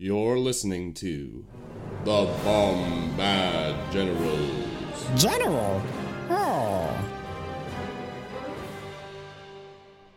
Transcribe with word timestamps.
You're 0.00 0.38
listening 0.38 0.94
to 0.94 1.44
the 2.04 2.26
Bombad 2.44 3.90
Generals. 3.90 5.20
General? 5.20 5.82
Oh. 6.30 6.96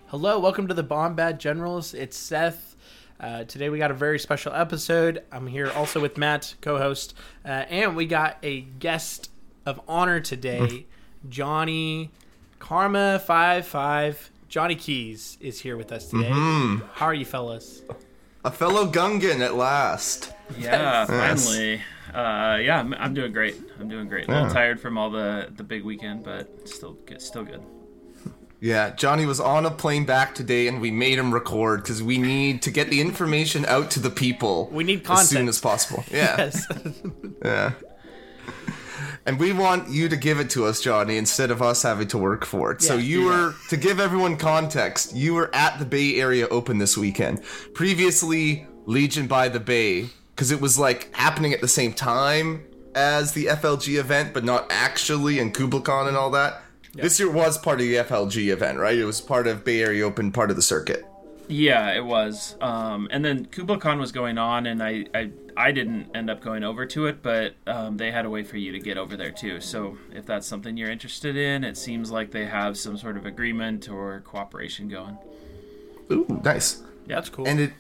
Hello, 0.06 0.38
welcome 0.38 0.68
to 0.68 0.76
the 0.76 0.84
Bombad 0.84 1.40
Generals. 1.40 1.96
It's 1.96 2.16
Seth. 2.16 2.76
Uh, 3.20 3.46
today 3.46 3.70
we 3.70 3.80
got 3.80 3.90
a 3.90 3.96
very 3.96 4.20
special 4.20 4.54
episode. 4.54 5.24
I'm 5.32 5.48
here 5.48 5.72
also 5.72 6.00
with 6.00 6.16
Matt, 6.16 6.54
co-host, 6.62 7.16
uh, 7.44 7.48
and 7.48 7.96
we 7.96 8.06
got 8.06 8.38
a 8.44 8.62
guest 8.62 9.32
of 9.66 9.82
honor 9.88 10.20
today, 10.20 10.86
Johnny 11.28 12.12
Karma 12.60 13.18
Five 13.18 13.66
Five. 13.66 14.30
Johnny 14.48 14.76
Keyes 14.76 15.40
is 15.42 15.62
here 15.62 15.76
with 15.76 15.92
us 15.92 16.06
today. 16.06 16.30
How 16.30 17.08
are 17.08 17.16
you, 17.16 17.26
fellas? 17.26 17.82
A 18.44 18.52
fellow 18.52 18.90
Gungan 18.92 19.40
at 19.42 19.56
last. 19.56 20.34
Yeah, 20.58 21.06
Yes. 21.08 21.46
finally. 21.46 21.82
Uh, 22.14 22.58
yeah, 22.58 22.80
I'm, 22.80 22.94
I'm 22.96 23.14
doing 23.14 23.32
great. 23.32 23.56
I'm 23.80 23.88
doing 23.88 24.08
great. 24.10 24.28
A 24.28 24.32
little 24.32 24.48
Yeah. 24.48 24.54
tired 24.54 24.80
from 24.82 24.98
all 24.98 25.10
the 25.10 25.48
the 25.56 25.64
big 25.64 25.84
weekend, 25.84 26.24
but 26.24 26.68
still 26.68 26.94
good. 27.06 27.22
Still 27.22 27.46
good. 27.46 27.62
Yeah, 28.60 28.92
Johnny 28.92 29.26
was 29.26 29.40
on 29.40 29.66
a 29.66 29.72
plane 29.72 30.06
back 30.06 30.36
today, 30.36 30.68
and 30.68 30.82
we 30.82 30.92
made 30.92 31.18
him 31.18 31.34
record 31.34 31.82
because 31.82 32.04
we 32.04 32.18
need 32.20 32.62
to 32.64 32.70
get 32.72 32.90
the 32.92 33.02
information 33.02 33.66
out 33.66 33.90
to 33.92 34.00
the 34.00 34.12
people. 34.12 34.70
We 34.72 34.84
need 34.84 35.04
content 35.04 35.22
as 35.22 35.30
soon 35.30 35.48
as 35.48 35.60
possible. 35.60 36.04
Yeah, 36.12 36.36
Yes. 36.38 36.68
yeah. 37.44 37.72
And 39.26 39.40
we 39.40 39.54
want 39.54 39.90
you 39.90 40.10
to 40.10 40.18
give 40.18 40.40
it 40.40 40.50
to 40.52 40.66
us, 40.66 40.82
Johnny, 40.82 41.18
instead 41.18 41.52
of 41.52 41.62
us 41.62 41.84
having 41.84 42.08
to 42.10 42.18
work 42.18 42.44
for 42.44 42.72
it. 42.72 42.82
so 42.82 42.96
Yeah, 42.96 43.02
you 43.02 43.26
were 43.26 43.56
to 43.70 43.78
give 43.78 44.00
everyone 44.00 44.36
context. 44.38 45.16
You 45.16 45.36
were 45.36 45.54
at 45.54 45.78
the 45.78 45.86
Bay 45.86 46.20
Area 46.20 46.48
Open 46.50 46.80
this 46.80 46.98
weekend. 46.98 47.44
Previously, 47.74 48.66
Legion 48.86 49.28
by 49.28 49.48
the 49.48 49.60
Bay, 49.60 50.10
because 50.36 50.52
it 50.52 50.60
was 50.60 50.80
like 50.80 51.16
happening 51.16 51.54
at 51.54 51.62
the 51.62 51.68
same 51.68 51.94
time 51.94 52.66
as 52.96 53.34
the 53.34 53.46
FLG 53.46 54.00
event, 54.00 54.34
but 54.34 54.44
not 54.44 54.66
actually, 54.72 55.40
and 55.40 55.54
KublaCon 55.54 56.08
and 56.08 56.18
all 56.18 56.32
that. 56.32 56.64
This 56.94 57.20
year 57.20 57.32
was 57.32 57.58
part 57.58 57.80
of 57.80 57.88
the 57.88 57.96
FLG 57.96 58.52
event, 58.52 58.78
right? 58.80 58.98
It 58.98 59.06
was 59.06 59.22
part 59.22 59.48
of 59.48 59.64
Bay 59.64 59.82
Area 59.82 60.06
Open, 60.06 60.32
part 60.32 60.50
of 60.50 60.58
the 60.58 60.62
circuit. 60.62 61.06
Yeah, 61.48 61.94
it 61.94 62.06
was. 62.06 62.56
Um, 62.62 63.08
and 63.12 63.26
then 63.26 63.46
KublaCon 63.48 64.00
was 64.00 64.12
going 64.12 64.38
on, 64.38 64.66
and 64.66 64.82
I, 64.82 65.06
I 65.14 65.32
I 65.58 65.72
didn't 65.72 66.16
end 66.16 66.30
up 66.30 66.42
going 66.42 66.64
over 66.64 66.86
to 66.86 67.08
it, 67.08 67.22
but 67.22 67.56
um, 67.68 67.98
they 67.98 68.12
had 68.12 68.26
a 68.26 68.30
way 68.30 68.44
for 68.44 68.58
you 68.58 68.72
to 68.72 68.80
get 68.80 68.98
over 68.98 69.18
there 69.18 69.32
too. 69.32 69.60
So 69.60 69.98
if 70.14 70.26
that's 70.26 70.48
something 70.48 70.78
you're 70.78 70.90
interested 70.90 71.36
in, 71.36 71.64
it 71.64 71.78
seems 71.78 72.10
like 72.10 72.32
they 72.32 72.46
have 72.46 72.78
some 72.78 72.98
sort 72.98 73.18
of 73.18 73.26
agreement 73.26 73.90
or 73.90 74.22
cooperation 74.22 74.88
going. 74.88 75.18
Ooh, 76.12 76.42
nice. 76.44 76.82
Yeah, 77.06 77.16
That's 77.16 77.30
cool. 77.30 77.48
And 77.48 77.60
it 77.60 77.74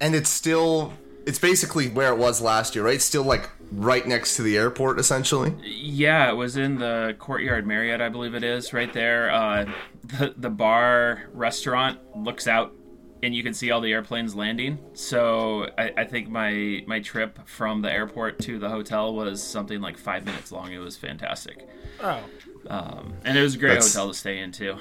and 0.00 0.14
it's 0.14 0.30
still 0.30 0.94
it's 1.26 1.38
basically 1.38 1.88
where 1.88 2.12
it 2.12 2.18
was 2.18 2.40
last 2.40 2.74
year, 2.74 2.84
right? 2.84 2.94
It's 2.94 3.04
still 3.04 3.24
like 3.24 3.50
right 3.70 4.06
next 4.06 4.36
to 4.36 4.42
the 4.42 4.56
airport 4.56 4.98
essentially. 4.98 5.54
Yeah, 5.62 6.30
it 6.30 6.34
was 6.34 6.56
in 6.56 6.78
the 6.78 7.14
Courtyard 7.18 7.66
Marriott, 7.66 8.00
I 8.00 8.08
believe 8.08 8.34
it 8.34 8.42
is, 8.42 8.72
right 8.72 8.92
there. 8.92 9.30
Uh, 9.30 9.66
the 10.04 10.34
the 10.36 10.50
bar 10.50 11.24
restaurant 11.34 11.98
looks 12.16 12.46
out, 12.46 12.74
and 13.22 13.34
you 13.34 13.42
can 13.42 13.54
see 13.54 13.70
all 13.70 13.80
the 13.80 13.92
airplanes 13.92 14.34
landing. 14.34 14.78
So 14.94 15.70
I, 15.76 15.92
I 15.98 16.04
think 16.04 16.28
my 16.28 16.82
my 16.86 17.00
trip 17.00 17.38
from 17.46 17.82
the 17.82 17.90
airport 17.92 18.38
to 18.40 18.58
the 18.58 18.68
hotel 18.68 19.14
was 19.14 19.42
something 19.42 19.80
like 19.80 19.96
five 19.98 20.24
minutes 20.24 20.52
long. 20.52 20.72
It 20.72 20.78
was 20.78 20.96
fantastic, 20.96 21.68
oh, 22.00 22.20
um, 22.68 23.14
and 23.24 23.36
it 23.36 23.42
was 23.42 23.54
a 23.54 23.58
great 23.58 23.70
That's- 23.70 23.94
hotel 23.94 24.08
to 24.08 24.14
stay 24.14 24.38
in 24.38 24.52
too. 24.52 24.76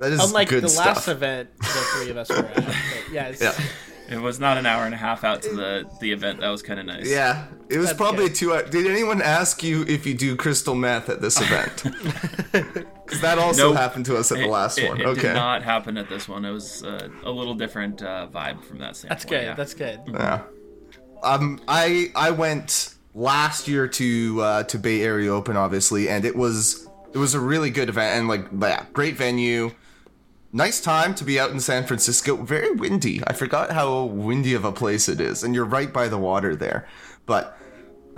That 0.00 0.12
is 0.12 0.22
unlike 0.24 0.48
good 0.48 0.62
the 0.62 0.68
stuff. 0.68 0.86
last 0.86 1.08
event 1.08 1.50
the 1.58 1.64
three 1.64 2.10
of 2.10 2.16
us 2.16 2.28
were 2.28 2.36
at. 2.36 2.54
But 2.54 2.74
yes. 3.12 3.40
Yeah. 3.42 3.52
It 4.10 4.18
was 4.22 4.38
not 4.40 4.56
an 4.56 4.64
hour 4.64 4.84
and 4.86 4.94
a 4.94 4.96
half 4.96 5.22
out 5.24 5.42
to 5.42 5.54
the 5.54 5.90
the 6.00 6.12
event. 6.12 6.40
That 6.40 6.48
was 6.48 6.62
kind 6.62 6.78
of 6.80 6.86
nice. 6.86 7.10
Yeah, 7.10 7.46
it 7.68 7.76
was 7.78 7.88
That's 7.88 7.98
probably 7.98 8.30
two. 8.30 8.54
hour 8.54 8.62
Did 8.62 8.86
anyone 8.86 9.20
ask 9.20 9.62
you 9.62 9.82
if 9.86 10.06
you 10.06 10.14
do 10.14 10.34
crystal 10.36 10.74
meth 10.74 11.08
at 11.10 11.20
this 11.20 11.38
event? 11.42 11.84
Because 13.08 13.22
that 13.22 13.38
also 13.38 13.68
Nope. 13.68 13.78
happened 13.78 14.04
to 14.06 14.16
us 14.18 14.30
at 14.30 14.38
the 14.38 14.46
last 14.46 14.78
it, 14.78 14.86
one. 14.88 15.00
It 15.00 15.06
okay. 15.06 15.22
did 15.22 15.34
not 15.34 15.62
happen 15.62 15.96
at 15.96 16.10
this 16.10 16.28
one. 16.28 16.44
It 16.44 16.50
was 16.50 16.84
uh, 16.84 17.08
a 17.24 17.30
little 17.30 17.54
different 17.54 18.02
uh, 18.02 18.28
vibe 18.30 18.62
from 18.62 18.78
that 18.80 18.96
standpoint. 18.96 19.08
That's 19.08 19.24
good. 19.24 19.42
yeah. 19.42 19.54
That's 19.54 19.74
good. 19.74 20.00
Yeah. 20.06 20.42
Um, 21.22 21.58
I 21.66 22.12
I 22.14 22.30
went 22.32 22.94
last 23.14 23.66
year 23.66 23.88
to 23.88 24.40
uh, 24.42 24.62
to 24.64 24.78
Bay 24.78 25.00
Area 25.02 25.32
Open, 25.32 25.56
obviously, 25.56 26.08
and 26.08 26.26
it 26.26 26.36
was 26.36 26.86
it 27.14 27.18
was 27.18 27.32
a 27.32 27.40
really 27.40 27.70
good 27.70 27.88
event 27.88 28.18
and 28.18 28.28
like 28.28 28.46
yeah, 28.60 28.84
great 28.92 29.16
venue. 29.16 29.72
Nice 30.52 30.80
time 30.80 31.14
to 31.14 31.24
be 31.24 31.40
out 31.40 31.50
in 31.50 31.60
San 31.60 31.84
Francisco. 31.84 32.36
Very 32.36 32.72
windy. 32.72 33.22
I 33.26 33.32
forgot 33.32 33.70
how 33.72 34.04
windy 34.04 34.54
of 34.54 34.64
a 34.64 34.72
place 34.72 35.08
it 35.08 35.20
is, 35.20 35.42
and 35.42 35.54
you're 35.54 35.64
right 35.64 35.92
by 35.92 36.08
the 36.08 36.18
water 36.18 36.54
there. 36.54 36.86
But 37.26 37.58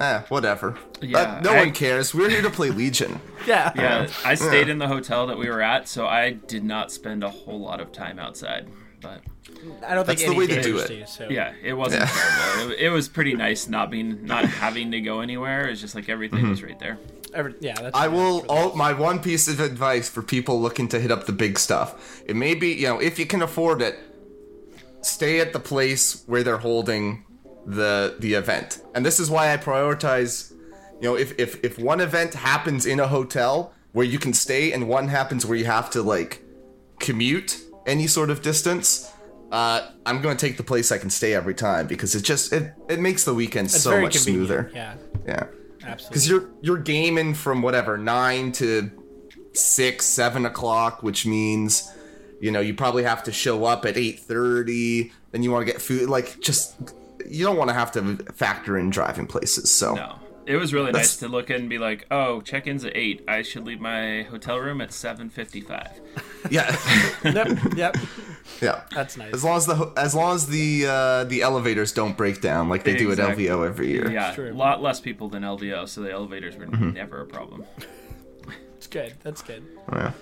eh, 0.01 0.23
whatever. 0.29 0.77
Yeah, 1.01 1.19
Uh, 1.19 1.41
no 1.43 1.53
I- 1.53 1.59
one 1.61 1.73
cares. 1.73 2.15
We're 2.15 2.31
here 2.31 2.43
to 2.43 2.51
play 2.51 2.71
Legion. 2.71 3.21
Yeah. 3.47 3.73
Yeah, 3.75 4.07
I 4.25 4.35
stayed 4.35 4.69
in 4.69 4.77
the 4.79 4.87
hotel 4.87 5.27
that 5.29 5.39
we 5.39 5.49
were 5.49 5.63
at, 5.63 5.89
so 5.89 6.07
I 6.07 6.33
did 6.33 6.63
not 6.63 6.93
spend 6.93 7.25
a 7.25 7.31
whole 7.31 7.59
lot 7.59 7.81
of 7.81 7.91
time 7.91 8.19
outside. 8.19 8.69
But 9.01 9.23
I 9.83 9.95
don't 9.95 10.05
think 10.05 10.19
That's 10.19 10.25
the 10.31 10.35
way 10.37 10.47
to 10.47 10.63
do 10.63 10.79
it. 10.79 10.89
do, 10.89 11.07
so. 11.07 11.27
yeah, 11.31 11.55
it 11.63 11.73
wasn't 11.73 12.07
terrible. 12.07 12.73
It, 12.73 12.81
it 12.81 12.91
was 12.91 13.09
pretty 13.09 13.33
nice 13.33 13.67
not 13.67 13.91
being 13.91 14.27
not 14.27 14.45
having 14.45 14.91
to 14.91 15.01
go 15.01 15.21
anywhere. 15.21 15.69
It's 15.69 15.81
just 15.81 15.95
like 15.95 16.11
everything 16.11 16.51
was 16.51 16.63
right 16.63 16.79
there. 16.79 16.99
Every, 17.33 17.55
yeah. 17.61 17.77
That's 17.81 17.97
I 17.97 18.09
will. 18.09 18.45
All 18.51 18.75
my 18.77 18.93
one 18.93 19.21
piece 19.21 19.49
of 19.49 19.59
advice 19.59 20.07
for 20.11 20.21
people 20.21 20.61
looking 20.61 20.87
to 20.89 21.01
hit 21.01 21.11
up 21.11 21.25
the 21.25 21.33
big 21.33 21.59
stuff. 21.59 22.23
It 22.27 22.37
may 22.37 22.55
be 22.55 22.73
you 22.75 22.89
know 22.89 22.99
if 23.01 23.19
you 23.19 23.25
can 23.25 23.41
afford 23.41 23.81
it, 23.81 23.99
stay 25.01 25.41
at 25.41 25.55
the 25.55 25.61
place 25.61 26.25
where 26.27 26.43
they're 26.43 26.59
holding 26.59 27.25
the 27.67 28.17
the 28.19 28.35
event. 28.35 28.83
And 28.95 29.05
this 29.05 29.21
is 29.21 29.31
why 29.31 29.53
I 29.53 29.57
prioritize. 29.57 30.53
You 31.01 31.09
know, 31.09 31.17
if 31.17 31.39
if 31.39 31.63
if 31.65 31.79
one 31.79 32.01
event 32.01 32.35
happens 32.35 32.87
in 32.87 33.01
a 33.01 33.07
hotel 33.09 33.73
where 33.93 34.07
you 34.07 34.19
can 34.19 34.33
stay, 34.33 34.73
and 34.73 34.89
one 34.89 35.09
happens 35.09 35.45
where 35.47 35.57
you 35.59 35.65
have 35.65 35.91
to 35.91 36.03
like 36.03 36.43
commute 36.99 37.59
any 37.87 38.07
sort 38.07 38.31
of 38.31 38.43
distance. 38.43 39.11
Uh, 39.51 39.91
I'm 40.07 40.21
going 40.23 40.37
to 40.37 40.47
take 40.47 40.57
the 40.57 40.63
place 40.63 40.93
I 40.93 40.99
can 40.99 41.11
stay 41.11 41.35
every 41.35 41.55
time 41.55 41.89
because 41.89 42.15
it 42.15 42.23
just 42.23 42.53
it, 42.53 42.73
it 42.89 43.01
makes 43.01 43.25
the 43.25 43.35
weekend 43.35 43.67
It's 43.67 43.83
so 43.83 44.01
much 44.01 44.15
convenient. 44.15 44.49
smoother. 44.49 44.71
Yeah. 44.73 44.95
yeah 45.27 45.45
Absolutely. 45.83 46.09
because 46.09 46.29
you're 46.29 46.49
you're 46.63 46.77
gaming 46.79 47.35
from 47.35 47.61
whatever 47.63 47.99
nine 47.99 48.53
to 48.53 48.91
six, 49.53 50.07
seven 50.07 50.47
o'clock, 50.47 51.03
which 51.03 51.27
means 51.27 51.91
you 52.41 52.53
know 52.53 52.61
you 52.61 52.75
probably 52.75 53.03
have 53.03 53.25
to 53.25 53.33
show 53.33 53.65
up 53.65 53.85
at 53.87 53.97
eight 53.97 54.21
thirty. 54.21 55.11
Then 55.33 55.43
you 55.43 55.51
want 55.51 55.67
to 55.67 55.73
get 55.73 55.83
food, 55.83 56.09
like 56.09 56.39
just 56.41 56.95
you 57.31 57.45
don't 57.45 57.57
want 57.57 57.69
to 57.69 57.75
have 57.75 57.93
to 57.93 58.17
factor 58.35 58.77
in 58.79 58.91
driving 58.91 59.27
places. 59.27 59.71
So 59.71 59.95
No, 59.95 60.17
it 60.47 60.57
was 60.57 60.73
really 60.75 60.87
That's- 60.93 61.13
nice 61.13 61.17
to 61.19 61.29
look 61.29 61.51
in 61.51 61.57
and 61.63 61.69
be 61.69 61.79
like, 61.79 62.07
"Oh, 62.11 62.41
check-in's 62.41 62.85
at 62.85 62.97
eight. 62.97 63.23
I 63.29 63.43
should 63.43 63.65
leave 63.65 63.81
my 63.81 64.23
hotel 64.31 64.59
room 64.59 64.81
at 64.81 64.93
seven 64.93 65.31
fifty-five. 65.31 65.89
yeah, 66.51 66.77
yep. 67.25 67.49
Yep. 67.77 67.97
yeah. 68.61 68.83
That's 68.95 69.17
nice. 69.17 69.33
As 69.33 69.45
long 69.45 69.57
as 69.57 69.67
the 69.67 69.93
as 69.97 70.15
long 70.15 70.35
as 70.35 70.47
the 70.47 70.87
uh, 70.87 71.25
the 71.25 71.43
elevators 71.43 71.93
don't 71.93 72.17
break 72.17 72.41
down 72.41 72.69
like 72.69 72.85
they 72.85 72.97
do 72.97 73.13
at 73.13 73.19
LVO 73.19 73.67
every 73.67 73.89
year. 73.91 74.11
Yeah, 74.11 74.35
true. 74.35 74.51
a 74.51 74.55
lot 74.55 74.83
less 74.83 75.01
people 75.01 75.29
than 75.29 75.43
LVO, 75.43 75.89
so 75.89 76.01
the 76.03 76.11
elevators 76.11 76.57
were 76.57 76.67
Mm-hmm. 76.67 76.91
never 76.93 77.21
a 77.23 77.27
problem. 77.27 77.65
It's 78.77 78.87
good. 78.87 79.15
That's 79.23 79.43
good. 79.43 79.63
Yeah. 79.93 80.13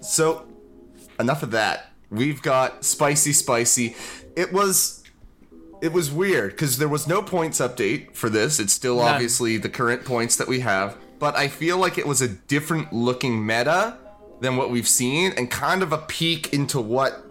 So, 0.00 0.46
enough 1.20 1.42
of 1.42 1.50
that. 1.50 1.92
We've 2.10 2.40
got 2.40 2.84
spicy, 2.84 3.32
spicy. 3.32 3.96
It 4.36 4.52
was, 4.52 4.95
it 5.86 5.92
was 5.92 6.10
weird 6.10 6.50
because 6.50 6.76
there 6.78 6.88
was 6.88 7.06
no 7.06 7.22
points 7.22 7.60
update 7.60 8.14
for 8.14 8.28
this. 8.28 8.60
It's 8.60 8.72
still 8.72 8.96
None. 8.96 9.14
obviously 9.14 9.56
the 9.56 9.68
current 9.68 10.04
points 10.04 10.36
that 10.36 10.48
we 10.48 10.60
have, 10.60 10.98
but 11.18 11.36
I 11.36 11.48
feel 11.48 11.78
like 11.78 11.96
it 11.96 12.06
was 12.06 12.20
a 12.20 12.28
different 12.28 12.92
looking 12.92 13.46
meta 13.46 13.96
than 14.40 14.56
what 14.56 14.70
we've 14.70 14.88
seen, 14.88 15.32
and 15.36 15.50
kind 15.50 15.82
of 15.82 15.92
a 15.92 15.98
peek 15.98 16.52
into 16.52 16.78
what 16.78 17.25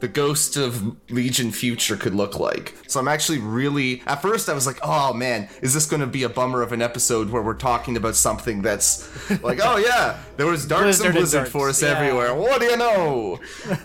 the 0.00 0.08
ghost 0.08 0.56
of 0.56 0.96
Legion 1.10 1.50
future 1.50 1.96
could 1.96 2.14
look 2.14 2.38
like. 2.38 2.76
So 2.86 3.00
I'm 3.00 3.08
actually 3.08 3.38
really 3.38 4.02
at 4.06 4.22
first 4.22 4.48
I 4.48 4.52
was 4.54 4.66
like, 4.66 4.78
"Oh 4.82 5.12
man, 5.12 5.48
is 5.62 5.74
this 5.74 5.86
going 5.86 6.00
to 6.00 6.06
be 6.06 6.22
a 6.22 6.28
bummer 6.28 6.62
of 6.62 6.72
an 6.72 6.82
episode 6.82 7.30
where 7.30 7.42
we're 7.42 7.54
talking 7.54 7.96
about 7.96 8.14
something 8.14 8.62
that's 8.62 9.08
like, 9.42 9.60
oh 9.62 9.76
yeah, 9.78 10.18
there 10.36 10.46
was 10.46 10.66
darks 10.66 11.00
and 11.00 11.12
blizzard 11.14 11.38
darks, 11.40 11.50
force 11.50 11.82
yeah. 11.82 11.88
everywhere. 11.90 12.34
What 12.34 12.60
do 12.60 12.66
you 12.66 12.76
know?" 12.76 13.40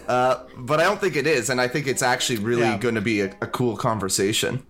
uh, 0.08 0.44
but 0.58 0.80
I 0.80 0.84
don't 0.84 1.00
think 1.02 1.16
it 1.16 1.26
is, 1.28 1.50
and 1.50 1.60
I 1.60 1.68
think 1.68 1.88
it's 1.88 2.02
actually 2.04 2.40
really 2.40 2.62
Yeah. 2.62 2.78
going 2.78 2.96
to 2.96 3.02
be 3.02 3.22
a, 3.22 3.36
a 3.42 3.48
cool 3.48 3.76
conversation. 3.76 4.64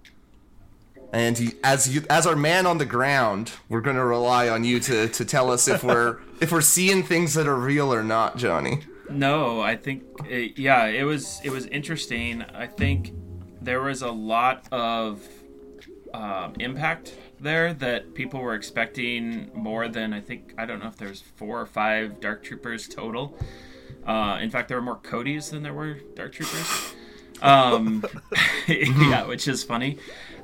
And 1.11 1.37
he, 1.37 1.51
as 1.63 1.93
you, 1.93 2.01
as 2.09 2.25
our 2.25 2.35
man 2.35 2.65
on 2.65 2.79
the 2.79 2.85
ground, 2.87 3.51
we're 3.69 3.81
going 3.81 3.97
to 3.97 4.03
rely 4.03 4.49
on 4.49 4.63
you 4.63 4.79
to, 4.79 5.07
to 5.09 5.23
tell 5.25 5.51
us 5.51 5.67
if 5.67 5.83
we're 5.83 6.17
if 6.41 6.51
we're 6.51 6.61
seeing 6.61 7.03
things 7.03 7.35
that 7.35 7.47
are 7.47 7.55
real 7.55 7.93
or 7.93 8.01
not, 8.03 8.35
Johnny. 8.37 8.79
No, 9.13 9.61
I 9.61 9.75
think 9.75 10.03
it, 10.29 10.57
yeah, 10.57 10.85
it 10.85 11.03
was 11.03 11.39
it 11.43 11.51
was 11.51 11.65
interesting. 11.67 12.41
I 12.41 12.67
think 12.67 13.13
there 13.61 13.81
was 13.81 14.01
a 14.01 14.11
lot 14.11 14.67
of 14.71 15.21
um, 16.13 16.53
impact 16.59 17.15
there 17.39 17.73
that 17.75 18.13
people 18.13 18.39
were 18.39 18.55
expecting 18.55 19.51
more 19.53 19.87
than 19.87 20.13
I 20.13 20.21
think. 20.21 20.53
I 20.57 20.65
don't 20.65 20.79
know 20.79 20.87
if 20.87 20.97
there's 20.97 21.21
four 21.21 21.61
or 21.61 21.65
five 21.65 22.19
Dark 22.19 22.43
Troopers 22.43 22.87
total. 22.87 23.37
Uh, 24.05 24.39
in 24.41 24.49
fact, 24.49 24.67
there 24.67 24.77
were 24.77 24.83
more 24.83 24.99
Codys 24.99 25.51
than 25.51 25.63
there 25.63 25.73
were 25.73 25.95
Dark 26.15 26.33
Troopers. 26.33 26.93
um, 27.41 28.03
yeah, 28.67 29.25
which 29.25 29.47
is 29.47 29.63
funny. 29.63 29.97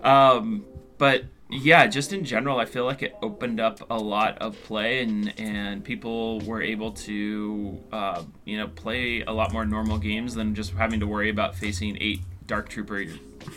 Um, 0.04 0.66
but 0.98 1.26
yeah, 1.50 1.88
just 1.88 2.14
in 2.14 2.24
general, 2.24 2.60
I 2.60 2.66
feel 2.66 2.86
like 2.86 3.02
it 3.02 3.16
opened 3.22 3.60
up 3.60 3.80
a 3.90 3.98
lot 3.98 4.38
of 4.40 4.62
play, 4.64 5.02
and 5.02 5.34
and 5.40 5.84
people 5.84 6.40
were 6.42 6.62
able 6.62 6.92
to 6.92 7.80
uh, 7.92 8.24
you 8.46 8.58
know 8.58 8.68
play 8.68 9.22
a 9.22 9.32
lot 9.32 9.52
more 9.52 9.66
normal 9.66 9.98
games 9.98 10.36
than 10.36 10.54
just 10.56 10.72
having 10.74 11.00
to 11.00 11.08
worry 11.08 11.30
about 11.30 11.56
facing 11.56 11.98
eight 12.00 12.22
Dark 12.46 12.70
Trooper 12.70 13.06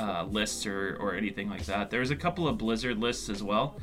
uh, 0.00 0.24
lists 0.24 0.64
or 0.66 0.96
or 1.00 1.14
anything 1.14 1.50
like 1.50 1.66
that. 1.66 1.90
There 1.90 2.00
was 2.00 2.10
a 2.10 2.16
couple 2.16 2.48
of 2.48 2.56
Blizzard 2.58 2.98
lists 2.98 3.28
as 3.28 3.42
well. 3.42 3.76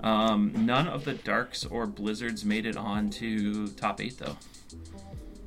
Um, 0.00 0.52
none 0.64 0.86
of 0.86 1.04
the 1.04 1.14
Darks 1.14 1.64
or 1.64 1.84
Blizzards 1.86 2.44
made 2.44 2.64
it 2.66 2.76
on 2.76 3.10
to 3.10 3.66
top 3.70 4.00
eight 4.00 4.18
though. 4.18 4.36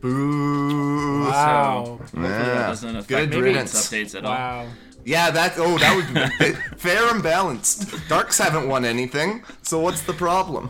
Boo. 0.01 1.21
Wow. 1.29 1.99
So 2.11 2.19
Yeah. 2.19 2.27
that 2.27 2.67
doesn't 2.67 2.95
affect 2.95 3.07
Good 3.07 3.31
the 3.31 3.41
riddance. 3.41 3.73
updates 3.73 4.15
at 4.17 4.25
all. 4.25 4.67
Wow. 5.01 5.05
Yeah, 5.05 5.31
that. 5.31 5.53
Oh, 5.57 5.77
that 5.77 5.95
would 5.95 6.39
be 6.39 6.53
fair 6.77 7.13
and 7.13 7.21
balanced. 7.23 7.93
Darks 8.07 8.37
haven't 8.37 8.67
won 8.67 8.85
anything, 8.85 9.43
so 9.61 9.79
what's 9.79 10.01
the 10.01 10.13
problem? 10.13 10.69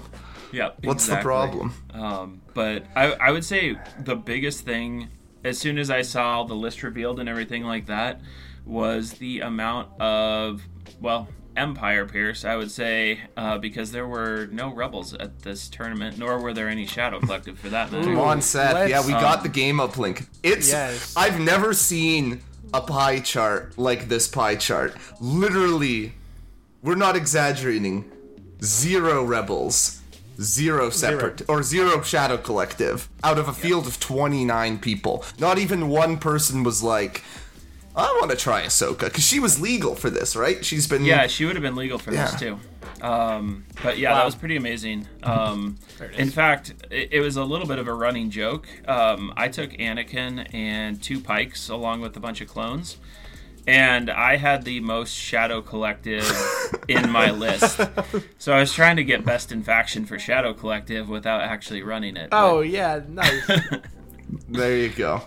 Yep. 0.52 0.80
What's 0.84 1.08
the 1.08 1.18
problem? 1.18 1.74
Um, 1.94 2.42
but 2.54 2.86
I, 2.96 3.14
I 3.14 3.32
would 3.32 3.46
say 3.46 3.78
the 4.00 4.16
biggest 4.16 4.66
thing, 4.66 5.08
as 5.46 5.58
soon 5.58 5.78
as 5.78 5.90
I 5.90 6.02
saw 6.02 6.44
the 6.44 6.54
list 6.56 6.84
revealed 6.84 7.20
and 7.20 7.30
everything 7.30 7.64
like 7.64 7.86
that, 7.86 8.20
was 8.66 9.14
the 9.14 9.40
amount 9.42 10.00
of, 10.02 10.62
well, 11.00 11.30
Empire 11.56 12.06
Pierce, 12.06 12.44
I 12.46 12.56
would 12.58 12.72
say, 12.72 13.22
uh, 13.38 13.58
because 13.58 13.92
there 13.92 14.08
were 14.08 14.48
no 14.52 14.74
Rebels 14.74 15.14
at 15.14 15.40
this 15.40 15.68
tournament, 15.70 16.18
nor 16.18 16.40
were 16.40 16.54
there 16.54 16.68
any 16.70 16.86
Shadow 16.86 17.20
Collective 17.20 17.58
for 17.60 17.70
that 17.70 17.92
matter. 17.92 18.04
Come 18.06 18.20
on, 18.20 18.42
Seth. 18.42 18.74
let's- 18.74 18.90
yeah, 18.92 19.06
we 19.06 19.12
got 19.14 19.44
the 19.44 19.50
game 19.50 19.78
uplink. 19.78 20.28
It's. 20.44 20.70
Yes. 20.70 21.14
I've 21.18 21.40
never 21.40 21.74
seen 21.74 22.42
a 22.74 22.82
pie 22.82 23.20
chart 23.20 23.78
like 23.78 24.08
this 24.08 24.28
pie 24.28 24.56
chart. 24.56 24.96
Literally, 25.20 26.14
we're 26.82 26.96
not 26.96 27.16
exaggerating. 27.16 28.10
Zero 28.64 29.24
rebels, 29.24 30.02
zero 30.40 30.90
separate, 30.90 31.42
or 31.50 31.64
zero 31.64 32.02
shadow 32.02 32.38
collective 32.38 33.10
out 33.24 33.38
of 33.40 33.48
a 33.48 33.54
field 33.54 33.88
of 33.88 34.00
29 34.00 34.80
people. 34.80 35.26
Not 35.40 35.58
even 35.58 35.90
one 35.90 36.18
person 36.18 36.64
was 36.64 36.84
like, 36.84 37.24
I 37.96 38.04
want 38.20 38.32
to 38.32 38.38
try 38.38 38.64
Ahsoka. 38.64 39.00
Because 39.06 39.24
she 39.24 39.40
was 39.40 39.60
legal 39.60 39.96
for 39.96 40.10
this, 40.10 40.36
right? 40.36 40.64
She's 40.64 40.88
been. 40.88 41.04
Yeah, 41.06 41.28
she 41.28 41.46
would 41.46 41.56
have 41.56 41.64
been 41.64 41.76
legal 41.76 41.98
for 42.00 42.12
this 42.12 42.40
too. 42.40 42.60
Um, 43.02 43.66
but 43.84 43.98
yeah, 43.98 44.14
that 44.14 44.26
was 44.26 44.36
pretty 44.36 44.56
amazing. 44.58 45.08
Um, 45.24 45.78
in 46.18 46.30
fact, 46.30 46.74
it, 46.90 47.10
it 47.14 47.20
was 47.22 47.36
a 47.38 47.44
little 47.44 47.68
bit 47.68 47.80
of 47.80 47.88
a 47.88 47.94
running 47.94 48.30
joke. 48.32 48.68
Um, 48.88 49.34
I 49.38 49.48
took 49.50 49.72
Anakin 49.72 50.48
and 50.54 51.02
two 51.02 51.20
Pikes 51.20 51.70
along 51.70 52.02
with 52.02 52.16
a 52.18 52.20
bunch 52.20 52.42
of 52.42 52.48
clones, 52.48 52.98
and 53.68 54.10
I 54.10 54.38
had 54.38 54.66
the 54.66 54.80
most 54.80 55.14
Shadow 55.14 55.62
Collective 55.62 56.28
in 56.88 57.10
my 57.10 57.32
list. 57.32 57.80
So 58.40 58.54
I 58.54 58.60
was 58.60 58.74
trying 58.74 58.96
to 58.96 59.04
get 59.04 59.24
best 59.24 59.52
in 59.52 59.62
faction 59.64 60.06
for 60.06 60.18
Shadow 60.18 60.54
Collective 60.54 61.08
without 61.08 61.42
actually 61.42 61.84
running 61.84 62.18
it. 62.18 62.32
but- 62.32 62.44
Oh 62.44 62.62
yeah, 62.62 63.02
nice. 63.08 63.48
There 64.50 64.76
you 64.78 64.90
go. 64.90 65.22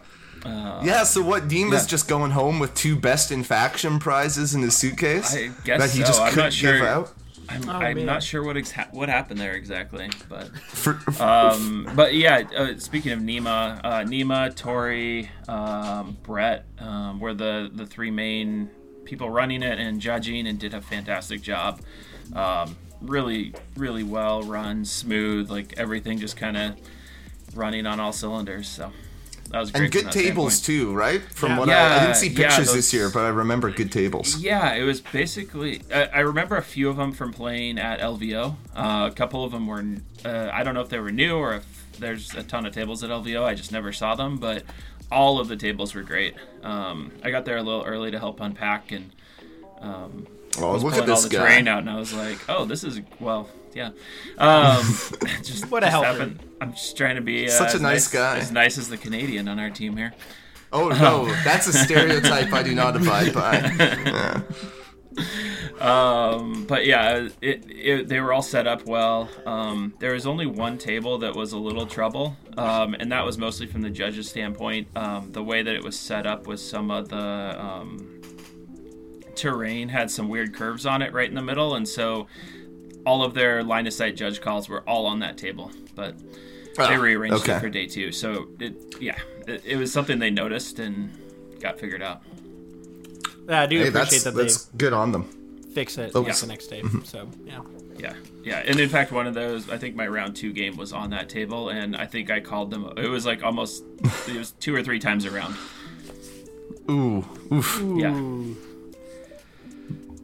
Yeah, 0.45 1.05
so 1.05 1.23
what? 1.23 1.49
Dean 1.49 1.71
was 1.71 1.87
just 1.87 2.09
going 2.09 2.31
home 2.33 2.59
with 2.59 2.75
two 2.75 2.97
best 2.97 3.31
in 3.31 3.43
faction 3.43 3.99
prizes 3.99 4.55
in 4.55 4.63
his 4.63 4.77
suitcase 4.77 5.35
I 5.35 5.49
guess 5.65 5.81
that 5.81 5.91
he 5.91 6.01
so. 6.01 6.07
just 6.07 6.21
I'm 6.21 6.33
couldn't 6.33 6.53
sure. 6.53 6.79
give 6.79 6.87
out. 6.87 7.13
I'm, 7.49 7.69
Oh, 7.69 7.73
I'm 7.73 8.07
not 8.07 8.23
sure 8.23 8.43
what 8.43 8.57
ex- 8.57 8.73
what 8.91 9.09
happened 9.09 9.39
there 9.39 9.53
exactly, 9.53 10.11
but. 10.29 10.51
Um, 11.21 11.89
but 11.95 12.15
yeah, 12.15 12.43
uh, 12.57 12.79
speaking 12.79 13.13
of 13.13 13.21
Nima, 13.21 13.81
uh, 13.85 13.91
Nima, 14.05 14.55
Tori, 14.55 15.31
um, 15.49 16.17
Brett 16.23 16.65
um, 16.79 17.21
were 17.21 17.35
the 17.35 17.71
the 17.73 17.87
three 17.87 18.11
main 18.11 18.71
people 19.05 19.31
running 19.31 19.63
it 19.63 19.79
and 19.79 20.01
judging, 20.01 20.47
and 20.47 20.59
did 20.59 20.75
a 20.75 20.81
fantastic 20.81 21.43
job. 21.43 21.81
Um, 22.35 22.77
really, 23.01 23.55
really 23.77 24.03
well 24.03 24.43
run, 24.43 24.85
smooth, 24.85 25.51
like 25.51 25.75
everything 25.77 26.19
just 26.19 26.37
kind 26.37 26.57
of 26.57 26.75
running 27.55 27.87
on 27.87 28.01
all 28.01 28.13
cylinders. 28.13 28.69
So 28.69 28.93
that 29.55 29.61
was 29.61 29.71
great. 29.71 29.85
and 29.85 29.93
good 29.93 30.13
tables 30.13 30.55
standpoint. 30.57 30.89
too, 30.89 30.95
right? 30.95 31.23
From 31.33 31.51
Yeah. 31.53 31.59
what 31.59 31.69
I, 31.71 31.97
I 31.97 32.01
didn't 32.01 32.17
see 32.17 32.29
yeah, 32.29 32.49
pictures 32.49 32.67
those- 32.67 32.75
this 32.75 32.93
year, 32.93 33.09
but 33.09 33.21
I 33.21 33.29
remember 33.29 33.71
good 33.71 33.91
tables. 33.93 34.37
Yeah, 34.39 34.75
it 34.75 34.83
was 34.83 35.01
basically. 35.01 35.81
I, 35.93 36.05
I 36.07 36.21
remember 36.21 36.57
a 36.57 36.63
few 36.63 36.89
of 36.89 36.97
them 36.97 37.13
from 37.13 37.33
playing 37.33 37.79
at 37.79 38.01
LVO. 38.01 38.57
Uh, 38.77 39.09
a 39.11 39.15
couple 39.15 39.45
of 39.45 39.53
them 39.53 39.67
were. 39.67 39.85
Uh, 40.25 40.51
I 40.53 40.63
don't 40.63 40.75
know 40.75 40.81
if 40.83 40.89
they 40.89 40.99
were 40.99 41.13
new 41.13 41.37
or 41.37 41.55
if 41.55 41.87
there's 41.99 42.35
a 42.35 42.43
ton 42.43 42.67
of 42.67 42.75
tables 42.75 43.03
at 43.05 43.11
LVO. 43.11 43.45
I 43.45 43.55
just 43.55 43.71
never 43.73 43.93
saw 43.93 44.15
them, 44.15 44.39
but 44.39 44.65
all 45.13 45.39
of 45.39 45.49
the 45.49 45.57
tables 45.57 45.95
were 45.95 46.03
great. 46.03 46.35
Um, 46.63 47.13
I 47.23 47.31
got 47.31 47.45
there 47.45 47.57
a 47.57 47.63
little 47.63 47.85
early 47.85 48.11
to 48.11 48.19
help 48.19 48.41
unpack 48.41 48.91
and 48.93 49.13
um, 49.81 50.27
Oh, 50.59 50.73
was 50.73 50.83
look 50.85 50.95
pulling 50.95 51.09
at 51.11 51.15
all 51.15 51.21
the 51.21 51.29
guy. 51.29 51.39
terrain 51.39 51.69
out, 51.69 51.79
and 51.81 51.91
I 51.91 51.97
was 51.97 52.13
like, 52.13 52.39
"Oh, 52.49 52.65
this 52.65 52.85
is 52.85 53.01
well, 53.21 53.49
yeah." 53.75 53.91
Um, 54.39 54.83
just 55.43 55.71
What 55.71 55.83
a 55.85 55.87
just 55.91 56.05
happened- 56.05 56.41
I'm 56.61 56.73
just 56.73 56.97
trying 56.97 57.17
to 57.17 57.21
be 57.23 57.47
uh, 57.47 57.51
Such 57.51 57.73
a 57.73 57.77
as 57.77 57.81
nice 57.83 58.09
guy. 58.09 58.39
as 58.39 58.51
nice 58.53 58.79
as 58.79 58.89
the 58.89 58.97
Canadian 58.97 59.49
on 59.49 59.59
our 59.59 59.71
team 59.71 59.97
here. 59.97 60.15
Oh 60.73 60.89
no, 60.89 61.27
that's 61.45 61.67
a 61.67 61.73
stereotype 61.73 62.53
I 62.53 62.63
do 62.63 62.75
not 62.75 62.97
abide 63.01 63.33
by. 63.35 64.43
Um, 65.81 66.65
but 66.67 66.87
yeah, 66.87 67.29
it, 67.43 67.65
it 67.69 68.09
they 68.09 68.21
were 68.21 68.33
all 68.33 68.43
set 68.43 68.67
up 68.67 68.87
well. 68.87 69.29
Um, 69.45 69.95
there 69.99 70.13
was 70.13 70.27
only 70.27 70.47
one 70.47 70.79
table 70.79 71.19
that 71.19 71.35
was 71.35 71.53
a 71.53 71.59
little 71.59 71.87
trouble, 71.87 72.37
um, 72.57 72.95
and 72.95 73.11
that 73.13 73.25
was 73.25 73.39
mostly 73.39 73.67
from 73.67 73.83
the 73.83 73.91
judge's 73.91 74.29
standpoint. 74.29 74.89
Um, 74.97 75.31
the 75.33 75.43
way 75.43 75.63
that 75.63 75.75
it 75.75 75.83
was 75.85 75.99
set 75.99 76.27
up 76.27 76.47
was 76.47 76.67
some 76.67 76.91
of 76.91 77.09
the 77.09 77.17
um, 77.19 78.21
terrain 79.35 79.89
had 79.89 80.11
some 80.11 80.29
weird 80.29 80.55
curves 80.55 80.87
on 80.87 81.03
it 81.03 81.13
right 81.13 81.29
in 81.29 81.35
the 81.35 81.43
middle, 81.43 81.75
and 81.75 81.89
so 81.89 82.27
all 83.07 83.23
of 83.23 83.35
their 83.35 83.63
line 83.63 83.87
of 83.87 83.93
sight 83.93 84.17
judge 84.17 84.41
calls 84.41 84.69
were 84.69 84.81
all 84.89 85.07
on 85.07 85.19
that 85.21 85.37
table. 85.39 85.71
But 85.95 86.19
they 86.19 86.83
Ah, 86.83 86.95
rearranged 86.97 87.43
okay. 87.43 87.57
it 87.57 87.61
for 87.61 87.69
day 87.69 87.87
two, 87.87 88.11
so 88.13 88.49
it 88.59 88.75
yeah, 89.01 89.17
it, 89.47 89.63
it 89.65 89.77
was 89.77 89.93
something 89.93 90.19
they 90.19 90.31
noticed 90.31 90.79
and 90.81 91.11
got 91.61 91.79
figured 91.79 92.03
out. 92.03 92.23
Yeah, 93.49 93.63
I 93.63 93.67
do 93.67 93.79
Hey, 93.79 93.89
appreciate 93.89 93.93
that's 93.93 94.25
that 94.25 94.35
that's 94.35 94.65
good 94.77 94.93
on 94.93 95.13
them. 95.13 95.25
fix 95.75 95.99
it 95.99 96.13
Oh. 96.15 96.21
like, 96.23 96.35
the 96.37 96.47
next 96.47 96.67
day. 96.69 96.83
So 97.05 97.29
yeah. 97.45 97.61
Yeah, 97.97 98.13
yeah, 98.43 98.59
and 98.67 98.81
in 98.81 98.89
fact, 98.89 99.13
one 99.13 99.29
of 99.29 99.35
those, 99.35 99.71
I 99.71 99.79
think 99.79 99.95
my 99.95 100.09
round 100.09 100.35
two 100.35 100.53
game 100.53 100.77
was 100.77 100.93
on 100.93 101.11
that 101.11 101.29
table, 101.29 101.69
and 101.69 101.95
I 101.97 102.07
think 102.07 102.29
I 102.29 102.41
called 102.41 102.73
them. 102.73 102.93
It 102.97 103.07
was 103.07 103.25
like 103.25 103.45
almost, 103.45 103.85
it 104.27 104.37
was 104.37 104.51
two 104.59 104.75
or 104.75 104.83
three 104.83 104.99
times 104.99 105.25
around. 105.27 105.55
Ooh, 106.91 107.25
oof. 107.53 107.81
Yeah, 107.97 108.11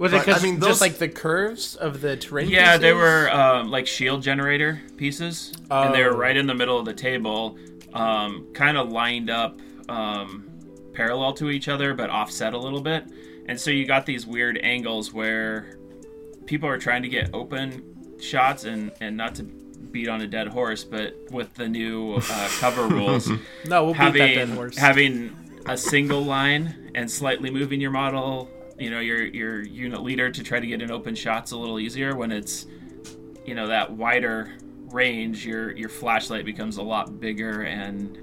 Was 0.01 0.13
it 0.15 0.25
But, 0.25 0.41
I 0.41 0.43
mean, 0.43 0.59
those- 0.59 0.71
just 0.71 0.81
like 0.81 0.97
the 0.97 1.09
curves 1.09 1.77
of 1.77 2.01
the 2.01 2.17
terrain? 2.17 2.49
yeah, 2.49 2.77
they 2.79 2.93
were 2.95 3.31
um, 3.31 3.71
like 3.71 3.87
shield 3.87 4.23
generator 4.23 4.81
pieces, 4.97 5.53
and 5.71 5.95
they 5.95 6.03
were 6.03 6.15
Oh. 6.15 6.17
right 6.17 6.37
in 6.37 6.47
the 6.47 6.55
middle 6.55 6.79
of 6.79 6.87
the 6.87 6.95
table, 6.95 7.59
um, 7.93 8.47
kind 8.55 8.77
of 8.79 8.91
lined 8.91 9.29
up 9.31 9.59
um, 9.91 10.45
parallel 10.95 11.33
to 11.35 11.51
each 11.51 11.69
other, 11.69 11.93
but 11.95 12.09
offset 12.11 12.55
a 12.55 12.59
little 12.59 12.81
bit, 12.81 13.05
and 13.47 13.61
so 13.61 13.71
you 13.71 13.85
got 13.85 14.07
these 14.07 14.27
weird 14.27 14.59
angles 14.63 15.13
where 15.13 15.77
people 16.47 16.69
are 16.69 16.79
trying 16.79 17.03
to 17.03 17.09
get 17.09 17.29
open 17.35 17.83
shots, 18.21 18.65
and 18.65 18.93
and 19.01 19.17
not 19.17 19.35
to 19.35 19.43
beat 19.43 20.09
on 20.09 20.21
a 20.21 20.27
dead 20.27 20.47
horse, 20.49 20.83
but 20.85 21.15
with 21.31 21.53
the 21.55 21.69
new 21.69 22.15
uh, 22.15 22.49
cover 22.61 22.87
rules. 22.97 23.29
No, 23.67 23.85
we'll 23.85 23.95
beat 23.95 23.99
that 23.99 24.13
dead 24.15 24.37
having 24.39 24.55
horse. 24.55 24.77
having 24.79 25.37
a 25.67 25.77
single 25.77 26.23
line 26.25 26.91
and 26.95 27.11
slightly 27.11 27.51
moving 27.51 27.81
your 27.81 27.91
model, 27.91 28.49
you 28.81 28.91
know, 28.91 29.01
your 29.01 29.25
your 29.25 29.61
unit 29.63 30.03
leader 30.03 30.31
to 30.31 30.43
try 30.43 30.59
to 30.59 30.67
get 30.67 30.83
an 30.83 30.91
open 30.91 31.15
shot's 31.15 31.53
a 31.53 31.57
little 31.57 31.79
easier 31.79 32.17
when 32.17 32.33
it's 32.33 32.67
you 33.45 33.55
know 33.55 33.67
that 33.67 33.93
wider 33.93 34.53
range. 34.87 35.47
Your 35.47 35.77
your 35.77 35.89
flashlight 35.89 36.45
becomes 36.45 36.79
a 36.79 36.83
lot 36.83 37.21
bigger 37.21 37.63
and 37.63 38.19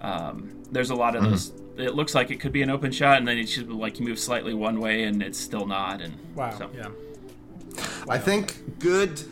um, 0.00 0.62
there's 0.70 0.90
a 0.90 0.94
lot 0.94 1.16
of 1.16 1.24
those. 1.24 1.52
It 1.76 1.94
looks 1.94 2.14
like 2.14 2.30
it 2.30 2.40
could 2.40 2.52
be 2.52 2.62
an 2.62 2.70
open 2.70 2.92
shot, 2.92 3.18
and 3.18 3.26
then 3.26 3.38
it 3.38 3.48
should 3.48 3.70
like 3.70 3.98
you 3.98 4.06
move 4.06 4.18
slightly 4.18 4.54
one 4.54 4.80
way, 4.80 5.04
and 5.04 5.22
it's 5.22 5.38
still 5.38 5.66
not. 5.66 6.00
And 6.00 6.14
wow. 6.34 6.56
so, 6.56 6.70
Yeah. 6.74 6.88
I 8.08 8.18
think 8.18 8.78
good 8.78 9.22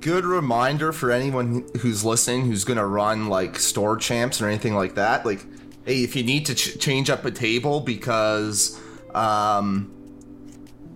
good 0.00 0.24
reminder 0.24 0.90
for 0.92 1.10
anyone 1.10 1.66
who's 1.80 2.04
listening 2.04 2.46
who's 2.46 2.64
gonna 2.64 2.86
run 2.86 3.28
like 3.28 3.58
store 3.58 3.96
champs 3.96 4.40
or 4.40 4.48
anything 4.48 4.74
like 4.74 4.94
that. 4.94 5.26
Like, 5.26 5.44
hey, 5.84 6.02
if 6.02 6.16
you 6.16 6.22
need 6.22 6.46
to 6.46 6.54
ch- 6.54 6.78
change 6.78 7.10
up 7.10 7.24
a 7.24 7.30
table 7.30 7.80
because 7.80 8.80
um 9.16 9.92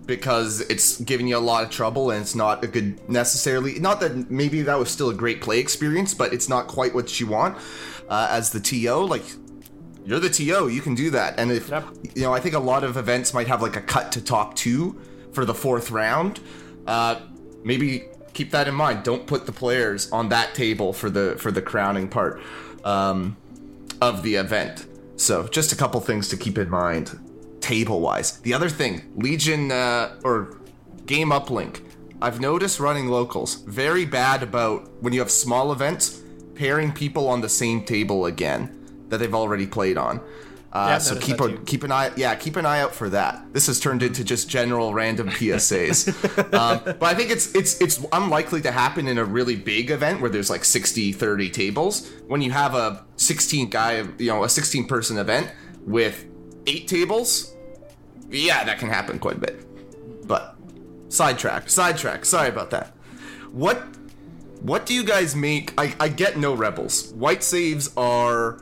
because 0.05 0.61
it's 0.61 0.99
giving 1.01 1.27
you 1.27 1.37
a 1.37 1.39
lot 1.39 1.63
of 1.63 1.69
trouble 1.69 2.11
and 2.11 2.21
it's 2.21 2.35
not 2.35 2.63
a 2.63 2.67
good 2.67 3.09
necessarily 3.09 3.79
not 3.79 3.99
that 3.99 4.29
maybe 4.29 4.61
that 4.61 4.77
was 4.77 4.89
still 4.89 5.09
a 5.09 5.13
great 5.13 5.41
play 5.41 5.59
experience 5.59 6.13
but 6.13 6.33
it's 6.33 6.49
not 6.49 6.67
quite 6.67 6.93
what 6.93 7.19
you 7.19 7.27
want 7.27 7.57
uh, 8.09 8.27
as 8.29 8.51
the 8.51 8.59
to 8.59 9.05
like 9.05 9.23
you're 10.05 10.19
the 10.19 10.29
to 10.29 10.43
you 10.43 10.81
can 10.81 10.95
do 10.95 11.11
that. 11.11 11.39
And 11.39 11.51
if 11.51 11.69
Yep. 11.69 11.85
you 12.15 12.23
know 12.23 12.33
i 12.33 12.39
think 12.39 12.55
a 12.55 12.59
lot 12.59 12.83
of 12.83 12.97
events 12.97 13.33
might 13.33 13.47
have 13.47 13.61
like 13.61 13.75
a 13.75 13.81
cut 13.81 14.11
to 14.13 14.21
top 14.21 14.55
two 14.55 14.99
for 15.31 15.45
the 15.45 15.53
fourth 15.53 15.91
round. 15.91 16.39
Uh, 16.87 17.21
maybe 17.63 18.05
keep 18.33 18.51
that 18.51 18.67
in 18.67 18.75
mind. 18.75 19.03
Don't 19.03 19.27
put 19.27 19.45
the 19.45 19.51
players 19.51 20.11
on 20.11 20.29
that 20.29 20.53
table 20.55 20.93
for 20.93 21.09
the 21.09 21.35
for 21.37 21.51
the 21.51 21.61
crowning 21.61 22.07
part 22.07 22.41
um, 22.83 23.37
of 24.01 24.23
the 24.23 24.35
event. 24.35 24.85
So 25.15 25.47
just 25.47 25.71
a 25.71 25.75
couple 25.75 25.99
things 26.01 26.27
to 26.29 26.37
keep 26.37 26.57
in 26.57 26.69
mind 26.69 27.19
table 27.61 28.01
wise. 28.01 28.39
The 28.41 28.53
other 28.53 28.69
thing, 28.69 29.11
Legion 29.15 29.71
uh, 29.71 30.19
or 30.23 30.57
Game 31.05 31.29
Uplink, 31.29 31.81
I've 32.21 32.39
noticed 32.39 32.79
running 32.79 33.07
locals 33.07 33.55
very 33.63 34.05
bad 34.05 34.43
about 34.43 34.91
when 35.01 35.13
you 35.13 35.19
have 35.19 35.31
small 35.31 35.71
events 35.71 36.21
pairing 36.55 36.91
people 36.91 37.27
on 37.27 37.41
the 37.41 37.49
same 37.49 37.83
table 37.83 38.25
again 38.25 38.77
that 39.09 39.17
they've 39.17 39.33
already 39.33 39.65
played 39.67 39.97
on. 39.97 40.19
Uh, 40.73 40.87
Yeah, 40.87 40.97
so 40.99 41.19
keep 41.19 41.41
a 41.41 41.57
keep 41.65 41.83
an 41.83 41.91
eye 41.91 42.11
yeah 42.15 42.33
keep 42.35 42.55
an 42.55 42.65
eye 42.65 42.79
out 42.79 42.95
for 42.95 43.09
that. 43.09 43.51
This 43.51 43.67
has 43.67 43.77
turned 43.77 44.03
into 44.03 44.23
just 44.23 44.47
general 44.49 44.93
random 44.93 45.27
PSAs, 45.37 46.07
um, 46.53 46.79
but 46.85 47.03
I 47.03 47.13
think 47.13 47.29
it's 47.29 47.53
it's 47.53 47.81
it's 47.81 48.05
unlikely 48.13 48.61
to 48.61 48.71
happen 48.71 49.07
in 49.07 49.17
a 49.17 49.25
really 49.25 49.57
big 49.57 49.91
event 49.91 50.21
where 50.21 50.29
there's 50.29 50.49
like 50.49 50.63
60 50.63 51.11
30 51.11 51.49
tables. 51.49 52.09
When 52.27 52.41
you 52.41 52.51
have 52.51 52.73
a 52.73 53.05
16 53.17 53.69
guy 53.69 54.07
you 54.17 54.27
know 54.27 54.45
a 54.45 54.49
16 54.49 54.87
person 54.87 55.17
event 55.17 55.51
with 55.85 56.25
eight 56.67 56.87
tables, 56.87 57.50
yeah, 58.31 58.63
that 58.63 58.79
can 58.79 58.89
happen 58.89 59.19
quite 59.19 59.37
a 59.37 59.39
bit. 59.39 60.27
But 60.27 60.55
sidetrack, 61.09 61.69
sidetrack. 61.69 62.25
Sorry 62.25 62.49
about 62.49 62.69
that. 62.71 62.93
What 63.51 63.83
what 64.61 64.85
do 64.85 64.93
you 64.93 65.03
guys 65.03 65.35
make? 65.35 65.73
I, 65.77 65.95
I 65.99 66.07
get 66.07 66.37
no 66.37 66.53
rebels. 66.53 67.11
White 67.13 67.43
saves 67.43 67.91
are 67.97 68.61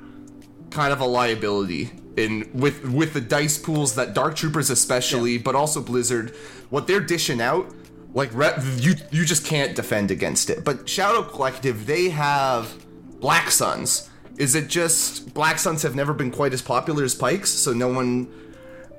kind 0.71 0.93
of 0.93 1.01
a 1.01 1.05
liability 1.05 1.91
in 2.15 2.49
with 2.53 2.83
with 2.85 3.13
the 3.13 3.21
dice 3.21 3.57
pools 3.57 3.95
that 3.95 4.13
Dark 4.13 4.35
Troopers 4.35 4.69
especially, 4.69 5.37
but 5.37 5.55
also 5.55 5.81
Blizzard, 5.81 6.31
what 6.69 6.87
they're 6.87 6.99
dishing 6.99 7.41
out. 7.41 7.73
Like 8.13 8.33
re- 8.33 8.55
you 8.77 8.95
you 9.11 9.25
just 9.25 9.45
can't 9.45 9.75
defend 9.75 10.09
against 10.09 10.49
it. 10.49 10.63
But 10.63 10.89
Shadow 10.89 11.21
Collective, 11.21 11.85
they 11.85 12.09
have 12.09 12.73
Black 13.19 13.51
Suns. 13.51 14.09
Is 14.37 14.55
it 14.55 14.67
just 14.67 15.33
Black 15.33 15.59
Suns 15.59 15.83
have 15.83 15.95
never 15.95 16.13
been 16.13 16.31
quite 16.31 16.53
as 16.53 16.61
popular 16.61 17.03
as 17.03 17.13
Pikes, 17.13 17.49
so 17.49 17.73
no 17.73 17.89
one 17.89 18.27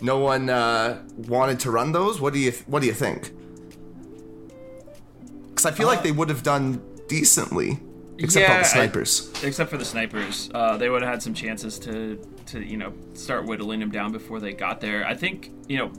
no 0.02 0.19
one 0.19 0.49
uh, 0.50 1.02
wanted 1.16 1.61
to 1.61 1.71
run 1.71 1.92
those? 1.92 2.21
What 2.21 2.33
do 2.33 2.38
you 2.38 2.52
what 2.66 2.80
do 2.80 2.87
you 2.87 2.95
think? 2.95 3.33
Because 5.49 5.66
I 5.66 5.71
feel 5.73 5.87
like 5.87 6.02
they 6.02 6.12
would 6.12 6.28
have 6.28 6.42
done 6.42 6.80
decently, 7.09 7.78
except 8.19 8.47
for 8.47 8.52
all 8.52 8.59
Yeah, 8.59 8.62
the 8.62 8.69
I- 8.69 8.73
snipers. 8.73 9.33
except 9.42 9.71
for 9.71 9.76
the 9.76 9.85
snipers. 9.85 10.50
Uh, 10.54 10.76
they 10.76 10.88
would 10.88 11.02
have 11.02 11.11
had 11.11 11.23
some 11.23 11.35
chances 11.35 11.78
to, 11.80 12.16
to 12.47 12.61
you 12.64 12.76
know, 12.76 12.92
start 13.14 13.45
whittling 13.47 13.80
them 13.80 13.90
down 13.90 14.12
before 14.12 14.40
they 14.40 14.52
got 14.52 14.80
there. 14.80 15.04
I 15.07 15.14
think, 15.14 15.50
you 15.69 15.76
know, 15.78 15.92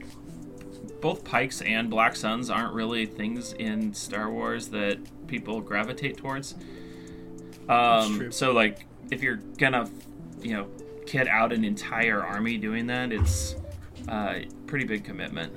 both 1.02 1.24
Pikes 1.24 1.62
and 1.62 1.90
Black 1.90 2.16
Suns 2.16 2.50
aren't 2.50 2.74
really 2.74 3.06
things 3.06 3.54
in 3.54 3.94
Star 3.94 4.30
Wars 4.32 4.70
that 4.70 4.98
people 5.28 5.62
gravitate 5.62 6.18
towards. 6.18 6.56
Um, 7.70 8.18
true. 8.18 8.32
so, 8.32 8.52
like, 8.52 8.86
if 9.12 9.22
you're 9.22 9.38
gonna, 9.58 9.90
you 10.42 10.54
know, 10.54 10.68
kit 11.06 11.28
out 11.28 11.52
an 11.54 11.64
entire 11.64 12.24
army 12.24 12.58
doing 12.58 12.88
that, 12.88 13.12
it's 13.12 13.56
uh, 14.08 14.36
pretty 14.68 14.86
big 14.86 15.04
commitment. 15.04 15.54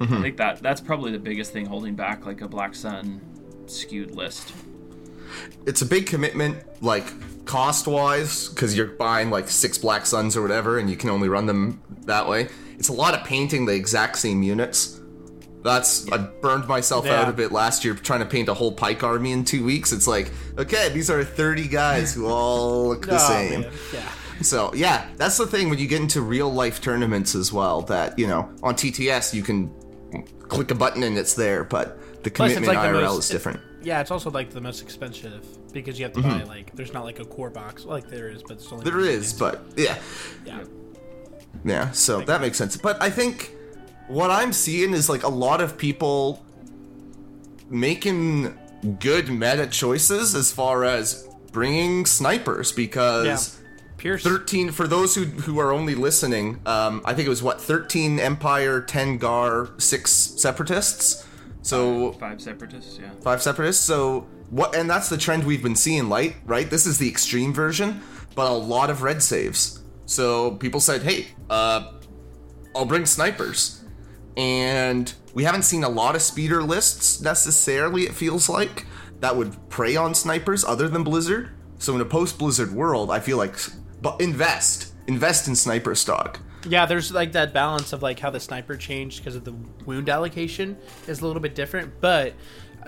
I 0.00 0.06
think 0.06 0.36
that 0.38 0.60
that's 0.60 0.80
probably 0.80 1.12
the 1.12 1.18
biggest 1.18 1.52
thing 1.52 1.66
holding 1.66 1.94
back 1.94 2.26
like 2.26 2.40
a 2.40 2.48
Black 2.48 2.74
Sun 2.74 3.20
skewed 3.66 4.10
list. 4.10 4.52
it's 5.66 5.82
a 5.82 5.86
big 5.86 6.06
commitment, 6.06 6.58
like 6.82 7.04
cost 7.46 7.86
wise, 7.86 8.48
because 8.48 8.76
you're 8.76 8.88
buying 8.88 9.30
like 9.30 9.48
six 9.48 9.78
Black 9.78 10.04
Suns 10.04 10.36
or 10.36 10.42
whatever, 10.42 10.78
and 10.78 10.90
you 10.90 10.96
can 10.96 11.10
only 11.10 11.28
run 11.28 11.46
them 11.46 11.80
that 12.06 12.28
way. 12.28 12.48
It's 12.78 12.88
a 12.88 12.92
lot 12.92 13.14
of 13.14 13.24
painting 13.24 13.66
the 13.66 13.72
exact 13.74 14.18
same 14.18 14.42
units. 14.42 15.00
That's 15.62 16.10
I 16.12 16.18
burned 16.18 16.66
myself 16.68 17.06
Yeah. 17.06 17.22
out 17.22 17.28
a 17.28 17.32
bit 17.32 17.50
last 17.52 17.84
year 17.84 17.94
trying 17.94 18.20
to 18.20 18.26
paint 18.26 18.48
a 18.50 18.54
whole 18.54 18.72
Pike 18.72 19.02
army 19.02 19.32
in 19.32 19.44
two 19.44 19.64
weeks. 19.64 19.92
It's 19.92 20.06
like, 20.06 20.30
okay, 20.58 20.90
these 20.90 21.08
are 21.08 21.24
30 21.24 21.68
guys 21.68 22.12
who 22.12 22.26
all 22.26 22.88
look 22.88 23.06
the 23.06 23.14
Oh, 23.14 23.28
same. 23.28 23.60
man. 23.62 23.70
Yeah. 23.92 24.02
So 24.42 24.72
yeah, 24.74 25.08
that's 25.16 25.38
the 25.38 25.46
thing 25.46 25.70
when 25.70 25.78
you 25.78 25.86
get 25.86 26.00
into 26.00 26.20
real 26.20 26.52
life 26.52 26.80
tournaments 26.80 27.34
as 27.34 27.52
well. 27.52 27.82
That 27.82 28.18
you 28.18 28.26
know 28.26 28.50
on 28.62 28.74
TTS 28.74 29.32
you 29.34 29.42
can 29.42 29.72
click 30.48 30.70
a 30.70 30.74
button 30.74 31.02
and 31.02 31.16
it's 31.16 31.34
there, 31.34 31.64
but 31.64 31.98
the 32.24 32.30
commitment 32.30 32.66
like 32.66 32.78
the 32.78 32.98
IRL 32.98 33.02
most- 33.02 33.24
is 33.24 33.30
different. 33.30 33.60
Yeah, 33.82 34.00
it's 34.00 34.10
also 34.10 34.30
like 34.30 34.48
the 34.50 34.62
most 34.62 34.80
expensive 34.80 35.44
because 35.72 35.98
you 35.98 36.06
have 36.06 36.14
to 36.14 36.22
buy 36.22 36.42
like 36.44 36.74
there's 36.74 36.94
not 36.94 37.04
like 37.04 37.18
a 37.20 37.24
core 37.26 37.50
box 37.50 37.84
like 37.84 38.08
there 38.08 38.28
is, 38.28 38.42
but 38.42 38.52
it's 38.52 38.72
only 38.72 38.84
Mm-hmm. 38.86 38.98
There 38.98 39.06
is, 39.06 39.32
but 39.34 39.62
yeah, 39.76 39.98
yeah. 40.46 40.64
Yeah, 41.64 41.90
so 41.92 42.20
that 42.22 42.40
makes 42.40 42.56
sense. 42.56 42.76
But 42.78 43.00
I 43.02 43.10
think 43.10 43.52
what 44.08 44.30
I'm 44.30 44.52
seeing 44.54 44.94
is 44.94 45.08
like 45.10 45.22
a 45.22 45.28
lot 45.28 45.60
of 45.60 45.76
people 45.76 46.42
making 47.68 48.58
good 49.00 49.28
meta 49.28 49.66
choices 49.66 50.34
as 50.34 50.52
far 50.52 50.84
as 50.84 51.28
bringing 51.52 52.06
snipers 52.06 52.72
because 52.72 53.58
Pierce. 54.04 54.22
13 54.22 54.70
for 54.70 54.86
those 54.86 55.14
who 55.14 55.24
who 55.24 55.58
are 55.58 55.72
only 55.72 55.94
listening, 55.94 56.60
um 56.66 57.00
I 57.06 57.14
think 57.14 57.26
it 57.26 57.30
was 57.30 57.42
what 57.42 57.58
13 57.60 58.20
Empire, 58.20 58.82
10 58.82 59.16
Gar, 59.16 59.70
6 59.78 60.10
separatists. 60.12 61.26
So 61.62 62.12
Five 62.12 62.42
separatists, 62.42 62.98
yeah. 63.00 63.08
five 63.22 63.42
separatists. 63.42 63.82
So 63.82 64.26
what? 64.50 64.76
And 64.76 64.88
that's 64.90 65.08
the 65.08 65.16
trend 65.16 65.44
we've 65.44 65.62
been 65.62 65.74
seeing. 65.74 66.10
Light, 66.10 66.36
right? 66.44 66.68
This 66.68 66.84
is 66.84 66.98
the 66.98 67.08
extreme 67.08 67.54
version, 67.54 68.02
but 68.34 68.50
a 68.50 68.54
lot 68.54 68.90
of 68.90 69.00
red 69.00 69.22
saves. 69.22 69.82
So 70.04 70.50
people 70.56 70.80
said, 70.80 71.02
"Hey, 71.02 71.28
uh, 71.48 71.92
I'll 72.76 72.84
bring 72.84 73.06
snipers," 73.06 73.82
and 74.36 75.10
we 75.32 75.44
haven't 75.44 75.62
seen 75.62 75.82
a 75.82 75.88
lot 75.88 76.14
of 76.14 76.20
speeder 76.20 76.62
lists 76.62 77.22
necessarily. 77.22 78.02
It 78.02 78.14
feels 78.14 78.50
like 78.50 78.84
that 79.20 79.34
would 79.34 79.56
prey 79.70 79.96
on 79.96 80.14
snipers 80.14 80.62
other 80.62 80.88
than 80.88 81.02
Blizzard. 81.02 81.48
So 81.78 81.94
in 81.94 82.02
a 82.02 82.04
post-Blizzard 82.04 82.72
world, 82.72 83.10
I 83.10 83.20
feel 83.20 83.38
like, 83.38 83.56
but 84.04 84.20
invest, 84.20 84.92
invest 85.06 85.48
in 85.48 85.56
sniper 85.56 85.94
stock. 85.94 86.38
Yeah, 86.68 86.84
there's 86.84 87.10
like 87.10 87.32
that 87.32 87.54
balance 87.54 87.94
of 87.94 88.02
like 88.02 88.20
how 88.20 88.28
the 88.30 88.38
sniper 88.38 88.76
changed 88.76 89.18
because 89.18 89.34
of 89.34 89.44
the 89.44 89.54
wound 89.86 90.10
allocation 90.10 90.76
is 91.08 91.22
a 91.22 91.26
little 91.26 91.40
bit 91.40 91.54
different, 91.54 92.00
but 92.02 92.34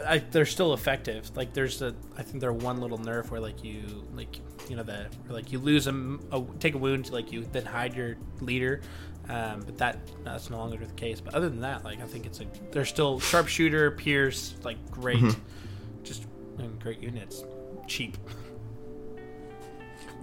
I, 0.07 0.19
they're 0.19 0.45
still 0.45 0.75
effective. 0.75 1.35
Like 1.35 1.55
there's 1.55 1.81
a, 1.81 1.95
I 2.19 2.23
think 2.23 2.41
they're 2.41 2.53
one 2.53 2.83
little 2.83 2.99
nerf 2.99 3.31
where 3.31 3.41
like 3.41 3.65
you 3.65 4.07
like 4.15 4.41
you 4.69 4.77
know 4.77 4.83
the 4.83 5.07
like 5.29 5.53
you 5.53 5.59
lose 5.59 5.87
a, 5.87 6.19
a 6.33 6.45
take 6.61 6.75
a 6.75 6.79
wound 6.79 7.11
like 7.11 7.33
you 7.33 7.47
then 7.51 7.65
hide 7.65 7.95
your 7.95 8.17
leader, 8.43 8.83
um, 9.31 9.63
but 9.65 9.79
that 9.79 9.99
that's 10.23 10.51
no 10.51 10.59
longer 10.59 10.85
the 10.85 10.93
case. 10.93 11.21
But 11.23 11.35
other 11.35 11.49
than 11.49 11.61
that, 11.61 11.83
like 11.83 12.03
I 12.03 12.07
think 12.07 12.27
it's 12.27 12.41
a 12.41 12.47
they're 12.73 12.85
still 12.85 13.21
sharpshooter, 13.21 13.93
Pierce, 13.93 14.55
like 14.65 14.91
great, 14.91 15.25
just 16.03 16.27
I 16.59 16.63
mean, 16.63 16.79
great 16.79 17.01
units, 17.01 17.43
cheap. 17.87 18.19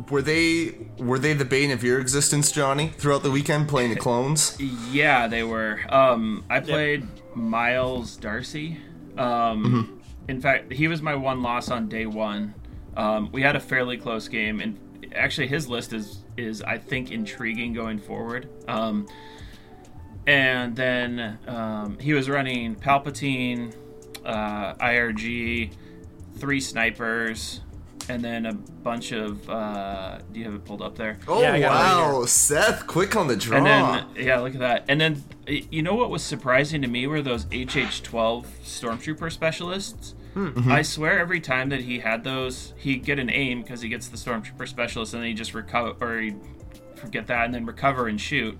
Were 0.10 0.22
they 0.22 0.76
were 0.98 1.20
they 1.20 1.34
the 1.34 1.46
bane 1.46 1.72
of 1.72 1.84
your 1.84 2.00
existence, 2.00 2.52
Johnny, 2.52 2.90
throughout 2.90 3.24
the 3.24 3.32
weekend 3.32 3.70
playing 3.70 3.92
the 3.92 3.96
clones? 4.00 4.58
Yeah, 4.92 5.28
they 5.28 5.44
were. 5.44 5.80
Um, 5.90 6.44
I 6.50 6.60
played 6.60 7.08
Miles 7.36 8.16
Darcy. 8.18 8.78
Um, 9.18 10.02
In 10.28 10.42
fact, 10.42 10.72
he 10.72 10.88
was 10.88 11.02
my 11.02 11.16
one 11.16 11.42
loss 11.44 11.70
on 11.70 11.90
day 11.90 12.06
one. 12.06 12.54
Um, 12.96 13.30
we 13.32 13.42
had 13.42 13.56
a 13.56 13.60
fairly 13.60 13.98
close 13.98 14.28
game, 14.28 14.60
and 14.60 14.78
actually, 15.14 15.48
his 15.48 15.68
list 15.68 15.94
is 15.94 16.24
is 16.38 16.62
I 16.62 16.78
think 16.78 17.12
intriguing 17.12 17.74
going 17.74 18.00
forward. 18.00 18.50
Um, 18.68 19.08
and 20.26 20.76
then 20.76 21.38
um, 21.48 22.00
he 22.00 22.14
was 22.14 22.30
running 22.30 22.76
Palpatine, 22.76 23.76
uh, 24.26 24.74
IRG, 24.76 25.72
three 26.38 26.62
snipers, 26.62 27.60
and 28.10 28.24
then 28.24 28.46
a 28.46 28.54
bunch 28.54 29.12
of. 29.12 29.50
Uh, 29.50 30.20
do 30.32 30.40
you 30.40 30.46
have 30.46 30.54
it 30.56 30.66
pulled 30.66 30.82
up 30.82 30.96
there? 30.96 31.20
Oh 31.28 31.42
Yeah, 31.42 31.54
I 31.54 31.60
got 31.60 31.66
it 31.66 32.04
right 32.04 32.14
wow, 32.14 32.26
Seth, 32.26 32.88
quick 32.88 33.16
on 33.16 33.28
the 33.28 33.36
draw. 33.36 33.58
And 33.58 33.66
then 33.66 34.06
yeah, 34.16 34.40
look 34.40 34.54
at 34.54 34.60
that. 34.60 34.86
And 34.88 35.00
then 35.00 35.24
you 35.48 35.82
know 35.82 35.96
what 35.96 36.10
was 36.10 36.24
surprising 36.24 36.82
to 36.82 36.88
me 36.88 37.08
were 37.08 37.22
those 37.22 37.46
HH12 37.46 38.46
stormtrooper 38.64 39.32
specialists. 39.32 40.16
I 40.36 40.82
swear 40.82 41.20
every 41.20 41.40
time 41.40 41.70
that 41.70 41.82
he 41.82 42.00
had 42.00 42.24
those, 42.24 42.74
he'd 42.78 43.06
get 43.06 43.20
an 43.20 43.30
aim 43.30 43.62
because 43.62 43.82
he 43.82 43.90
gets 43.90 44.08
the 44.08 44.18
stormtrooper 44.18 44.68
specialist, 44.68 45.14
and 45.14 45.22
then 45.22 45.30
he 45.30 45.36
just 45.36 45.54
recover 45.54 45.94
or 46.02 46.20
he'd 46.20 46.40
forget 46.96 47.28
that 47.28 47.46
and 47.46 47.54
then 47.54 47.66
recover 47.68 48.08
and 48.08 48.20
shoot. 48.20 48.58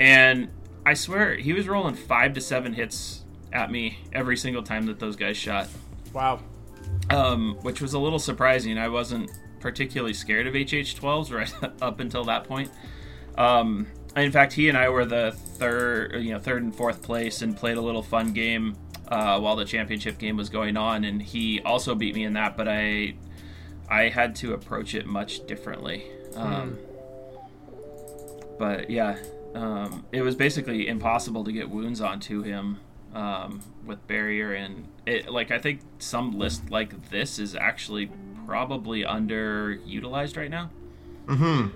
And 0.00 0.48
I 0.84 0.94
swear 0.94 1.36
he 1.36 1.52
was 1.52 1.68
rolling 1.68 1.94
five 1.94 2.32
to 2.34 2.40
seven 2.40 2.72
hits 2.72 3.24
at 3.52 3.70
me 3.70 3.98
every 4.12 4.36
single 4.36 4.62
time 4.62 4.86
that 4.86 4.98
those 4.98 5.16
guys 5.16 5.36
shot 5.36 5.68
Wow. 6.12 6.40
Um, 7.10 7.56
which 7.62 7.80
was 7.80 7.94
a 7.94 7.98
little 7.98 8.18
surprising. 8.18 8.78
I 8.78 8.88
wasn't 8.88 9.30
particularly 9.60 10.14
scared 10.14 10.46
of 10.46 10.54
HH12s 10.54 11.32
right 11.32 11.72
up 11.82 12.00
until 12.00 12.24
that 12.24 12.44
point. 12.44 12.70
Um, 13.36 13.86
in 14.16 14.32
fact, 14.32 14.52
he 14.52 14.68
and 14.68 14.76
I 14.76 14.88
were 14.88 15.04
the 15.04 15.32
third, 15.32 16.22
you 16.22 16.32
know, 16.32 16.38
third 16.38 16.62
and 16.62 16.74
fourth 16.74 17.02
place, 17.02 17.42
and 17.42 17.56
played 17.56 17.76
a 17.76 17.80
little 17.80 18.02
fun 18.02 18.32
game 18.32 18.76
uh, 19.08 19.38
while 19.38 19.56
the 19.56 19.64
championship 19.64 20.18
game 20.18 20.36
was 20.36 20.48
going 20.48 20.76
on. 20.76 21.04
And 21.04 21.22
he 21.22 21.60
also 21.62 21.94
beat 21.94 22.14
me 22.14 22.24
in 22.24 22.32
that, 22.34 22.56
but 22.56 22.68
I, 22.68 23.14
I 23.88 24.08
had 24.08 24.34
to 24.36 24.54
approach 24.54 24.94
it 24.94 25.06
much 25.06 25.46
differently. 25.46 26.04
Um, 26.36 26.78
But 28.58 28.90
yeah, 28.90 29.18
um, 29.54 30.04
it 30.12 30.22
was 30.22 30.34
basically 30.34 30.88
impossible 30.88 31.44
to 31.44 31.52
get 31.52 31.70
wounds 31.70 32.00
onto 32.00 32.42
him 32.42 32.80
um, 33.14 33.60
with 33.86 34.04
barrier, 34.08 34.52
and 34.52 34.88
it 35.08 35.30
like 35.30 35.50
I 35.50 35.58
think 35.58 35.80
some 35.98 36.38
list 36.38 36.70
like 36.70 37.10
this 37.10 37.38
is 37.38 37.54
actually 37.54 38.10
probably 38.46 39.02
underutilized 39.02 40.36
right 40.36 40.50
now. 40.50 40.70
Hmm. 41.26 41.68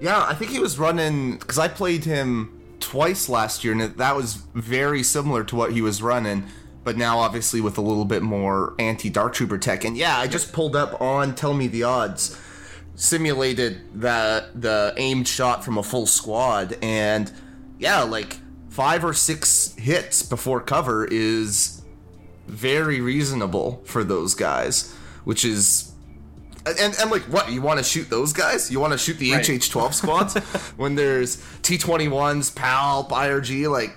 Yeah, 0.00 0.24
I 0.24 0.34
think 0.34 0.50
he 0.50 0.58
was 0.58 0.78
running 0.78 1.38
because 1.38 1.58
I 1.58 1.68
played 1.68 2.04
him 2.04 2.60
twice 2.80 3.28
last 3.28 3.64
year, 3.64 3.72
and 3.72 3.96
that 3.96 4.16
was 4.16 4.34
very 4.54 5.02
similar 5.02 5.44
to 5.44 5.56
what 5.56 5.72
he 5.72 5.80
was 5.80 6.02
running. 6.02 6.44
But 6.84 6.96
now, 6.96 7.18
obviously, 7.18 7.60
with 7.60 7.78
a 7.78 7.80
little 7.80 8.04
bit 8.04 8.22
more 8.22 8.74
anti 8.78 9.10
Dark 9.10 9.34
Trooper 9.34 9.58
tech. 9.58 9.84
And 9.84 9.96
yeah, 9.96 10.18
I 10.18 10.26
just 10.26 10.52
pulled 10.52 10.76
up 10.76 11.00
on 11.00 11.34
Tell 11.34 11.54
Me 11.54 11.66
the 11.66 11.82
Odds, 11.82 12.38
simulated 12.94 13.80
the 14.00 14.50
the 14.54 14.94
aimed 14.96 15.28
shot 15.28 15.64
from 15.64 15.78
a 15.78 15.82
full 15.82 16.06
squad, 16.06 16.76
and 16.82 17.32
yeah, 17.78 18.02
like 18.02 18.36
five 18.68 19.04
or 19.04 19.14
six 19.14 19.74
hits 19.78 20.22
before 20.22 20.60
cover 20.60 21.06
is 21.06 21.75
very 22.46 23.00
reasonable 23.00 23.82
for 23.84 24.04
those 24.04 24.34
guys, 24.34 24.92
which 25.24 25.44
is 25.44 25.92
and, 26.66 26.96
and 27.00 27.10
like 27.10 27.22
what 27.22 27.50
you 27.52 27.62
want 27.62 27.78
to 27.78 27.84
shoot 27.84 28.10
those 28.10 28.32
guys 28.32 28.72
you 28.72 28.80
want 28.80 28.92
to 28.92 28.98
shoot 28.98 29.18
the 29.18 29.30
Right. 29.32 29.44
hh12 29.44 29.94
squads 30.00 30.34
when 30.76 30.96
there's 30.96 31.36
t21s 31.62 32.52
palp 32.54 33.10
irg 33.10 33.70
like 33.70 33.96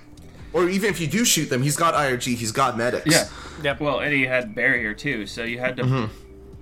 or 0.52 0.68
even 0.68 0.88
if 0.88 1.00
you 1.00 1.08
do 1.08 1.24
shoot 1.24 1.46
them 1.50 1.62
he's 1.62 1.76
got 1.76 1.94
irg 1.94 2.22
he's 2.22 2.52
got 2.52 2.76
medics 2.76 3.06
Yeah. 3.06 3.28
Yep. 3.64 3.80
Well, 3.80 3.98
and 4.00 4.12
he 4.12 4.22
had 4.22 4.54
barrier 4.54 4.94
too, 4.94 5.26
so 5.26 5.42
you 5.42 5.58
had 5.58 5.76
to 5.78 5.82
Mm-hmm. 5.82 6.12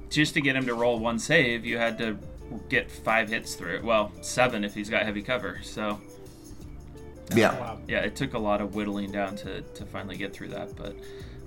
just 0.09 0.33
to 0.35 0.41
get 0.41 0.57
him 0.57 0.65
to 0.67 0.73
roll 0.75 0.99
one 0.99 1.19
save, 1.19 1.65
you 1.67 1.77
had 1.77 1.99
to 1.99 2.19
get 2.71 2.91
five 2.91 3.29
hits 3.29 3.55
through 3.55 3.77
it. 3.77 3.85
Well, 3.85 4.11
seven 4.23 4.65
if 4.65 4.75
he's 4.75 4.89
got 4.91 5.03
heavy 5.05 5.23
cover. 5.23 5.61
So 5.63 6.01
yeah 7.35 7.77
yeah, 7.87 7.99
it 7.99 8.17
took 8.17 8.33
a 8.35 8.39
lot 8.39 8.61
of 8.63 8.75
whittling 8.75 9.13
down 9.13 9.37
to 9.37 9.61
to 9.61 9.85
finally 9.85 10.17
get 10.17 10.33
through 10.33 10.49
that, 10.49 10.75
but. 10.75 10.97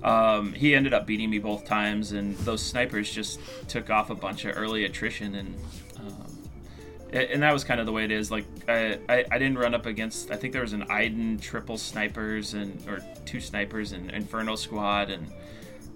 Um, 0.04 0.52
he 0.52 0.74
ended 0.74 0.92
up 0.94 1.06
beating 1.06 1.30
me 1.30 1.38
both 1.38 1.64
times, 1.64 2.12
and 2.12 2.36
those 2.38 2.60
snipers 2.62 3.10
just 3.10 3.38
took 3.68 3.88
off 3.90 4.10
a 4.10 4.14
bunch 4.14 4.44
of 4.44 4.56
early 4.56 4.84
attrition, 4.84 5.34
and 5.36 5.54
um, 5.98 6.26
a- 7.12 7.32
and 7.32 7.42
that 7.42 7.52
was 7.52 7.62
kind 7.64 7.78
of 7.80 7.86
the 7.86 7.92
way 7.92 8.04
it 8.04 8.10
is. 8.10 8.30
Like 8.30 8.44
I, 8.68 8.98
I, 9.08 9.24
I 9.30 9.38
didn't 9.38 9.58
run 9.58 9.74
up 9.74 9.86
against. 9.86 10.30
I 10.30 10.36
think 10.36 10.52
there 10.52 10.62
was 10.62 10.72
an 10.72 10.84
Iden 10.90 11.38
triple 11.38 11.78
snipers 11.78 12.54
and 12.54 12.82
or 12.88 13.00
two 13.26 13.40
snipers 13.40 13.92
and 13.92 14.10
Inferno 14.10 14.56
squad, 14.56 15.10
and 15.10 15.26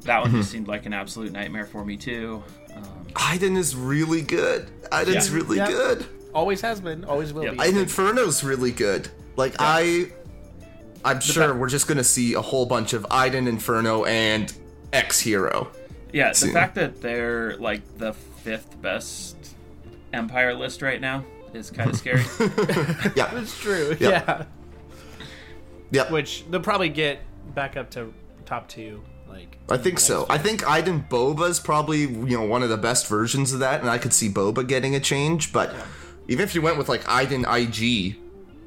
that 0.03 0.21
one 0.23 0.31
just 0.31 0.51
seemed 0.53 0.69
like 0.69 0.87
an 0.87 0.93
absolute 0.93 1.33
nightmare 1.33 1.67
for 1.67 1.85
me 1.85 1.97
too. 1.97 2.43
Um, 2.77 3.07
iden 3.17 3.57
is 3.57 3.75
really 3.75 4.21
good 4.21 4.69
iden's 4.93 5.31
Yeah. 5.31 5.35
really 5.37 5.57
Yeah. 5.57 5.69
good 5.71 6.07
Always 6.35 6.61
has 6.61 6.81
been. 6.83 7.05
Always 7.07 7.33
will 7.33 7.45
Yep. 7.45 7.55
be. 7.55 7.59
and 7.65 7.77
inferno's 7.79 8.45
really 8.45 8.71
good 8.71 9.09
like 9.37 9.55
i 9.59 10.09
i'm 11.05 11.21
sure 11.21 11.55
we're 11.55 11.69
just 11.69 11.87
gonna 11.87 12.05
see 12.05 12.35
a 12.35 12.41
whole 12.41 12.67
bunch 12.67 12.93
of 12.93 13.07
iden 13.11 13.47
inferno 13.47 14.05
and 14.05 14.53
x 14.93 15.21
hero 15.21 15.71
yeah, 16.13 16.33
the 16.33 16.49
fact 16.49 16.77
that 16.77 17.03
they're 17.03 17.57
like 17.59 17.99
the 17.99 18.15
fifth 18.15 18.81
best 18.81 19.37
Empire 20.13 20.55
list 20.55 20.81
right 20.81 21.01
now 21.01 21.25
is 21.53 21.71
kind 21.71 21.91
of 21.91 21.97
scary. 21.99 22.23
yeah 23.15 23.35
It's 23.39 23.59
true. 23.59 23.97
Yeah. 24.01 24.09
Yeah. 24.09 24.45
yeah 25.91 26.11
Which 26.11 26.45
they'll 26.51 26.61
probably 26.61 26.89
get 26.89 27.21
back 27.55 27.77
up 27.77 27.91
to 27.91 28.15
top 28.47 28.69
two. 28.69 29.03
Like 29.29 29.59
I 29.69 29.77
think 29.77 29.99
so. 30.01 30.25
I 30.31 30.39
think 30.39 30.67
Iden 30.67 31.05
Boba's 31.11 31.61
probably 31.61 32.03
you 32.03 32.39
know 32.39 32.45
one 32.45 32.63
of 32.63 32.71
the 32.71 32.79
best 32.79 33.09
versions 33.09 33.53
of 33.53 33.59
that, 33.61 33.81
and 33.81 33.91
I 33.91 33.99
could 33.99 34.15
see 34.15 34.31
Boba 34.31 34.67
getting 34.67 34.95
a 34.95 35.01
change. 35.01 35.53
But 35.53 35.75
even 36.29 36.45
if 36.45 36.55
you 36.55 36.63
went 36.63 36.79
with 36.79 36.89
like 36.89 37.07
Iden 37.07 37.45
IG 37.45 38.17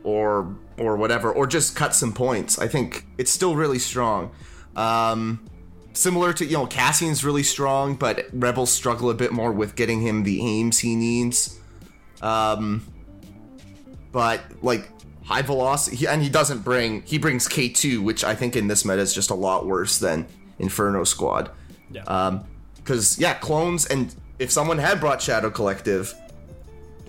or 0.10 0.56
or 0.78 0.96
whatever, 0.96 1.32
or 1.32 1.46
just 1.46 1.75
cut 1.75 1.94
some 1.94 2.13
points, 2.13 2.58
I 2.58 2.68
think 2.68 3.06
it's 3.18 3.32
still 3.32 3.56
really 3.56 3.80
strong. 3.80 4.32
Um, 4.75 5.46
similar 5.94 6.34
to 6.34 6.46
you 6.46 6.54
know 6.54 6.66
Cassian's 6.66 7.24
really 7.24 7.44
strong, 7.44 7.96
but 7.96 8.25
Rebels 8.34 8.72
struggle 8.72 9.10
a 9.10 9.13
bit 9.13 9.32
more 9.32 9.51
with 9.51 9.75
getting 9.75 10.01
him 10.01 10.24
the 10.24 10.42
aims 10.42 10.80
he 10.80 10.96
needs. 10.96 11.60
Um, 12.22 12.86
but 14.12 14.42
like 14.62 14.89
high 15.24 15.44
velocity, 15.44 16.08
and 16.08 16.24
he 16.24 16.30
doesn't 16.30 16.60
bring 16.60 17.04
he 17.04 17.18
brings 17.18 17.48
K 17.48 17.70
two, 17.70 18.01
which 18.01 18.24
I 18.24 18.36
think 18.36 18.56
in 18.56 18.68
this 18.68 18.86
meta 18.86 19.01
is 19.01 19.13
just 19.13 19.30
a 19.30 19.36
lot 19.36 19.66
worse 19.66 20.00
than 20.00 20.28
Inferno 20.58 21.04
Squad. 21.04 21.52
Yeah. 21.91 22.04
Um, 22.04 22.45
because 22.76 23.19
yeah, 23.19 23.36
clones, 23.36 23.86
and 23.86 24.15
if 24.39 24.50
someone 24.52 24.80
had 24.80 25.00
brought 25.00 25.22
Shadow 25.22 25.52
Collective, 25.52 26.15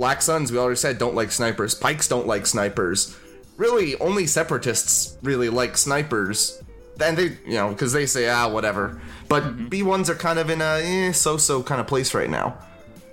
Black 0.01 0.23
Suns, 0.23 0.51
we 0.51 0.57
already 0.57 0.77
said 0.77 0.97
don't 0.97 1.15
like 1.15 1.31
snipers. 1.31 1.75
Pikes 1.75 2.09
don't 2.09 2.27
like 2.27 2.47
snipers. 2.47 3.15
Really, 3.59 3.97
only 4.01 4.27
separatists 4.27 5.19
really 5.23 5.51
like 5.51 5.77
snipers. 5.77 6.63
And 7.05 7.19
they, 7.19 7.37
you 7.45 7.59
know, 7.59 7.69
because 7.69 7.93
they 7.93 8.07
say 8.07 8.27
ah 8.31 8.49
whatever. 8.49 8.99
But 9.29 9.69
B 9.69 9.83
ones 9.83 10.09
are 10.09 10.15
kind 10.15 10.39
of 10.39 10.49
in 10.49 10.63
a 10.63 10.81
eh, 10.83 11.13
so-so 11.13 11.63
kind 11.63 11.83
of 11.83 11.87
place 11.87 12.15
right 12.15 12.31
now. 12.31 12.57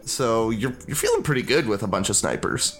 So 0.06 0.50
you're 0.50 0.78
you're 0.88 0.96
feeling 0.96 1.24
pretty 1.24 1.42
good 1.42 1.68
with 1.68 1.84
a 1.84 1.88
bunch 1.88 2.10
of 2.10 2.16
snipers. 2.16 2.80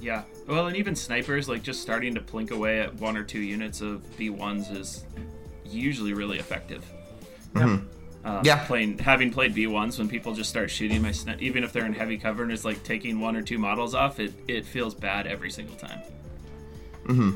Yeah. 0.00 0.22
Well, 0.48 0.68
and 0.68 0.76
even 0.78 0.96
snipers, 0.96 1.50
like 1.50 1.62
just 1.62 1.82
starting 1.82 2.14
to 2.14 2.22
plink 2.22 2.50
away 2.50 2.80
at 2.80 2.94
one 2.94 3.18
or 3.18 3.24
two 3.24 3.40
units 3.40 3.82
of 3.82 4.00
B1s 4.16 4.74
is 4.74 5.04
usually 5.66 6.14
really 6.14 6.38
effective. 6.38 6.82
Um, 8.26 8.40
Yeah. 8.44 8.66
Playing, 8.66 8.98
having 8.98 9.30
played 9.30 9.54
B1s, 9.54 9.98
when 9.98 10.08
people 10.08 10.34
just 10.34 10.50
start 10.50 10.68
shooting 10.70 11.00
my 11.00 11.10
sni- 11.10 11.40
even 11.40 11.62
if 11.62 11.72
they're 11.72 11.86
in 11.86 11.94
heavy 11.94 12.18
cover 12.18 12.42
and 12.42 12.50
it's 12.50 12.64
like 12.64 12.82
taking 12.82 13.20
one 13.20 13.36
or 13.36 13.42
two 13.42 13.56
models 13.56 13.94
off, 13.94 14.18
it, 14.18 14.34
it 14.48 14.66
feels 14.66 14.94
bad 14.94 15.28
every 15.28 15.50
single 15.50 15.76
time. 15.76 16.00
Hmm. 17.06 17.30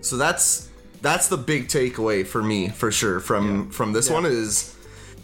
So 0.00 0.16
that's 0.16 0.70
that's 1.02 1.28
the 1.28 1.36
big 1.36 1.68
takeaway 1.68 2.26
for 2.26 2.42
me 2.42 2.68
for 2.70 2.90
sure 2.90 3.20
from 3.20 3.70
from 3.70 3.92
this 3.92 4.10
one 4.10 4.24
is 4.26 4.74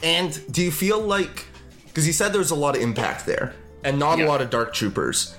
and 0.02 0.40
do 0.52 0.62
you 0.62 0.70
feel 0.70 1.00
like 1.00 1.46
because 1.86 2.06
you 2.06 2.12
said 2.12 2.32
there's 2.32 2.50
a 2.50 2.54
lot 2.54 2.76
of 2.76 2.82
impact 2.82 3.26
there 3.26 3.54
and 3.82 3.98
not 3.98 4.20
a 4.20 4.26
lot 4.26 4.40
of 4.40 4.50
dark 4.50 4.72
troopers 4.72 5.36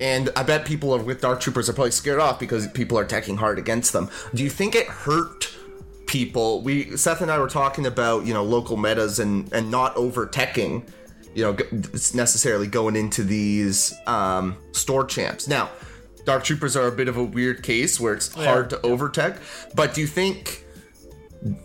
and 0.00 0.30
i 0.36 0.44
bet 0.44 0.64
people 0.64 0.94
are 0.94 1.02
with 1.02 1.20
dark 1.20 1.40
troopers 1.40 1.68
are 1.68 1.72
probably 1.72 1.90
scared 1.90 2.20
off 2.20 2.38
because 2.38 2.68
people 2.68 2.96
are 2.98 3.02
attacking 3.02 3.36
hard 3.36 3.58
against 3.58 3.92
them 3.92 4.08
do 4.32 4.44
you 4.44 4.50
think 4.50 4.76
it 4.76 4.86
hurt 4.86 5.52
people. 6.14 6.62
We 6.62 6.96
seth 6.96 7.20
and 7.22 7.30
i 7.30 7.38
were 7.38 7.48
talking 7.48 7.86
about 7.86 8.24
you 8.24 8.32
know 8.32 8.44
local 8.44 8.76
metas 8.76 9.18
and 9.18 9.52
and 9.52 9.70
not 9.70 9.96
over 9.96 10.26
teching 10.26 10.88
you 11.34 11.42
know 11.42 11.54
g- 11.54 11.64
necessarily 12.14 12.68
going 12.68 12.94
into 12.94 13.24
these 13.24 13.92
um 14.06 14.56
store 14.72 15.04
champs. 15.04 15.48
Now 15.48 15.70
dark 16.24 16.44
troopers 16.44 16.76
are 16.76 16.86
a 16.86 16.92
bit 16.92 17.08
of 17.08 17.16
a 17.16 17.24
weird 17.24 17.62
case 17.62 17.98
where 18.00 18.14
it's 18.14 18.32
hard 18.32 18.70
to 18.70 18.80
over 18.82 19.08
tech 19.10 19.36
but 19.74 19.92
do 19.94 20.00
you 20.00 20.06
think 20.06 20.64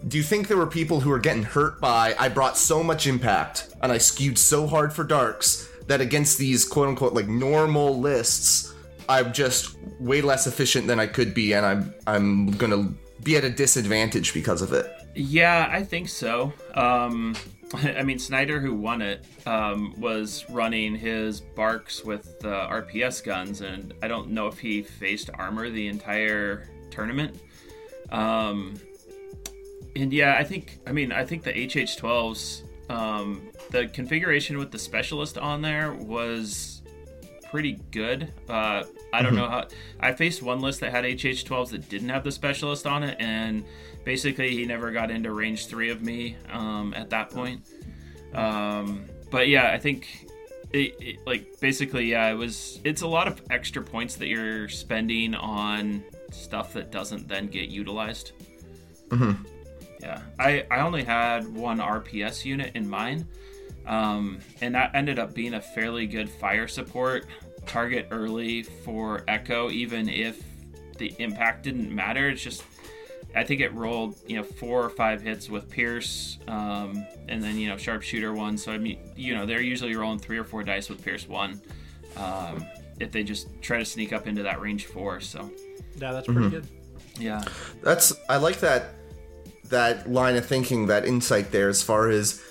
do 0.10 0.18
you 0.18 0.24
think 0.24 0.50
there 0.50 0.58
were 0.58 0.68
people 0.68 1.00
who 1.00 1.10
were 1.10 1.20
getting 1.20 1.44
hurt 1.44 1.80
by 1.80 2.14
I 2.20 2.28
brought 2.28 2.58
so 2.58 2.84
much 2.84 3.08
impact 3.08 3.74
and 3.82 3.90
I 3.90 4.00
skewed 4.00 4.38
so 4.38 4.68
hard 4.68 4.92
for 4.92 5.06
darks 5.06 5.70
that 5.88 6.02
against 6.02 6.38
these 6.38 6.66
quote 6.68 6.90
unquote 6.90 7.14
like 7.14 7.30
normal 7.30 8.00
lists 8.00 8.74
I'm 9.08 9.32
just 9.32 9.78
way 10.00 10.22
less 10.22 10.46
efficient 10.46 10.88
than 10.88 11.00
I 11.00 11.08
could 11.08 11.34
be 11.34 11.54
and 11.54 11.66
I'm 11.66 11.94
I'm 12.06 12.52
gonna 12.58 12.92
be 13.24 13.38
at 13.38 13.44
a 13.44 13.50
disadvantage 13.50 14.34
because 14.34 14.62
of 14.62 14.74
it. 14.74 14.92
Yeah, 15.16 15.68
I 15.72 15.84
think 15.84 16.10
so. 16.10 16.54
Um, 16.74 17.36
I 17.74 18.04
mean, 18.04 18.20
Snyder, 18.20 18.60
who 18.60 18.74
won 18.74 19.02
it, 19.02 19.24
um, 19.46 19.94
was 20.00 20.46
running 20.50 20.96
his 20.96 21.42
BARCs 21.42 22.04
with 22.04 22.40
the 22.40 22.50
RPS 22.50 23.24
guns, 23.24 23.62
and 23.62 23.94
I 24.02 24.08
don't 24.08 24.32
know 24.32 24.48
if 24.48 24.60
he 24.60 24.82
faced 24.82 25.30
armor 25.34 25.70
the 25.70 25.88
entire 25.88 26.70
tournament. 26.90 27.40
Um, 28.12 28.80
and 29.96 30.12
yeah, 30.12 30.36
I 30.38 30.44
think, 30.44 30.80
I 30.88 30.92
mean, 30.92 31.12
I 31.12 31.26
think 31.26 31.44
the 31.44 31.54
HH12s, 31.54 32.64
um, 32.90 33.50
the 33.70 33.88
configuration 33.88 34.58
with 34.58 34.72
the 34.72 34.80
specialist 34.80 35.38
on 35.38 35.62
there 35.62 35.94
was 35.94 36.79
pretty 37.50 37.80
good. 37.92 38.32
Uh, 38.48 38.84
I 39.12 39.22
don't 39.22 39.36
know 39.36 39.48
how. 39.48 39.68
I 40.00 40.14
faced 40.14 40.42
one 40.42 40.62
list 40.62 40.80
that 40.82 40.92
had 40.92 41.04
HH12s 41.04 41.70
that 41.72 41.90
didn't 41.90 42.10
have 42.10 42.24
the 42.24 42.32
specialist 42.32 42.86
on 42.86 43.04
it, 43.04 43.18
and 43.20 43.64
basically 44.04 44.52
he 44.52 44.66
never 44.66 44.92
got 44.92 45.12
into 45.12 45.32
range 45.32 45.68
three 45.68 45.90
of 45.90 46.02
me 46.02 46.38
um, 46.52 46.94
at 46.96 47.10
that 47.10 47.30
point. 47.30 47.62
Um, 48.34 49.06
but 49.32 49.48
yeah, 49.48 49.72
I 49.72 49.78
think. 49.78 50.26
It, 50.72 50.94
it, 51.00 51.26
like 51.26 51.60
basically 51.60 52.12
yeah 52.12 52.30
it 52.30 52.36
was 52.36 52.80
it's 52.84 53.02
a 53.02 53.08
lot 53.08 53.28
of 53.28 53.42
extra 53.50 53.82
points 53.82 54.18
that 54.18 54.28
you're 54.28 54.70
spending 54.70 55.34
on 55.34 56.04
stuff 56.30 56.74
that 56.74 56.92
doesn't 56.92 57.28
then 57.28 57.48
get 57.48 57.70
utilized 57.70 58.34
yeah 60.00 60.22
i 60.38 60.64
i 60.70 60.82
only 60.82 61.04
had 61.04 61.48
one 61.56 61.80
rps 61.80 62.46
unit 62.46 62.72
in 62.76 62.88
mine 62.88 63.28
um, 63.90 64.40
and 64.62 64.74
that 64.76 64.92
ended 64.94 65.20
up 65.20 65.34
being 65.34 65.56
a 65.56 65.62
fairly 65.62 66.08
good 66.08 66.30
fire 66.30 66.68
support 66.68 67.26
target 67.66 68.08
early 68.12 68.64
for 68.64 69.24
echo 69.28 69.70
even 69.70 70.08
if 70.08 70.42
the 70.98 71.14
impact 71.20 71.64
didn't 71.64 71.94
matter. 71.94 72.30
It's 72.30 72.42
just 72.42 72.64
i 73.36 73.44
think 73.44 73.62
it 73.62 73.72
rolled 73.76 74.16
you 74.26 74.36
know 74.36 74.44
four 74.44 74.84
or 74.84 74.90
five 74.90 75.22
hits 75.22 75.52
with 75.52 75.70
pierce 75.70 76.40
um, 76.48 77.06
and 77.28 77.44
then 77.44 77.58
you 77.58 77.68
know 77.68 77.78
sharpshooter 77.78 78.34
one. 78.34 78.58
So 78.58 78.72
i 78.72 78.78
mean 78.78 78.98
you 79.16 79.36
know 79.36 79.46
they're 79.46 79.62
usually 79.62 79.96
rolling 79.96 80.20
three 80.20 80.38
or 80.38 80.44
four 80.44 80.64
dice 80.64 80.90
with 80.90 81.04
pierce 81.04 81.28
one 81.28 81.62
um, 82.18 82.66
if 83.00 83.12
they 83.12 83.24
just 83.24 83.48
try 83.62 83.80
to 83.80 83.86
sneak 83.86 84.14
up 84.14 84.28
into 84.28 84.44
that 84.44 84.62
range 84.62 84.86
four 84.86 85.20
so. 85.20 85.50
Yeah, 85.98 86.14
that's 86.14 86.28
pretty 86.28 86.50
good. 86.50 86.68
yeah. 87.20 87.44
That's 87.84 88.14
I 88.30 88.38
like 88.38 88.60
that 88.62 88.96
that 89.70 90.10
line 90.10 90.36
of 90.36 90.46
thinking, 90.46 90.88
that 90.88 91.06
insight 91.06 91.52
there 91.52 91.70
as 91.70 91.84
far 91.84 92.10
as 92.10 92.42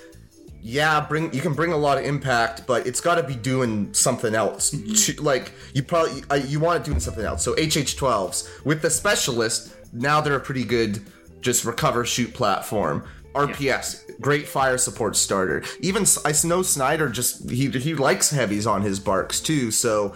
yeah, 0.63 1.01
bring 1.01 1.33
you 1.33 1.41
can 1.41 1.55
bring 1.55 1.73
a 1.73 1.77
lot 1.77 1.99
of 1.99 2.05
impact, 2.05 2.67
but 2.67 2.87
it's 2.87 3.01
got 3.01 3.15
to 3.17 3.23
be 3.23 3.35
doing 3.35 3.93
something 3.95 4.35
else. 4.35 4.71
To- 5.07 5.23
Like 5.23 5.53
you 5.75 5.83
probably 5.83 6.23
uh, 6.31 6.35
you 6.35 6.61
want 6.61 6.81
it 6.81 6.85
doing 6.85 7.01
something 7.01 7.25
else. 7.25 7.43
So 7.45 7.55
HH12s 7.55 8.65
with 8.65 8.83
the 8.83 8.91
specialist, 8.91 9.75
now 9.93 10.21
they're 10.21 10.35
a 10.37 10.41
pretty 10.41 10.65
good 10.65 11.01
just 11.41 11.65
recover 11.65 12.05
shoot 12.05 12.35
platform. 12.35 13.05
RPS, 13.35 14.03
great 14.21 14.49
fire 14.49 14.79
support 14.79 15.15
starter. 15.15 15.63
Even 15.81 16.05
I 16.25 16.33
know 16.45 16.63
Snyder 16.63 17.09
just 17.09 17.49
he 17.51 17.69
he 17.71 17.95
likes 17.95 18.31
heavies 18.31 18.67
on 18.67 18.83
his 18.83 18.99
BARCs 18.99 19.43
too. 19.45 19.71
So 19.71 20.15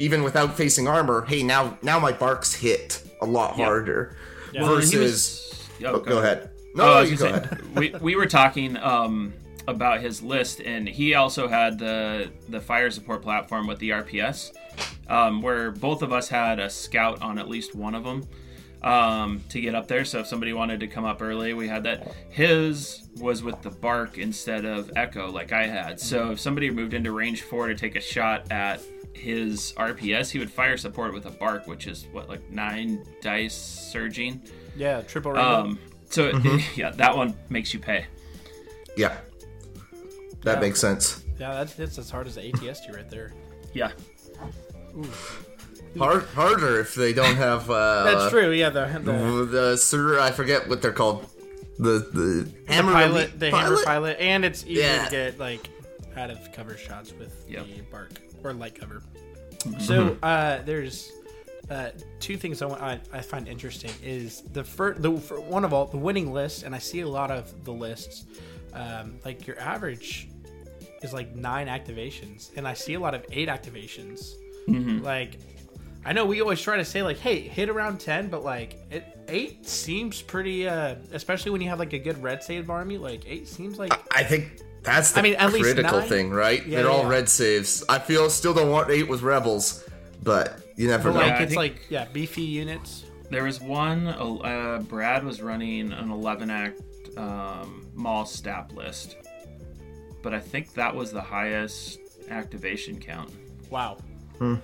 even 0.00 0.24
without 0.24 0.56
facing 0.56 0.88
armor, 0.88 1.24
hey 1.26 1.42
now 1.42 1.78
now 1.82 1.98
my 2.00 2.12
BARCs 2.12 2.54
hit 2.56 3.02
a 3.22 3.26
lot 3.26 3.54
harder. 3.54 4.16
Well, 4.54 4.74
and 4.76 4.84
he 4.84 4.96
Versus, 4.96 5.68
was- 5.80 5.84
oh, 5.84 5.92
oh, 5.96 6.00
go 6.00 6.18
ahead. 6.18 6.50
No, 6.74 6.84
Oh, 6.84 6.92
I 6.98 7.02
no, 7.04 7.08
you 7.10 7.16
go 7.16 7.26
ahead. 7.26 7.76
we 7.76 7.90
we 8.00 8.16
were 8.16 8.26
talking 8.26 8.76
um, 8.78 9.32
about 9.68 10.00
his 10.00 10.22
list, 10.22 10.60
and 10.60 10.88
he 10.88 11.14
also 11.14 11.48
had 11.48 11.78
the 11.78 12.30
the 12.48 12.60
fire 12.60 12.90
support 12.90 13.22
platform 13.22 13.66
with 13.66 13.78
the 13.78 13.90
RPS, 13.90 14.52
um, 15.08 15.42
where 15.42 15.70
both 15.70 16.02
of 16.02 16.12
us 16.12 16.28
had 16.28 16.58
a 16.58 16.70
scout 16.70 17.22
on 17.22 17.38
at 17.38 17.48
least 17.48 17.74
one 17.74 17.94
of 17.94 18.04
them 18.04 18.26
um, 18.82 19.42
to 19.48 19.60
get 19.60 19.74
up 19.74 19.88
there. 19.88 20.04
So 20.04 20.20
if 20.20 20.26
somebody 20.26 20.52
wanted 20.52 20.80
to 20.80 20.86
come 20.86 21.04
up 21.04 21.20
early, 21.20 21.52
we 21.54 21.68
had 21.68 21.82
that. 21.84 22.14
His 22.30 23.08
was 23.18 23.42
with 23.42 23.60
the 23.62 23.70
BARC 23.70 24.18
instead 24.18 24.64
of 24.64 24.90
echo, 24.96 25.30
like 25.30 25.52
I 25.52 25.66
had. 25.66 25.98
So 26.00 26.30
if 26.32 26.40
somebody 26.40 26.70
moved 26.70 26.94
into 26.94 27.12
range 27.12 27.42
four 27.42 27.68
to 27.68 27.74
take 27.74 27.96
a 27.96 28.00
shot 28.00 28.50
at 28.52 28.80
his 29.12 29.72
RPS, 29.76 30.30
he 30.30 30.38
would 30.38 30.50
fire 30.50 30.76
support 30.76 31.12
with 31.12 31.26
a 31.26 31.30
BARC, 31.30 31.66
which 31.66 31.86
is 31.86 32.06
what 32.12 32.28
like 32.28 32.48
nine 32.50 33.04
dice 33.20 33.54
surging. 33.54 34.42
Yeah, 34.76 35.02
triple 35.02 35.32
rainbow. 35.32 35.60
Um, 35.60 35.78
so 36.10 36.30
yeah, 36.76 36.90
that 36.90 37.16
one 37.16 37.34
makes 37.48 37.74
you 37.74 37.80
pay. 37.80 38.06
Yeah, 38.96 39.16
that 40.46 40.54
Yeah. 40.54 40.60
makes 40.60 40.80
sense. 40.80 41.22
yeah, 41.38 41.52
that's, 41.54 41.74
that's 41.74 41.98
as 41.98 42.08
hard 42.10 42.26
as 42.26 42.36
the 42.36 42.42
ATST 42.42 42.94
right 42.94 43.10
there. 43.10 43.32
Yeah, 43.74 43.90
Hard, 45.98 46.24
harder 46.34 46.80
if 46.80 46.94
they 46.94 47.12
don't 47.12 47.36
have. 47.36 47.68
Uh, 47.76 48.04
That's 48.04 48.30
true. 48.30 48.50
Yeah, 48.52 48.70
the 48.70 48.86
the, 49.02 49.44
The 49.50 49.76
sir, 49.76 50.18
I 50.20 50.30
forget 50.30 50.68
what 50.68 50.80
they're 50.82 50.92
called. 50.92 51.26
The 51.78 51.98
the 52.12 52.50
hammer 52.72 52.92
pilot, 52.92 53.10
elite 53.30 53.38
the 53.40 53.50
hammer 53.50 53.76
pilot, 53.84 54.16
and 54.20 54.44
it's 54.44 54.64
easier 54.64 54.82
Yeah. 54.84 55.04
to 55.04 55.10
get 55.10 55.38
like 55.38 55.68
out 56.16 56.30
of 56.30 56.52
cover 56.52 56.76
shots 56.76 57.12
with 57.18 57.44
Yep. 57.48 57.66
the 57.66 57.82
BARC 57.90 58.10
or 58.44 58.52
light 58.54 58.74
cover. 58.78 59.02
Mm-hmm. 59.58 59.80
So 59.80 60.16
uh, 60.22 60.62
there's 60.64 61.10
uh, 61.70 61.90
two 62.20 62.36
things 62.38 62.62
I, 62.62 62.66
want, 62.66 62.80
I, 62.82 63.00
I 63.12 63.20
find 63.20 63.48
interesting 63.48 63.90
is 64.02 64.42
the 64.52 64.64
first 64.64 65.02
the 65.02 65.18
for 65.18 65.40
one 65.40 65.64
of 65.64 65.72
all 65.74 65.86
the 65.86 65.98
winning 65.98 66.32
list, 66.32 66.62
and 66.62 66.74
I 66.74 66.78
see 66.78 67.00
a 67.00 67.08
lot 67.08 67.30
of 67.30 67.64
the 67.64 67.72
lists. 67.72 68.24
Um, 68.72 69.18
like 69.24 69.46
your 69.46 69.58
average 69.58 70.28
is 71.02 71.12
like 71.12 71.34
nine 71.34 71.66
activations, 71.68 72.56
and 72.56 72.66
I 72.66 72.74
see 72.74 72.94
a 72.94 73.00
lot 73.00 73.14
of 73.14 73.24
eight 73.32 73.48
activations. 73.48 74.34
Like 75.02 75.38
I 76.04 76.12
know 76.12 76.24
we 76.26 76.40
always 76.40 76.60
try 76.60 76.76
to 76.76 76.84
say 76.84 77.02
like, 77.02 77.18
hey, 77.18 77.40
hit 77.40 77.68
around 77.68 77.98
ten, 78.00 78.28
but 78.28 78.44
like 78.44 78.78
it, 78.90 79.04
eight 79.28 79.66
seems 79.66 80.22
pretty, 80.22 80.68
uh, 80.68 80.96
especially 81.12 81.50
when 81.52 81.60
you 81.60 81.68
have 81.68 81.78
like 81.78 81.92
a 81.92 81.98
good 81.98 82.22
red 82.22 82.42
save 82.42 82.70
army. 82.70 82.98
Like 82.98 83.24
eight 83.26 83.48
seems 83.48 83.78
like 83.78 83.92
I 84.14 84.22
think 84.24 84.60
that's 84.82 85.12
the 85.12 85.20
I 85.20 85.22
mean, 85.22 85.34
at 85.34 85.52
least 85.52 85.64
critical 85.64 85.98
nine? 86.00 86.08
thing, 86.08 86.30
right? 86.30 86.64
Yeah, 86.66 86.82
they're 86.82 86.90
all 86.90 87.02
yeah. 87.02 87.08
red 87.08 87.28
saves. 87.28 87.84
I 87.88 87.98
feel 87.98 88.30
still 88.30 88.54
don't 88.54 88.70
want 88.70 88.90
eight 88.90 89.08
with 89.08 89.22
rebels, 89.22 89.84
but 90.22 90.60
you 90.76 90.88
never 90.88 91.12
but 91.12 91.18
know. 91.18 91.26
like 91.26 91.40
it's 91.40 91.50
think- 91.50 91.56
like 91.56 91.90
yeah, 91.90 92.06
beefy 92.12 92.42
units. 92.42 93.04
there 93.30 93.44
was 93.44 93.60
one. 93.60 94.06
Uh, 94.06 94.82
Brad 94.88 95.24
was 95.24 95.42
running 95.42 95.92
an 95.92 96.10
11 96.10 96.50
act 96.50 96.80
um, 97.16 97.86
Maul 97.94 98.26
stap 98.26 98.72
list, 98.72 99.16
but 100.26 100.34
I 100.34 100.40
think 100.40 100.74
that 100.74 100.92
was 100.92 101.12
the 101.12 101.20
highest 101.20 102.00
activation 102.30 102.98
count. 102.98 103.30
Wow. 103.70 103.96
Um, 104.40 104.60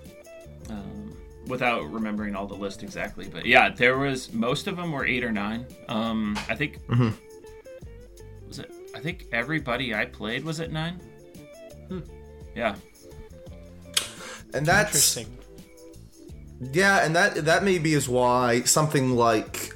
without 1.46 1.88
remembering 1.92 2.34
all 2.34 2.48
the 2.48 2.56
list 2.56 2.82
exactly, 2.82 3.28
but 3.28 3.46
yeah, 3.46 3.68
there 3.68 3.96
was 3.96 4.32
most 4.32 4.66
of 4.66 4.76
them 4.76 4.90
were 4.90 5.06
eight 5.06 5.22
or 5.22 5.30
nine. 5.30 5.64
Um, 5.88 6.36
I 6.48 6.56
think 6.56 6.84
Hmm. 6.86 7.10
was 8.48 8.58
it. 8.58 8.72
I 8.92 8.98
think 8.98 9.26
everybody 9.30 9.94
I 9.94 10.04
played 10.06 10.44
was 10.44 10.58
at 10.58 10.72
nine. 10.72 11.00
Hmm. 11.86 12.00
Yeah. 12.56 12.74
and 14.54 14.66
that's 14.66 15.16
Interesting. 15.16 15.38
Yeah, 16.72 17.04
and 17.06 17.14
that 17.14 17.44
that 17.44 17.62
maybe 17.62 17.92
is 17.94 18.08
why 18.08 18.62
something 18.62 19.12
like 19.14 19.72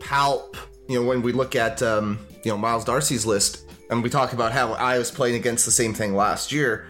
Palp, 0.00 0.56
you 0.88 0.98
know, 0.98 1.06
when 1.06 1.20
we 1.20 1.32
look 1.32 1.54
at 1.54 1.82
um, 1.82 2.18
you 2.44 2.50
know 2.50 2.56
Miles 2.56 2.86
Darcy's 2.86 3.26
list 3.26 3.66
and 3.90 4.02
we 4.02 4.10
talk 4.10 4.32
about 4.32 4.52
how 4.52 4.72
I 4.74 4.98
was 4.98 5.10
playing 5.10 5.36
against 5.36 5.64
the 5.64 5.70
same 5.70 5.94
thing 5.94 6.14
last 6.14 6.52
year, 6.52 6.86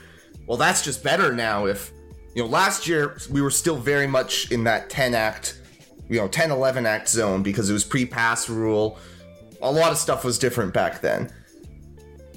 well, 0.47 0.57
that's 0.57 0.83
just 0.83 1.03
better 1.03 1.33
now. 1.33 1.67
If 1.67 1.93
you 2.35 2.43
know, 2.43 2.49
last 2.49 2.87
year 2.87 3.17
we 3.31 3.43
were 3.43 3.51
still 3.51 3.77
very 3.77 4.07
much 4.07 4.51
in 4.51 4.65
that 4.65 4.91
10 4.91 5.15
act, 5.15 5.61
you 6.09 6.19
know, 6.19 6.29
10 6.29 6.51
11 6.51 6.87
act 6.87 7.09
zone 7.09 7.43
because 7.43 7.71
it 7.71 7.73
was 7.73 7.85
pre-pass 7.85 8.49
rule. 8.49 8.99
A 9.61 9.71
lot 9.71 9.93
of 9.93 9.99
stuff 9.99 10.25
was 10.25 10.39
different 10.39 10.73
back 10.73 11.01
then. 11.01 11.33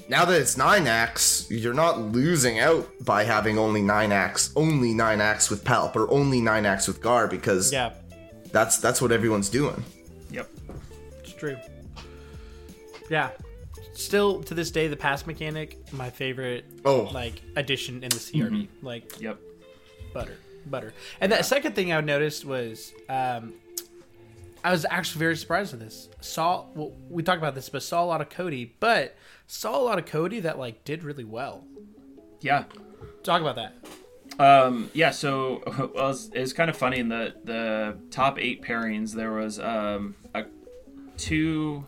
Now 0.08 0.24
that 0.24 0.40
it's 0.40 0.56
nine 0.56 0.86
acts, 0.86 1.46
you're 1.50 1.72
not 1.72 2.00
losing 2.00 2.58
out 2.58 2.88
by 3.04 3.24
having 3.24 3.58
only 3.58 3.80
nine 3.80 4.12
acts, 4.12 4.52
only 4.56 4.92
nine 4.92 5.20
acts 5.20 5.48
with 5.48 5.64
Palp 5.64 5.96
or 5.96 6.10
only 6.10 6.40
nine 6.40 6.66
acts 6.66 6.86
with 6.86 7.00
Gar 7.00 7.28
because 7.28 7.72
Yeah, 7.72 7.94
that's 8.50 8.78
that's 8.78 9.00
what 9.00 9.12
everyone's 9.12 9.48
doing. 9.48 9.82
Yep. 10.30 10.50
it's 11.20 11.32
true. 11.32 11.56
Yeah. 13.08 13.30
Still 13.94 14.42
to 14.44 14.54
this 14.54 14.70
day, 14.70 14.88
the 14.88 14.96
pass 14.96 15.26
mechanic, 15.26 15.78
my 15.92 16.10
favorite 16.10 16.64
Oh. 16.84 17.10
like 17.12 17.42
addition 17.56 18.02
in 18.02 18.10
the 18.10 18.16
CRB. 18.18 18.68
Like 18.80 19.20
Yep. 19.20 19.38
butter, 20.14 20.36
butter. 20.66 20.94
And 21.20 21.30
the 21.32 21.42
second 21.42 21.74
thing 21.74 21.92
I 21.92 22.00
noticed 22.00 22.44
was 22.44 22.92
um, 23.08 23.54
I 24.64 24.70
was 24.72 24.86
actually 24.88 25.18
very 25.18 25.36
surprised 25.36 25.72
with 25.72 25.80
this. 25.82 26.08
Saw 26.20 26.64
well, 26.74 26.92
we 27.10 27.22
talked 27.22 27.38
about 27.38 27.54
this, 27.54 27.68
but 27.68 27.82
saw 27.82 28.02
a 28.02 28.06
lot 28.06 28.20
of 28.20 28.28
Cody, 28.30 28.74
but 28.80 29.14
saw 29.46 29.78
a 29.78 29.82
lot 29.82 29.98
of 29.98 30.06
Cody 30.06 30.40
that 30.40 30.58
like 30.58 30.84
did 30.84 31.04
really 31.04 31.24
well. 31.24 31.64
Yeah. 32.40 32.64
Talk 33.22 33.40
about 33.40 33.56
that. 33.56 33.74
Um, 34.38 34.90
yeah, 34.94 35.10
so 35.10 35.62
well, 35.94 36.10
it's, 36.10 36.30
it's 36.32 36.52
kind 36.54 36.70
of 36.70 36.76
funny 36.76 36.98
in 36.98 37.08
the 37.08 37.34
the 37.44 37.98
top 38.10 38.38
eight 38.38 38.62
pairings 38.62 39.12
there 39.12 39.32
was 39.32 39.58
um, 39.60 40.14
a 40.34 40.44
two 41.18 41.84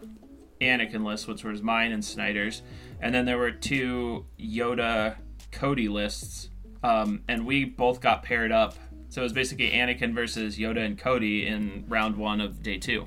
Anakin 0.64 1.04
lists, 1.04 1.26
which 1.26 1.44
was 1.44 1.62
mine 1.62 1.92
and 1.92 2.04
Snyder's, 2.04 2.62
and 3.00 3.14
then 3.14 3.24
there 3.24 3.38
were 3.38 3.50
two 3.50 4.26
Yoda 4.38 5.16
Cody 5.52 5.88
lists, 5.88 6.50
um, 6.82 7.22
and 7.28 7.46
we 7.46 7.64
both 7.64 8.00
got 8.00 8.22
paired 8.22 8.52
up. 8.52 8.76
So 9.08 9.20
it 9.20 9.24
was 9.24 9.32
basically 9.32 9.70
Anakin 9.70 10.14
versus 10.14 10.58
Yoda 10.58 10.84
and 10.84 10.98
Cody 10.98 11.46
in 11.46 11.84
round 11.88 12.16
one 12.16 12.40
of 12.40 12.62
day 12.62 12.78
two. 12.78 13.06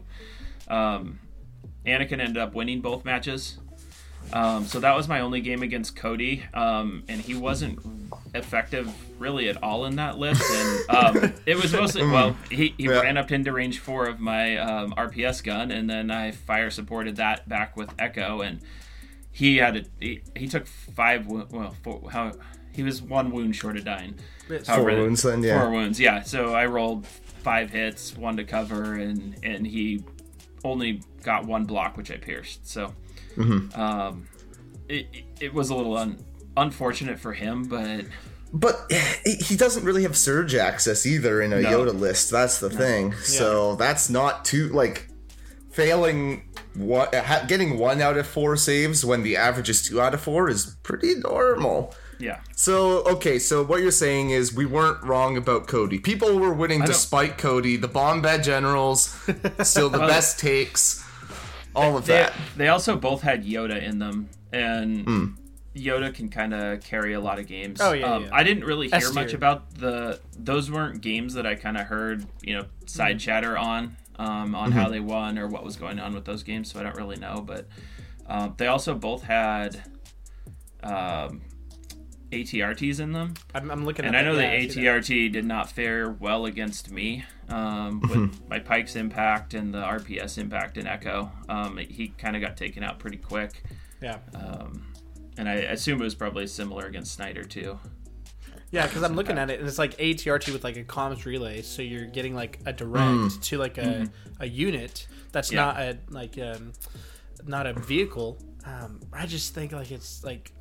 Um, 0.68 1.20
Anakin 1.86 2.20
ended 2.20 2.38
up 2.38 2.54
winning 2.54 2.82
both 2.82 3.06
matches. 3.06 3.58
Um, 4.34 4.66
so 4.66 4.80
that 4.80 4.96
was 4.96 5.08
my 5.08 5.22
only 5.22 5.42
game 5.42 5.64
against 5.64 5.96
Cody, 5.96 6.44
um, 6.54 7.04
and 7.08 7.22
he 7.22 7.34
wasn't 7.34 7.80
effective 8.38 8.92
really 9.20 9.50
at 9.50 9.62
all 9.64 9.86
in 9.86 9.96
that 9.98 10.18
list. 10.18 10.44
And 10.50 10.90
um, 11.26 11.34
it 11.46 11.56
was 11.56 11.74
mostly 11.74 12.02
well, 12.08 12.36
he, 12.50 12.74
he 12.78 12.84
Yeah. 12.86 13.02
ran 13.02 13.18
up 13.18 13.32
into 13.32 13.52
range 13.52 13.80
four 13.80 14.08
of 14.08 14.20
my 14.20 14.58
um, 14.58 14.94
RPS 14.98 15.44
gun, 15.44 15.72
and 15.72 15.90
then 15.90 16.12
I 16.12 16.32
fire 16.32 16.70
supported 16.70 17.16
that 17.18 17.48
back 17.50 17.76
with 17.76 17.90
Echo, 18.00 18.42
and 18.42 18.60
he 19.32 19.58
had 19.58 19.78
a, 19.78 19.84
he, 20.00 20.22
he 20.36 20.48
took 20.48 20.66
five 20.68 21.28
well 21.28 21.76
four, 21.84 22.10
how 22.12 22.32
he 22.74 22.84
was 22.84 23.02
one 23.02 23.32
wound 23.32 23.56
short 23.56 23.78
of 23.78 23.86
dying. 23.86 24.16
However, 24.66 24.86
wounds 25.02 25.24
then, 25.24 25.44
yeah. 25.44 25.60
Four 25.62 25.72
wounds, 25.72 26.00
yeah. 26.00 26.22
So 26.24 26.54
I 26.54 26.66
rolled 26.68 27.06
five 27.06 27.70
hits, 27.72 28.16
one 28.16 28.38
to 28.38 28.44
cover, 28.44 28.94
and 28.96 29.36
and 29.44 29.66
he 29.68 30.04
only 30.64 31.02
got 31.24 31.46
one 31.46 31.66
block, 31.66 31.98
which 31.98 32.12
I 32.12 32.18
pierced. 32.18 32.68
So 32.68 32.94
Mm-hmm. 33.36 33.80
um, 33.80 34.28
it, 34.90 35.08
it- 35.14 35.24
it 35.40 35.54
was 35.54 35.70
a 35.70 35.76
little 35.76 35.96
un, 35.98 36.18
unfortunate 36.58 37.20
for 37.20 37.34
him, 37.34 37.64
but 37.66 38.06
But 38.54 38.92
he 39.24 39.36
he 39.50 39.56
doesn't 39.56 39.84
really 39.86 40.04
have 40.04 40.18
surge 40.18 40.56
access 40.56 41.06
either 41.06 41.42
in 41.42 41.54
a 41.54 41.62
No. 41.62 41.70
Yoda 41.86 41.98
list. 41.98 42.32
That's 42.32 42.60
the 42.60 42.70
thing. 42.70 43.14
So 43.14 43.76
that's 43.76 44.10
not 44.10 44.44
too 44.46 44.70
like 44.70 45.08
failing 45.72 46.44
what 46.76 47.12
getting 47.48 47.78
one 47.78 48.02
out 48.02 48.18
of 48.18 48.26
four 48.28 48.56
saves 48.58 49.06
when 49.06 49.24
the 49.24 49.38
average 49.38 49.70
is 49.70 49.82
two 49.84 50.02
out 50.02 50.14
of 50.14 50.22
four 50.22 50.50
is 50.50 50.76
pretty 50.84 51.16
normal. 51.16 51.94
yeah, 52.20 52.40
So 52.56 53.04
okay, 53.06 53.38
so 53.40 53.64
what 53.64 53.82
you're 53.82 53.92
saying 53.92 54.32
is 54.32 54.54
we 54.54 54.66
weren't 54.66 55.04
wrong 55.04 55.38
about 55.38 55.68
Cody. 55.68 56.00
People 56.00 56.40
were 56.40 56.54
winning 56.54 56.80
don't- 56.80 56.88
despite 56.88 57.38
Cody. 57.38 57.78
The 57.78 57.88
Bombad 57.90 58.44
Generals, 58.44 59.16
still 59.64 59.90
the 59.90 60.00
best 60.00 60.40
takes. 60.40 61.04
All 61.76 61.96
of 61.98 62.08
they 62.08 62.14
that. 62.14 62.34
they 62.56 62.70
also 62.70 62.96
both 62.96 63.22
had 63.22 63.46
Yoda 63.46 63.80
in 63.84 64.00
them, 64.00 64.30
and 64.52 65.06
Hmm. 65.06 65.26
Yoda 65.78 66.14
can 66.14 66.30
kind 66.30 66.54
of 66.54 66.82
carry 66.84 67.14
a 67.14 67.20
lot 67.20 67.40
of 67.40 67.48
games. 67.48 67.80
Oh, 67.82 67.94
yeah, 67.94 68.14
um, 68.14 68.24
yeah. 68.24 68.30
I 68.32 68.44
didn't 68.44 68.64
really 68.66 68.88
hear 68.88 68.96
S 68.98 69.14
much 69.14 69.34
about 69.34 69.74
the 69.76 70.20
those 70.38 70.70
weren't 70.72 71.02
games 71.02 71.34
that 71.36 71.46
I 71.46 71.56
kind 71.56 71.78
of 71.78 71.88
heard 71.88 72.26
you 72.42 72.56
know 72.56 72.66
side 72.86 73.20
chatter 73.20 73.58
on 73.58 73.96
um, 74.18 74.56
on 74.56 74.70
Mm-hmm. 74.70 74.80
how 74.80 74.90
they 74.90 75.00
won 75.00 75.38
or 75.38 75.48
what 75.48 75.64
was 75.64 75.76
going 75.76 76.00
on 76.00 76.14
with 76.14 76.26
those 76.26 76.44
games, 76.44 76.72
so 76.72 76.80
I 76.80 76.84
don't 76.84 76.96
really 76.96 77.18
know. 77.18 77.42
But 77.46 77.68
um, 78.28 78.54
they 78.58 78.68
also 78.68 78.94
both 78.96 79.24
had 79.24 79.82
um, 80.84 81.42
ATRTs 82.32 83.00
in 83.00 83.12
them. 83.14 83.34
I'm, 83.54 83.72
I'm 83.72 83.86
looking 83.86 84.06
at. 84.06 84.10
And 84.10 84.16
at 84.16 84.26
I 84.26 84.28
know 84.28 84.36
the 84.36 84.44
yeah, 84.44 84.68
see 84.70 84.84
that. 84.84 85.04
ATRT 85.04 85.32
did 85.32 85.46
not 85.46 85.70
fare 85.72 86.12
well 86.12 86.46
against 86.46 86.92
me 86.92 87.24
um, 87.50 88.02
with 88.02 88.50
my 88.50 88.60
Pike's 88.60 88.96
impact 88.96 89.54
and 89.54 89.74
the 89.74 89.82
RPS 89.82 90.38
impact 90.38 90.78
and 90.78 90.88
Echo. 90.88 91.32
Um, 91.48 91.78
he 91.78 92.10
kind 92.18 92.36
of 92.36 92.42
got 92.42 92.58
taken 92.58 92.84
out 92.84 93.00
pretty 93.00 93.18
quick. 93.18 93.64
Yeah. 94.02 94.20
Um, 94.36 94.86
and 95.38 95.48
I 95.48 95.56
assume 95.56 96.02
it 96.02 96.04
was 96.04 96.16
probably 96.16 96.48
similar 96.48 96.86
against 96.86 97.14
Snyder 97.14 97.44
too. 97.44 97.80
Yeah, 98.72 98.86
because 98.86 99.04
I'm 99.04 99.16
looking 99.16 99.38
at 99.38 99.50
it 99.50 99.60
and 99.60 99.68
it's 99.68 99.78
like 99.80 99.98
ATRT 99.98 100.52
with 100.52 100.64
like 100.64 100.76
a 100.76 100.84
comms 100.84 101.24
relay, 101.26 101.62
so 101.62 101.82
you're 101.82 102.06
getting 102.06 102.36
like 102.36 102.60
a 102.66 102.74
direct 102.74 103.42
to 103.44 103.58
like 103.58 103.78
a, 103.78 104.08
a 104.42 104.48
unit 104.48 105.08
that's 105.32 105.52
Yeah. 105.52 105.62
not 105.66 105.80
a 105.80 105.98
like 106.10 106.38
um, 106.38 106.74
not 107.46 107.66
a 107.66 107.74
vehicle. 107.74 108.38
Um, 108.66 109.00
I 109.14 109.26
just 109.26 109.54
think 109.56 109.72
like 109.72 109.92
it's 109.92 110.22
like 110.26 110.52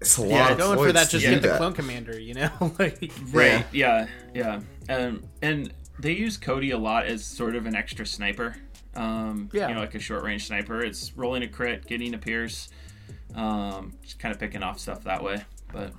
It's 0.00 0.18
a 0.18 0.22
lot 0.22 0.28
Yeah, 0.30 0.52
of 0.52 0.58
going 0.58 0.78
for 0.78 0.92
that. 0.92 1.08
Just 1.08 1.24
do 1.24 1.30
get 1.30 1.42
the 1.42 1.56
clone 1.56 1.72
commander, 1.72 2.20
you 2.20 2.34
know. 2.34 2.50
like 2.78 3.10
Right. 3.32 3.64
Yeah. 3.72 4.08
Yeah. 4.34 4.60
Um, 4.90 5.22
and 5.40 5.72
they 5.98 6.12
use 6.12 6.36
Cody 6.36 6.72
a 6.72 6.78
lot 6.78 7.06
as 7.06 7.24
sort 7.24 7.56
of 7.56 7.64
an 7.64 7.74
extra 7.74 8.04
sniper. 8.04 8.56
Um, 8.94 9.48
Yeah. 9.54 9.68
You 9.68 9.74
know, 9.74 9.80
like 9.80 9.94
a 9.94 9.98
short 10.00 10.22
range 10.22 10.46
sniper. 10.48 10.80
It's 10.84 11.16
rolling 11.16 11.42
a 11.42 11.48
crit, 11.48 11.86
getting 11.86 12.12
a 12.12 12.18
pierce, 12.18 12.68
um, 13.34 13.92
just 14.02 14.18
kind 14.18 14.32
of 14.32 14.38
picking 14.40 14.62
off 14.62 14.78
stuff 14.78 15.04
that 15.04 15.22
way. 15.22 15.42
But 15.72 15.92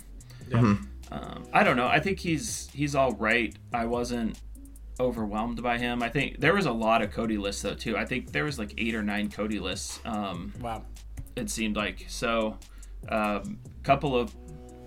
Yeah. 0.50 0.76
um, 1.12 1.44
I 1.54 1.64
don't 1.64 1.78
know. 1.78 1.88
I 1.88 2.00
think 2.00 2.20
he's 2.20 2.70
he's 2.74 2.96
all 2.96 3.14
right. 3.14 3.56
I 3.74 3.86
wasn't 3.86 4.40
overwhelmed 5.00 5.62
by 5.62 5.78
him. 5.78 6.02
I 6.02 6.10
think 6.10 6.40
there 6.40 6.54
was 6.54 6.66
a 6.66 6.72
lot 6.72 7.02
of 7.02 7.12
Cody 7.12 7.38
lists 7.38 7.62
though 7.62 7.74
too. 7.76 7.98
I 7.98 8.06
think 8.06 8.32
there 8.32 8.46
was 8.46 8.58
like 8.58 8.74
eight 8.78 8.96
or 8.96 9.04
nine 9.04 9.30
Cody 9.30 9.60
lists. 9.60 10.00
Um, 10.06 10.54
wow. 10.62 10.84
it 11.36 11.50
seemed 11.50 11.76
like 11.76 12.06
so 12.08 12.58
um, 13.10 13.60
couple 13.84 14.16
of 14.18 14.34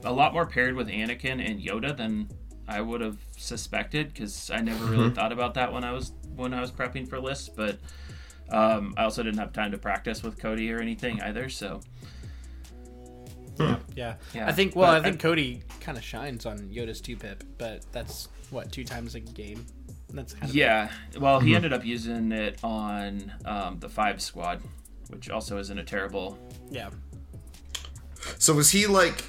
a 0.05 0.13
lot 0.13 0.33
more 0.33 0.47
paired 0.47 0.75
with 0.75 0.89
anakin 0.89 1.45
and 1.45 1.61
yoda 1.61 1.97
than 1.97 2.29
i 2.69 2.81
would 2.81 3.01
have 3.01 3.17
suspected 3.37 4.13
because 4.13 4.49
i 4.51 4.61
never 4.61 4.85
really 4.87 5.11
thought 5.11 5.33
about 5.33 5.55
that 5.55 5.73
when 5.73 5.83
i 5.83 5.91
was 5.93 6.13
when 6.37 6.55
i 6.55 6.61
was 6.61 6.71
prepping 6.71 7.07
for 7.07 7.19
lists 7.21 7.49
but 7.49 7.79
um, 8.51 8.95
i 8.97 9.03
also 9.05 9.23
didn't 9.25 9.39
have 9.39 9.53
time 9.53 9.71
to 9.73 9.79
practice 9.79 10.23
with 10.23 10.39
cody 10.39 10.73
or 10.73 10.79
anything 10.81 11.21
either 11.23 11.49
so 11.49 11.81
Yeah, 13.59 13.77
yeah. 13.95 14.15
Yeah, 14.35 14.49
I 14.49 14.53
think. 14.53 14.75
Well, 14.77 14.93
but 14.93 15.01
I 15.01 15.03
think 15.05 15.17
I- 15.17 15.23
Cody 15.23 15.63
kind 15.81 15.99
of 15.99 16.05
shines 16.05 16.47
on 16.47 16.59
Yoda's 16.71 17.01
two 17.01 17.17
pip, 17.17 17.45
but 17.59 17.85
that's 17.93 18.29
what 18.51 18.71
two 18.73 18.85
times 18.85 19.15
a 19.15 19.21
game. 19.21 19.67
That's 20.11 20.33
kind 20.33 20.49
of 20.49 20.55
yeah 20.57 20.89
well 21.19 21.39
he 21.39 21.55
ended 21.55 21.75
up 21.75 21.85
using 21.85 22.33
it 22.33 22.59
on 22.65 23.31
um, 23.45 23.79
the 23.79 23.91
five 23.91 24.23
squad 24.23 24.63
which 25.11 25.29
also 25.29 25.59
isn't 25.59 25.79
a 25.79 25.85
terrible 25.85 26.39
yeah. 26.71 26.89
So 28.39 28.55
was 28.55 28.71
he 28.71 28.87
like 28.87 29.23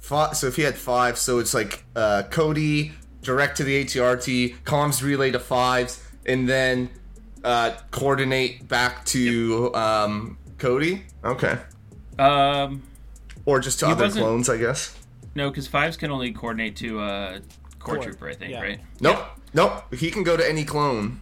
five? 0.00 0.36
So 0.36 0.46
if 0.48 0.56
he 0.56 0.62
had 0.62 0.76
five, 0.76 1.18
so 1.18 1.38
it's 1.38 1.54
like 1.54 1.84
uh, 1.94 2.24
Cody 2.30 2.92
direct 3.22 3.56
to 3.58 3.64
the 3.64 3.84
ATRT, 3.84 4.56
comms 4.64 5.02
relay 5.02 5.30
to 5.30 5.38
fives, 5.38 6.02
and 6.26 6.48
then 6.48 6.90
uh, 7.44 7.76
coordinate 7.90 8.66
back 8.68 9.04
to 9.06 9.72
um, 9.74 10.38
Cody. 10.58 11.04
Okay, 11.24 11.58
um 12.18 12.82
or 13.48 13.60
just 13.60 13.78
to 13.80 13.86
He 13.86 13.92
other 13.92 14.10
clones, 14.10 14.48
I 14.50 14.58
guess. 14.58 14.94
no 15.34 15.48
because 15.48 15.66
fives 15.66 15.96
can 15.96 16.10
only 16.10 16.32
coordinate 16.32 16.76
to 16.76 17.00
a 17.00 17.40
core, 17.78 17.94
Core, 17.94 18.04
trooper 18.04 18.28
i 18.28 18.34
think 18.34 18.52
yeah. 18.52 18.60
right 18.60 18.80
Nope, 19.00 19.20
nope. 19.54 19.94
He 19.94 20.10
can 20.10 20.22
go 20.22 20.36
to 20.36 20.46
any 20.54 20.64
clone. 20.64 21.20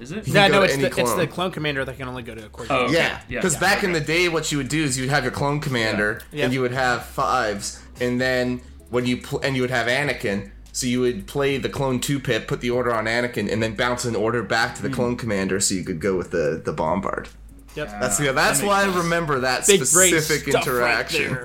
is 0.00 0.12
it 0.12 0.28
Yeah, 0.28 0.46
no, 0.48 0.62
it's 0.62 0.76
the, 0.76 0.86
it's 0.86 0.94
clone. 0.94 1.18
the 1.18 1.26
clone 1.26 1.50
commander 1.50 1.84
that 1.84 1.96
can 1.98 2.06
only 2.08 2.22
go 2.22 2.34
to 2.34 2.44
a 2.46 2.48
core. 2.48 2.66
Oh, 2.70 2.84
okay. 2.84 2.94
Yeah, 2.94 3.20
yeah, 3.28 3.40
because 3.40 3.54
yeah, 3.54 3.60
back 3.68 3.82
in 3.82 3.92
the 3.92 4.00
day, 4.00 4.28
what 4.28 4.52
you 4.52 4.58
would 4.58 4.68
do 4.68 4.82
is 4.84 4.96
you'd 4.98 5.10
have 5.10 5.24
your 5.24 5.32
clone 5.32 5.58
commander, 5.60 6.20
Yeah. 6.30 6.44
and 6.44 6.54
you 6.54 6.60
would 6.60 6.72
have 6.72 7.06
fives, 7.06 7.82
and 8.00 8.20
then 8.20 8.60
when 8.90 9.04
you 9.06 9.16
pl- 9.26 9.40
and 9.42 9.56
you 9.56 9.62
would 9.62 9.70
have 9.70 9.86
Anakin. 9.88 10.50
So 10.72 10.88
you 10.88 11.00
would 11.00 11.28
play 11.28 11.56
the 11.56 11.68
clone 11.68 12.00
two 12.00 12.18
pip, 12.18 12.48
put 12.48 12.60
the 12.60 12.70
order 12.70 12.92
on 12.92 13.04
Anakin, 13.06 13.50
and 13.52 13.62
then 13.62 13.74
bounce 13.76 14.04
an 14.04 14.16
order 14.16 14.42
back 14.42 14.74
to 14.74 14.82
the 14.82 14.88
hmm. 14.88 14.94
clone 14.94 15.16
commander, 15.16 15.60
so 15.60 15.74
you 15.74 15.84
could 15.84 16.00
go 16.00 16.16
with 16.16 16.30
the 16.30 16.60
the 16.64 16.72
bombard. 16.72 17.28
Yep. 17.74 17.90
That's 18.00 18.20
yeah, 18.20 18.32
that's 18.32 18.60
that 18.60 18.66
why 18.66 18.82
I 18.82 18.96
remember 18.96 19.40
that 19.40 19.66
Big 19.66 19.84
specific 19.84 20.48
stuff 20.50 20.66
right 20.66 21.12
interaction. 21.12 21.36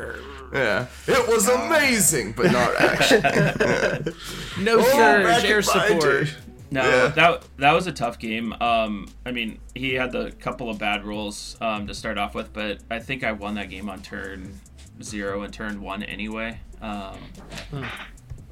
yeah, 0.53 0.85
it 1.07 1.27
was 1.27 1.47
amazing, 1.47 2.33
but 2.33 2.51
not 2.51 2.75
action. 2.79 3.21
No 4.63 4.77
Oh, 4.79 4.83
surge, 4.83 5.45
air 5.45 5.61
support. 5.61 6.25
day. 6.25 6.31
No, 6.71 6.83
Yeah. 6.83 7.07
that 7.07 7.43
that 7.57 7.71
was 7.73 7.87
a 7.87 7.91
tough 7.91 8.19
game. 8.19 8.53
Um, 8.61 9.07
I 9.25 9.31
mean, 9.31 9.59
he 9.73 9.95
had 9.95 10.11
the 10.11 10.31
couple 10.39 10.69
of 10.69 10.77
bad 10.77 11.03
rolls 11.03 11.57
um, 11.61 11.87
to 11.87 11.95
start 11.95 12.17
off 12.19 12.35
with, 12.35 12.53
but 12.53 12.79
I 12.91 12.99
think 12.99 13.23
I 13.23 13.31
won 13.31 13.55
that 13.55 13.69
game 13.71 13.89
on 13.89 14.01
turn 14.03 14.59
zero 15.01 15.41
and 15.41 15.51
turn 15.53 15.81
one 15.81 16.03
anyway. 16.03 16.59
Um, 16.81 17.17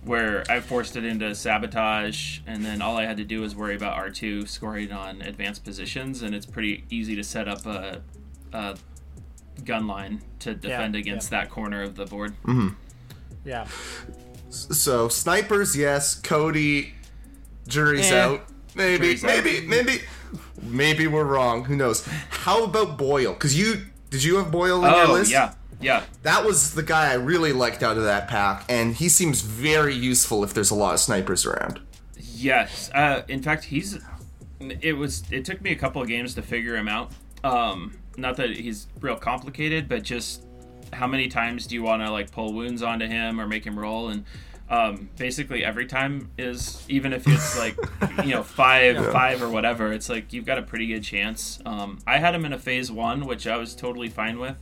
Where 0.07 0.43
I 0.49 0.61
forced 0.61 0.95
it 0.95 1.03
into 1.03 1.35
sabotage, 1.35 2.39
and 2.47 2.63
then 2.63 2.81
all 2.81 2.95
I 2.97 3.05
had 3.05 3.17
to 3.17 3.25
do 3.25 3.41
was 3.41 3.55
worry 3.55 3.75
about 3.75 3.93
R 3.97 4.09
two 4.09 4.45
scoring 4.45 4.91
on 4.91 5.21
advanced 5.21 5.63
positions, 5.65 6.21
and 6.21 6.33
it's 6.33 6.45
pretty 6.45 6.85
easy 6.89 7.15
to 7.17 7.23
set 7.23 7.47
up 7.49 7.65
a, 7.65 8.01
a 8.53 8.77
gun 9.65 9.85
line 9.85 10.21
to 10.39 10.53
defend 10.55 10.95
yeah. 10.95 11.01
against 11.01 11.29
that 11.31 11.49
corner 11.49 11.83
of 11.83 11.95
the 11.95 12.05
board. 12.05 12.33
Mm-hmm. 12.45 12.69
Yeah. 13.43 13.67
So 14.49 15.09
snipers, 15.09 15.75
yes. 15.75 16.15
Cody, 16.15 16.93
jury's 17.67 18.09
Eh. 18.11 18.17
out. 18.19 18.47
Maybe, 18.75 19.15
Jury's 19.15 19.23
out. 19.25 19.43
maybe, 19.43 19.67
maybe, 19.67 20.01
maybe 20.61 21.07
we're 21.07 21.23
wrong. 21.25 21.65
Who 21.65 21.75
knows? 21.75 22.05
How 22.29 22.63
about 22.63 22.97
Boyle? 22.97 23.33
Because 23.33 23.57
you 23.57 23.87
did 24.09 24.23
you 24.23 24.37
have 24.37 24.51
Boyle 24.51 24.85
in 24.85 24.91
your 24.91 25.07
Oh 25.07 25.13
list? 25.13 25.31
yeah, 25.31 25.53
yeah. 25.81 26.03
That 26.23 26.45
was 26.45 26.73
the 26.73 26.83
guy 26.83 27.11
I 27.11 27.15
really 27.15 27.53
liked 27.53 27.83
out 27.83 27.97
of 27.97 28.03
that 28.03 28.27
pack, 28.27 28.65
and 28.69 28.95
he 28.95 29.09
seems 29.09 29.41
very 29.41 29.93
useful 29.93 30.43
if 30.43 30.53
there's 30.53 30.71
a 30.71 30.75
lot 30.75 30.93
of 30.93 30.99
snipers 30.99 31.45
around. 31.45 31.79
Yes. 32.17 32.89
Uh, 32.93 33.23
in 33.27 33.41
fact, 33.41 33.65
he's. 33.65 33.99
It 34.59 34.93
was. 34.93 35.23
It 35.31 35.45
took 35.45 35.61
me 35.61 35.71
a 35.71 35.75
couple 35.75 36.01
of 36.01 36.07
games 36.07 36.33
to 36.35 36.41
figure 36.41 36.75
him 36.75 36.87
out. 36.87 37.11
Um, 37.43 37.97
not 38.17 38.37
that 38.37 38.49
he's 38.49 38.87
real 38.99 39.15
complicated, 39.15 39.87
but 39.87 40.03
just 40.03 40.43
how 40.93 41.07
many 41.07 41.27
times 41.27 41.67
do 41.67 41.75
you 41.75 41.83
want 41.83 42.01
to 42.01 42.11
like 42.11 42.31
pull 42.31 42.53
wounds 42.53 42.81
onto 42.81 43.05
him 43.05 43.39
or 43.39 43.47
make 43.47 43.63
him 43.65 43.77
roll? 43.77 44.09
And 44.09 44.25
um, 44.69 45.09
basically 45.17 45.63
every 45.63 45.85
time 45.85 46.31
is 46.37 46.83
even 46.89 47.13
if 47.13 47.27
it's 47.27 47.57
like 47.57 47.77
you 48.25 48.31
know 48.31 48.43
five 48.43 49.11
five 49.11 49.41
or 49.41 49.49
whatever, 49.49 49.93
it's 49.93 50.09
like 50.09 50.33
you've 50.33 50.45
got 50.45 50.57
a 50.57 50.63
pretty 50.63 50.87
good 50.87 51.03
chance. 51.03 51.59
Um, 51.65 51.99
I 52.07 52.17
had 52.17 52.33
him 52.33 52.45
in 52.45 52.53
a 52.53 52.59
phase 52.59 52.91
one, 52.91 53.25
which 53.25 53.47
I 53.47 53.57
was 53.57 53.75
totally 53.75 54.09
fine 54.09 54.39
with. 54.39 54.57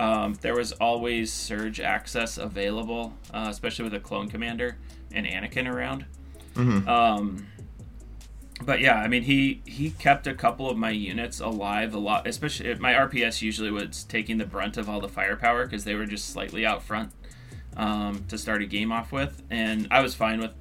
Um, 0.00 0.34
there 0.40 0.54
was 0.54 0.72
always 0.72 1.30
surge 1.30 1.78
access 1.78 2.38
available, 2.38 3.12
uh, 3.34 3.48
especially 3.50 3.84
with 3.84 3.92
a 3.92 4.00
clone 4.00 4.28
commander 4.30 4.78
and 5.12 5.26
Anakin 5.26 5.70
around. 5.70 6.06
Um, 6.88 7.46
but 8.62 8.80
yeah, 8.80 8.96
I 8.96 9.08
mean, 9.08 9.22
he 9.24 9.60
he 9.66 9.90
kept 9.90 10.26
a 10.26 10.34
couple 10.34 10.70
of 10.70 10.78
my 10.78 10.90
units 10.90 11.40
alive 11.40 11.94
a 11.94 11.98
lot. 11.98 12.26
Especially 12.26 12.74
my 12.76 12.94
RPS 12.94 13.42
usually 13.42 13.70
was 13.70 14.04
taking 14.04 14.38
the 14.38 14.46
brunt 14.46 14.78
of 14.78 14.88
all 14.88 15.00
the 15.00 15.08
firepower 15.08 15.66
because 15.66 15.84
they 15.84 15.94
were 15.94 16.06
just 16.06 16.30
slightly 16.30 16.64
out 16.64 16.82
front 16.82 17.12
um, 17.76 18.24
to 18.28 18.38
start 18.38 18.62
a 18.62 18.66
game 18.66 18.92
off 18.92 19.12
with, 19.12 19.42
and 19.50 19.86
I 19.90 20.00
was 20.00 20.14
fine 20.14 20.40
with 20.40 20.52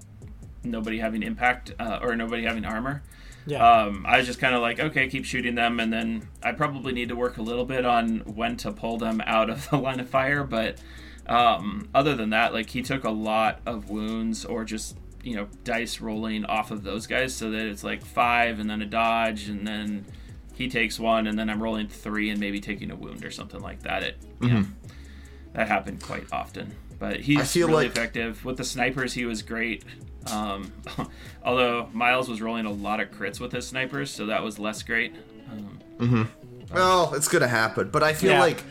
nobody 0.64 1.00
having 1.00 1.24
impact 1.24 1.74
uh, 1.80 2.00
or 2.02 2.16
nobody 2.16 2.44
having 2.44 2.66
armor. 2.66 3.04
Yeah. 3.46 3.68
Um, 3.84 4.06
I 4.08 4.18
was 4.18 4.28
just 4.28 4.40
kind 4.40 4.54
of 4.54 4.62
like, 4.62 4.80
okay, 4.80 5.08
keep 5.08 5.26
shooting 5.26 5.56
them, 5.56 5.80
and 5.80 5.92
then 5.92 6.28
I 6.44 6.52
probably 6.52 6.94
need 6.94 7.10
to 7.10 7.16
work 7.16 7.38
a 7.38 7.42
little 7.42 7.66
bit 7.66 7.86
on 7.86 8.20
when 8.20 8.58
to 8.58 8.72
pull 8.72 8.98
them 8.98 9.22
out 9.26 9.50
of 9.50 9.70
the 9.72 9.78
line 9.78 10.00
of 10.00 10.10
fire. 10.10 10.44
But 10.44 10.80
um, 11.26 11.90
other 11.96 12.16
than 12.16 12.30
that, 12.32 12.54
like 12.54 12.70
he 12.70 12.82
took 12.82 13.04
a 13.04 13.10
lot 13.10 13.60
of 13.66 13.90
wounds 13.90 14.46
or 14.46 14.64
just 14.66 14.98
you 15.24 15.36
know 15.36 15.48
dice 15.64 16.00
rolling 16.00 16.46
off 16.46 16.72
of 16.72 16.84
those 16.84 17.08
guys, 17.08 17.34
so 17.34 17.50
that 17.52 17.66
it's 17.66 17.84
like 17.84 18.04
five 18.06 18.60
and 18.60 18.70
then 18.70 18.82
a 18.82 18.86
dodge, 18.86 19.48
and 19.50 19.66
then 19.66 20.06
he 20.54 20.68
takes 20.70 21.00
one, 21.00 21.26
and 21.28 21.40
then 21.40 21.50
I'm 21.50 21.62
rolling 21.64 21.88
three 21.88 22.30
and 22.30 22.40
maybe 22.40 22.60
taking 22.60 22.92
a 22.92 22.96
wound 22.96 23.24
or 23.26 23.32
something 23.32 23.62
like 23.62 23.82
that. 23.84 24.04
It 24.04 24.18
yeah, 24.42 24.64
that 25.54 25.68
happened 25.68 26.02
quite 26.02 26.26
often. 26.32 26.76
But 27.00 27.22
he's 27.22 27.56
really 27.56 27.72
like- 27.74 27.88
effective 27.88 28.44
with 28.44 28.58
the 28.58 28.66
snipers. 28.66 29.14
He 29.14 29.26
was 29.26 29.42
great. 29.42 29.86
Um, 30.32 30.72
although 31.44 31.88
Miles 31.94 32.30
was 32.30 32.42
rolling 32.42 32.66
a 32.66 32.72
lot 32.72 33.00
of 33.00 33.10
crits 33.12 33.40
with 33.40 33.52
his 33.52 33.66
snipers, 33.68 34.10
so 34.12 34.26
that 34.28 34.44
was 34.44 34.60
less 34.60 34.84
great. 34.84 35.14
Um, 36.00 36.30
Well, 36.74 37.14
it's 37.16 37.28
gonna 37.28 37.48
happen, 37.48 37.90
but 37.90 38.04
I 38.04 38.14
feel 38.14 38.32
Yeah. 38.34 38.40
like 38.42 38.64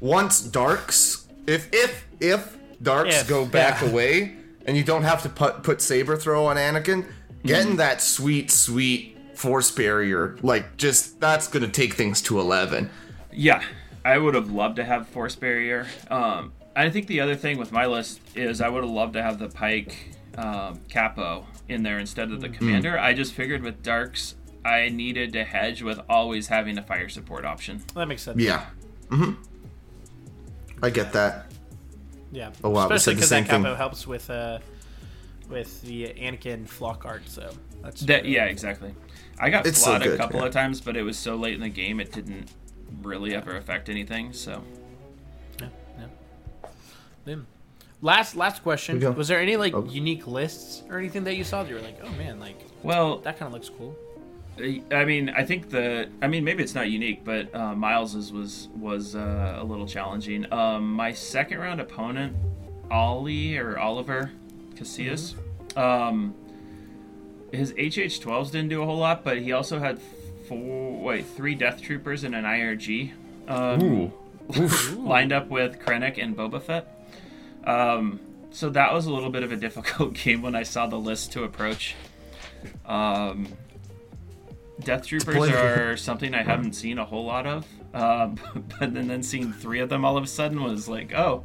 once 0.00 0.40
darks, 0.40 1.26
if 1.46 1.68
if 1.72 2.04
if 2.20 2.56
darks 2.82 3.22
If, 3.22 3.28
go 3.28 3.44
back 3.46 3.80
yeah. 3.82 3.88
away, 3.88 4.32
and 4.66 4.76
you 4.76 4.82
don't 4.84 5.04
have 5.04 5.22
to 5.22 5.28
put 5.28 5.62
put 5.62 5.80
saber 5.80 6.16
throw 6.16 6.46
on 6.46 6.56
Anakin, 6.56 7.04
Mm-hmm. 7.04 7.48
getting 7.48 7.76
that 7.76 8.00
sweet 8.00 8.50
sweet 8.50 9.16
force 9.34 9.70
barrier, 9.70 10.36
like 10.42 10.76
just 10.76 11.20
that's 11.20 11.48
gonna 11.48 11.68
take 11.68 11.94
things 11.94 12.20
to 12.22 12.38
eleven. 12.40 12.90
Yeah, 13.32 13.62
I 14.04 14.18
would 14.18 14.34
have 14.34 14.50
loved 14.50 14.76
to 14.76 14.84
have 14.84 15.08
force 15.08 15.34
barrier. 15.34 15.86
Um, 16.10 16.52
I 16.76 16.88
think 16.90 17.06
the 17.06 17.20
other 17.20 17.34
thing 17.34 17.58
with 17.58 17.70
my 17.72 17.86
list 17.86 18.20
is 18.34 18.60
I 18.60 18.68
would 18.68 18.82
have 18.82 18.92
loved 18.92 19.12
to 19.14 19.22
have 19.22 19.38
the 19.38 19.48
pike 19.48 19.96
um, 20.38 20.80
capo 20.88 21.46
in 21.68 21.82
there 21.82 21.98
instead 21.98 22.30
of 22.30 22.40
the 22.40 22.48
commander. 22.48 22.98
I 22.98 23.12
just 23.14 23.34
figured 23.34 23.62
with 23.62 23.82
darks, 23.82 24.34
I 24.64 24.88
needed 24.88 25.32
to 25.34 25.44
hedge 25.44 25.82
with 25.82 26.00
always 26.08 26.48
having 26.48 26.78
a 26.78 26.82
fire 26.82 27.08
support 27.08 27.44
option. 27.44 27.82
that 27.94 28.06
makes 28.06 28.22
sense. 28.22 28.38
Yeah. 28.40 28.66
Mm-hmm. 29.10 29.40
I 30.82 30.90
get 30.90 31.12
that. 31.12 31.46
Yeah. 32.32 32.50
Oh, 32.64 32.70
wow, 32.70 32.88
we 32.88 32.94
Especially 32.94 32.98
said 32.98 33.10
the 33.12 33.14
because 33.16 33.28
same 33.28 33.44
that 33.44 33.50
thing. 33.50 33.62
capo 33.62 33.74
helps 33.76 34.06
with 34.06 34.30
uh, 34.30 34.58
with 35.48 35.82
the 35.82 36.06
Anakin 36.08 36.66
flock 36.66 37.04
art. 37.04 37.28
So 37.28 37.50
that's 37.82 38.00
That, 38.02 38.24
yeah, 38.24 38.46
exactly. 38.46 38.94
I 39.38 39.50
got 39.50 39.66
It's 39.66 39.78
so 39.78 39.90
flawed 39.98 40.02
a 40.06 40.16
couple 40.16 40.40
yeah. 40.40 40.46
of 40.46 40.52
times, 40.52 40.80
but 40.80 40.96
it 40.96 41.02
was 41.02 41.18
so 41.18 41.36
late 41.36 41.54
in 41.54 41.60
the 41.60 41.68
game 41.68 42.00
it 42.00 42.10
didn't 42.12 42.48
really 43.02 43.34
ever 43.34 43.56
affect 43.56 43.88
anything. 43.88 44.32
So 44.32 44.62
Yeah, 45.60 45.68
yeah. 45.98 46.06
Then, 47.24 47.46
last 48.02 48.36
last 48.36 48.62
question: 48.62 48.98
go. 48.98 49.10
Was 49.12 49.28
there 49.28 49.40
any 49.40 49.56
like 49.56 49.74
Oh. 49.74 49.84
unique 49.84 50.26
lists 50.26 50.82
or 50.90 50.98
anything 50.98 51.24
that 51.24 51.36
you 51.36 51.44
saw 51.44 51.62
that 51.62 51.68
you 51.70 51.76
were 51.76 51.80
like, 51.82 51.98
oh 52.04 52.10
man, 52.12 52.38
like 52.38 52.56
well, 52.82 53.18
that 53.18 53.38
kind 53.38 53.46
of 53.48 53.54
looks 53.54 53.70
cool? 53.70 53.96
I 54.92 55.04
mean, 55.06 55.30
I 55.30 55.44
think 55.44 55.70
the. 55.70 56.10
I 56.20 56.26
mean, 56.28 56.44
maybe 56.44 56.62
it's 56.62 56.74
not 56.74 56.90
unique, 56.90 57.24
but 57.24 57.52
uh, 57.54 57.74
Miles's 57.74 58.30
was 58.32 58.68
was 58.78 59.16
uh, 59.16 59.56
a 59.58 59.64
little 59.64 59.86
challenging. 59.86 60.52
Um, 60.52 60.92
my 60.92 61.12
second 61.12 61.58
round 61.58 61.80
opponent, 61.80 62.36
Ollie 62.90 63.56
or 63.56 63.78
Oliver 63.78 64.30
Casillas, 64.74 65.34
um, 65.76 66.34
his 67.50 67.72
HH12s 67.72 68.50
didn't 68.50 68.68
do 68.68 68.82
a 68.82 68.84
whole 68.84 68.98
lot, 68.98 69.24
but 69.24 69.38
he 69.38 69.52
also 69.52 69.78
had 69.78 69.98
four, 70.46 71.00
wait, 71.00 71.24
three 71.26 71.54
Death 71.54 71.80
Troopers 71.80 72.22
and 72.24 72.34
an 72.34 72.44
IRG. 72.44 73.12
Um, 73.48 74.12
lined 75.04 75.32
up 75.32 75.48
with 75.48 75.78
Krennic 75.80 76.22
and 76.22 76.36
Boba 76.36 76.60
Fett. 76.62 77.01
Um, 77.64 78.20
so 78.50 78.70
that 78.70 78.92
was 78.92 79.06
a 79.06 79.12
little 79.12 79.30
bit 79.30 79.42
of 79.42 79.52
a 79.52 79.56
difficult 79.56 80.12
game 80.24 80.42
when 80.42 80.54
I 80.54 80.62
saw 80.62 80.86
the 80.86 80.98
list 80.98 81.32
to 81.32 81.44
approach. 81.44 81.94
Um, 82.86 83.48
Death 84.80 85.06
Troopers 85.06 85.34
Play- 85.36 85.52
are 85.52 85.96
something 85.96 86.34
I 86.34 86.42
haven't 86.42 86.72
seen 86.74 86.98
a 86.98 87.04
whole 87.04 87.24
lot 87.24 87.46
of, 87.46 87.66
um, 87.94 88.36
but 88.80 88.92
then, 88.94 89.06
then 89.08 89.22
seeing 89.22 89.52
three 89.52 89.80
of 89.80 89.88
them 89.88 90.04
all 90.04 90.16
of 90.16 90.24
a 90.24 90.26
sudden 90.26 90.62
was 90.62 90.88
like, 90.88 91.14
oh, 91.14 91.44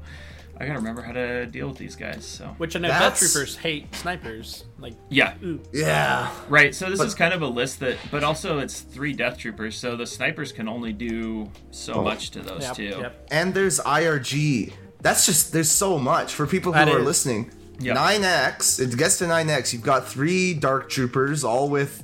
I 0.60 0.66
gotta 0.66 0.80
remember 0.80 1.04
how 1.04 1.12
to 1.12 1.46
deal 1.46 1.68
with 1.68 1.78
these 1.78 1.96
guys. 1.96 2.26
So 2.26 2.48
Which 2.58 2.76
I 2.76 2.80
know 2.80 2.88
Death 2.88 3.20
Troopers 3.20 3.56
hate 3.58 3.94
snipers. 3.94 4.66
Like, 4.80 4.96
yeah, 5.10 5.36
ooh, 5.44 5.62
Yeah. 5.72 6.32
right. 6.50 6.74
So 6.74 6.90
this 6.90 6.98
But- 6.98 7.08
is 7.08 7.14
kind 7.16 7.32
of 7.34 7.44
a 7.44 7.48
list 7.48 7.80
that, 7.82 7.98
but 8.10 8.24
also 8.24 8.58
it's 8.58 8.80
three 8.82 9.14
Death 9.14 9.38
Troopers, 9.38 9.78
so 9.78 9.96
the 9.96 10.08
snipers 10.08 10.52
can 10.52 10.68
only 10.68 10.94
do 10.94 11.52
so 11.70 11.94
Oh. 11.96 12.04
much 12.04 12.32
to 12.32 12.40
those 12.42 12.64
yep, 12.64 12.76
two. 12.76 12.84
yep. 12.86 13.28
And 13.30 13.54
there's 13.54 13.80
IRG. 13.80 14.74
That's 15.02 15.26
just 15.26 15.54
there's 15.54 15.72
so 15.72 15.98
much 16.00 16.34
for 16.34 16.48
people 16.48 16.74
who 16.74 16.80
That 16.80 16.90
are 16.90 17.00
is. 17.00 17.06
listening. 17.06 17.52
Yep. 17.80 17.96
9x, 17.96 18.80
it 18.80 18.98
gets 18.98 19.20
to 19.20 19.26
9x. 19.26 19.72
You've 19.74 19.84
got 19.84 20.08
three 20.08 20.56
Dark 20.56 20.90
Troopers, 20.90 21.44
all 21.44 21.70
with, 21.70 22.04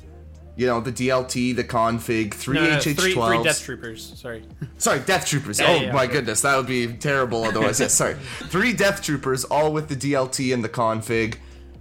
you 0.55 0.67
know, 0.67 0.79
the 0.79 0.91
DLT, 0.91 1.55
the 1.55 1.63
config, 1.63 2.35
three 2.35 2.55
No, 2.55 2.63
no, 2.65 2.69
no, 2.73 2.77
HH12s. 2.77 2.95
three, 2.95 3.13
three 3.13 3.43
Death 3.43 3.61
Troopers. 3.63 4.13
Sorry. 4.21 4.43
Sorry, 4.77 4.99
Death 4.99 5.25
Troopers. 5.25 5.59
Yeah, 5.59 5.65
oh 5.69 5.75
yeah, 5.81 5.91
my 5.91 6.03
okay. 6.03 6.13
goodness, 6.13 6.41
that 6.41 6.55
would 6.57 6.67
be 6.67 6.93
terrible 6.93 7.43
otherwise. 7.43 7.79
yes, 7.79 7.95
sorry. 7.95 8.13
Three 8.49 8.71
Death 8.73 9.01
Troopers, 9.01 9.45
all 9.45 9.73
with 9.73 9.89
the 9.89 9.95
DLT 9.95 10.53
and 10.53 10.63
the 10.63 10.69
config. 10.69 11.37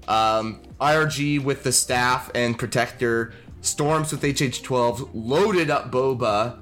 Um, 0.08 0.62
IRG 0.80 1.44
with 1.44 1.62
the 1.62 1.72
staff 1.72 2.30
and 2.34 2.58
protector. 2.58 3.34
Storms 3.60 4.10
with 4.10 4.22
HH12, 4.22 5.10
loaded 5.12 5.68
up 5.70 5.92
Boba, 5.92 6.58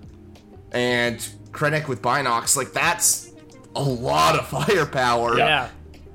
and 0.73 1.19
Krennic 1.53 1.89
with 1.89 2.03
Binox. 2.03 2.57
Like 2.57 2.73
that's 2.73 3.30
a 3.77 3.83
lot 3.83 4.39
of 4.39 4.47
firepower. 4.49 5.37
Yeah. 5.39 5.69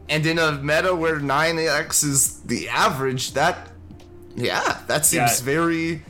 And 0.09 0.25
in 0.25 0.37
a 0.37 0.51
meta 0.53 0.93
where 0.95 1.19
9x 1.19 2.03
is 2.03 2.39
the 2.41 2.69
average, 2.69 3.33
that 3.33 3.69
yeah, 4.35 4.79
that 4.87 5.05
seems 5.05 5.39
Yeah. 5.39 5.45
very 5.45 6.01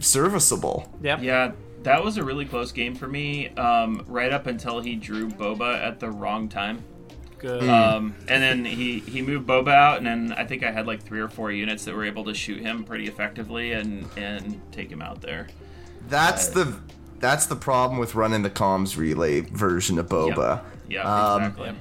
serviceable. 0.00 0.92
Yeah. 1.02 1.20
Yeah, 1.20 1.52
that 1.82 2.04
was 2.04 2.16
a 2.16 2.24
really 2.24 2.44
close 2.44 2.72
game 2.72 2.94
for 2.94 3.08
me. 3.08 3.48
Um, 3.56 4.04
right 4.06 4.32
up 4.32 4.46
until 4.46 4.80
he 4.80 4.96
drew 4.96 5.28
Boba 5.28 5.82
at 5.82 6.00
the 6.00 6.10
wrong 6.10 6.48
time. 6.48 6.82
Good. 7.38 7.68
Um, 7.68 8.14
and 8.28 8.40
then 8.42 8.64
he, 8.64 9.00
he 9.00 9.20
moved 9.20 9.48
Boba 9.48 9.74
out, 9.74 9.98
and 9.98 10.06
then 10.06 10.32
I 10.32 10.44
think 10.44 10.62
I 10.62 10.70
had 10.70 10.86
like 10.86 11.02
three 11.02 11.20
or 11.20 11.28
four 11.28 11.50
units 11.50 11.84
that 11.86 11.94
were 11.94 12.04
able 12.04 12.24
to 12.26 12.34
shoot 12.34 12.60
him 12.60 12.84
pretty 12.84 13.08
effectively 13.08 13.72
and 13.72 14.06
and 14.16 14.60
take 14.70 14.88
him 14.90 15.02
out 15.02 15.22
there. 15.22 15.48
That's 16.08 16.46
the 16.48 16.76
that's 17.18 17.46
the 17.46 17.56
problem 17.56 17.98
with 17.98 18.14
running 18.14 18.42
the 18.42 18.50
comms 18.50 18.96
relay 18.96 19.40
version 19.40 19.98
of 19.98 20.06
Boba. 20.08 20.62
Yeah, 20.88 21.02
Um, 21.02 21.42
exactly. 21.42 21.72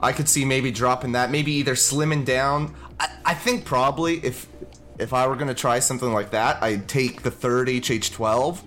I 0.00 0.12
could 0.12 0.28
see 0.28 0.44
maybe 0.44 0.70
dropping 0.70 1.12
that, 1.12 1.30
maybe 1.30 1.52
either 1.52 1.74
slimming 1.74 2.24
down. 2.24 2.74
I, 3.00 3.08
I 3.24 3.34
think 3.34 3.64
probably 3.64 4.18
if 4.24 4.46
if 4.98 5.12
I 5.12 5.26
were 5.26 5.34
gonna 5.36 5.54
try 5.54 5.78
something 5.80 6.12
like 6.12 6.30
that, 6.30 6.62
I'd 6.62 6.88
take 6.88 7.22
the 7.22 7.30
third 7.30 7.68
HH12, 7.68 8.60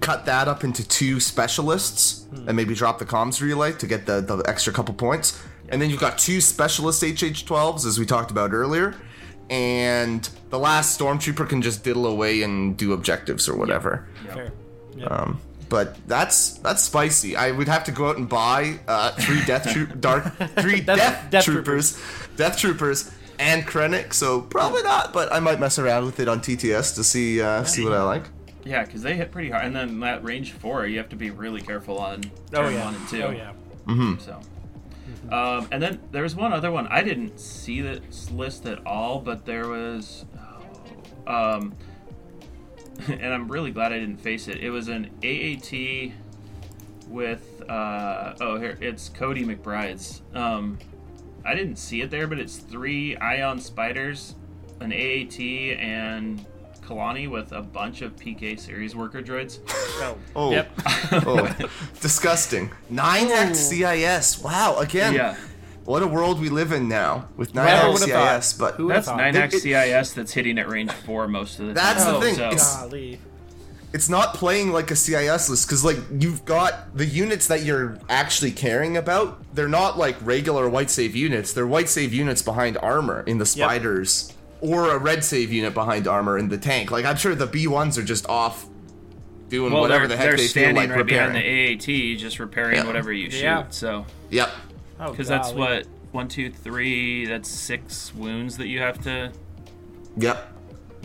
cut 0.00 0.26
that 0.26 0.48
up 0.48 0.64
into 0.64 0.86
two 0.86 1.18
specialists, 1.20 2.26
and 2.46 2.54
maybe 2.56 2.74
drop 2.74 2.98
the 2.98 3.06
comms 3.06 3.40
relay 3.40 3.72
to 3.72 3.86
get 3.86 4.04
the, 4.06 4.20
the 4.20 4.42
extra 4.46 4.72
couple 4.72 4.92
points. 4.94 5.42
And 5.68 5.80
then 5.80 5.88
you've 5.90 6.00
got 6.00 6.18
two 6.18 6.40
specialist 6.40 7.02
HH12s, 7.02 7.86
as 7.86 7.98
we 7.98 8.04
talked 8.06 8.30
about 8.30 8.52
earlier. 8.52 8.94
And 9.48 10.28
the 10.50 10.58
last 10.58 10.98
stormtrooper 10.98 11.48
can 11.48 11.62
just 11.62 11.82
diddle 11.84 12.06
away 12.06 12.42
and 12.42 12.76
do 12.76 12.92
objectives 12.92 13.48
or 13.48 13.56
whatever. 13.56 14.06
Fair. 14.32 14.52
Yep. 14.96 15.10
Um, 15.10 15.40
but 15.68 15.96
that's 16.06 16.54
that's 16.58 16.82
spicy. 16.82 17.36
I 17.36 17.50
would 17.50 17.68
have 17.68 17.84
to 17.84 17.92
go 17.92 18.08
out 18.08 18.16
and 18.16 18.28
buy 18.28 18.78
uh, 18.86 19.12
three 19.12 19.44
death 19.44 19.72
troop 19.72 20.00
dark 20.00 20.24
three 20.60 20.80
Death- 20.80 20.98
death, 20.98 21.30
Death 21.30 21.44
troopers, 21.44 22.00
death 22.36 22.58
troopers, 22.58 23.10
and 23.38 23.66
Krennic. 23.66 24.12
So 24.12 24.42
probably 24.42 24.82
not, 24.82 25.12
but 25.12 25.32
I 25.32 25.40
might 25.40 25.60
mess 25.60 25.78
around 25.78 26.04
with 26.04 26.20
it 26.20 26.28
on 26.28 26.40
TTS 26.40 26.94
to 26.96 27.04
see 27.04 27.40
uh, 27.40 27.64
see 27.64 27.84
what 27.84 27.92
I 27.92 28.02
like. 28.02 28.24
Yeah, 28.64 28.84
because 28.84 29.02
they 29.02 29.14
hit 29.14 29.30
pretty 29.30 29.50
hard, 29.50 29.64
and 29.64 29.76
then 29.76 30.00
that 30.00 30.24
range 30.24 30.52
four, 30.52 30.86
you 30.86 30.98
have 30.98 31.08
to 31.10 31.16
be 31.16 31.30
really 31.30 31.60
careful 31.60 31.98
on 31.98 32.22
oh 32.52 32.62
turn 32.62 32.74
yeah. 32.74 32.84
one 32.84 32.94
and 32.94 33.08
two. 33.08 33.22
Oh 33.22 33.30
yeah. 33.30 33.52
So, 34.18 34.40
um, 35.30 35.68
and 35.70 35.80
then 35.80 36.00
there 36.10 36.24
was 36.24 36.34
one 36.34 36.52
other 36.52 36.72
one. 36.72 36.88
I 36.88 37.02
didn't 37.02 37.38
see 37.38 37.80
this 37.80 38.30
list 38.32 38.66
at 38.66 38.84
all, 38.84 39.20
but 39.20 39.46
there 39.46 39.68
was, 39.68 40.24
oh, 41.28 41.32
um, 41.32 41.74
and 43.08 43.32
I'm 43.32 43.48
really 43.48 43.70
glad 43.70 43.92
I 43.92 43.98
didn't 43.98 44.18
face 44.18 44.48
it. 44.48 44.58
It 44.58 44.70
was 44.70 44.88
an 44.88 45.10
AAT 45.22 46.12
with, 47.08 47.62
uh, 47.68 48.34
oh 48.40 48.58
here 48.58 48.76
it's 48.80 49.08
Cody 49.10 49.44
McBride's. 49.44 50.22
Um, 50.34 50.78
I 51.44 51.54
didn't 51.54 51.76
see 51.76 52.00
it 52.00 52.10
there, 52.10 52.26
but 52.26 52.38
it's 52.38 52.56
three 52.56 53.16
Ion 53.16 53.60
Spiders, 53.60 54.34
an 54.80 54.92
AAT, 54.92 55.38
and 55.78 56.44
Kalani 56.86 57.28
with 57.28 57.52
a 57.52 57.62
bunch 57.62 58.02
of 58.02 58.16
PK 58.16 58.58
series 58.58 58.94
worker 58.96 59.22
droids. 59.22 59.58
Oh. 59.68 60.18
Oh. 60.34 60.50
Yep. 60.52 60.70
Oh, 61.12 61.68
disgusting! 62.00 62.70
Nine 62.90 63.30
X 63.30 63.58
CIS. 63.58 64.42
Wow. 64.42 64.76
Again, 64.78 65.14
Yeah. 65.14 65.36
What 65.86 66.02
a 66.02 66.06
world 66.06 66.40
we 66.40 66.48
live 66.50 66.72
in 66.72 66.88
now 66.88 67.26
with 67.36 67.54
nine 67.54 67.66
Well, 67.66 67.92
X 67.92 68.06
thought- 68.06 68.42
CIS. 68.42 68.52
But 68.54 68.74
who 68.74 68.88
That's 68.88 69.06
nine 69.08 69.34
X 69.36 69.62
CIS 69.62 70.12
that's 70.12 70.32
hitting 70.32 70.58
at 70.58 70.68
range 70.68 70.92
four 70.92 71.26
most 71.28 71.58
of 71.58 71.68
the 71.68 71.72
That's 71.72 72.04
time. 72.04 72.20
That's 72.20 72.36
the 72.36 72.44
thing, 72.44 72.58
So, 72.58 72.90
it's- 72.90 73.18
it's 73.92 74.08
not 74.10 74.34
playing 74.34 74.72
like 74.72 74.90
a 74.90 74.96
CIS 74.96 75.48
list 75.48 75.66
because 75.66 75.84
like 75.84 75.96
you've 76.18 76.44
got 76.44 76.94
the 76.96 77.06
units 77.06 77.46
that 77.46 77.62
you're 77.62 77.98
actually 78.10 78.50
caring 78.50 78.96
about. 78.96 79.40
They're 79.54 79.68
not 79.68 79.96
like 79.96 80.16
regular 80.22 80.68
white 80.68 80.90
save 80.90 81.16
units. 81.16 81.52
They're 81.54 81.66
white 81.66 81.88
save 81.88 82.12
units 82.12 82.42
behind 82.42 82.76
armor 82.82 83.22
in 83.26 83.38
the 83.38 83.46
spiders, 83.46 84.32
or 84.60 84.90
a 84.90 84.98
red 84.98 85.24
save 85.24 85.50
unit 85.52 85.72
behind 85.72 86.06
armor 86.06 86.36
in 86.36 86.48
the 86.48 86.58
tank. 86.58 86.90
Like 86.90 87.04
I'm 87.06 87.16
sure 87.16 87.34
the 87.34 87.46
B 87.46 87.66
ones 87.68 87.96
are 87.96 88.02
just 88.02 88.28
off 88.28 88.66
doing 89.48 89.72
well, 89.72 89.80
whatever 89.82 90.08
they're, 90.08 90.16
the 90.16 90.22
heck 90.22 90.26
they're 90.30 90.36
they 90.38 90.42
feel 90.42 90.48
standing 90.64 90.76
like 90.76 90.90
right 90.90 90.98
repairing. 90.98 91.32
behind 91.32 91.78
the 91.80 91.86
AAT, 92.12 92.16
just 92.16 92.38
repairing 92.40 92.76
Yeah. 92.78 92.86
whatever 92.86 93.12
you 93.12 93.30
shoot. 93.30 93.42
Yeah. 93.44 93.64
So, 93.70 94.04
Yep. 94.30 94.50
Oh, 94.98 95.10
because 95.10 95.28
that's 95.28 95.52
what 95.52 95.86
one, 96.12 96.28
two, 96.28 96.50
three. 96.50 97.26
That's 97.26 97.48
six 97.48 98.14
wounds 98.14 98.56
that 98.58 98.68
you 98.68 98.80
have 98.80 99.02
to 99.04 99.32
Yep. 100.16 100.52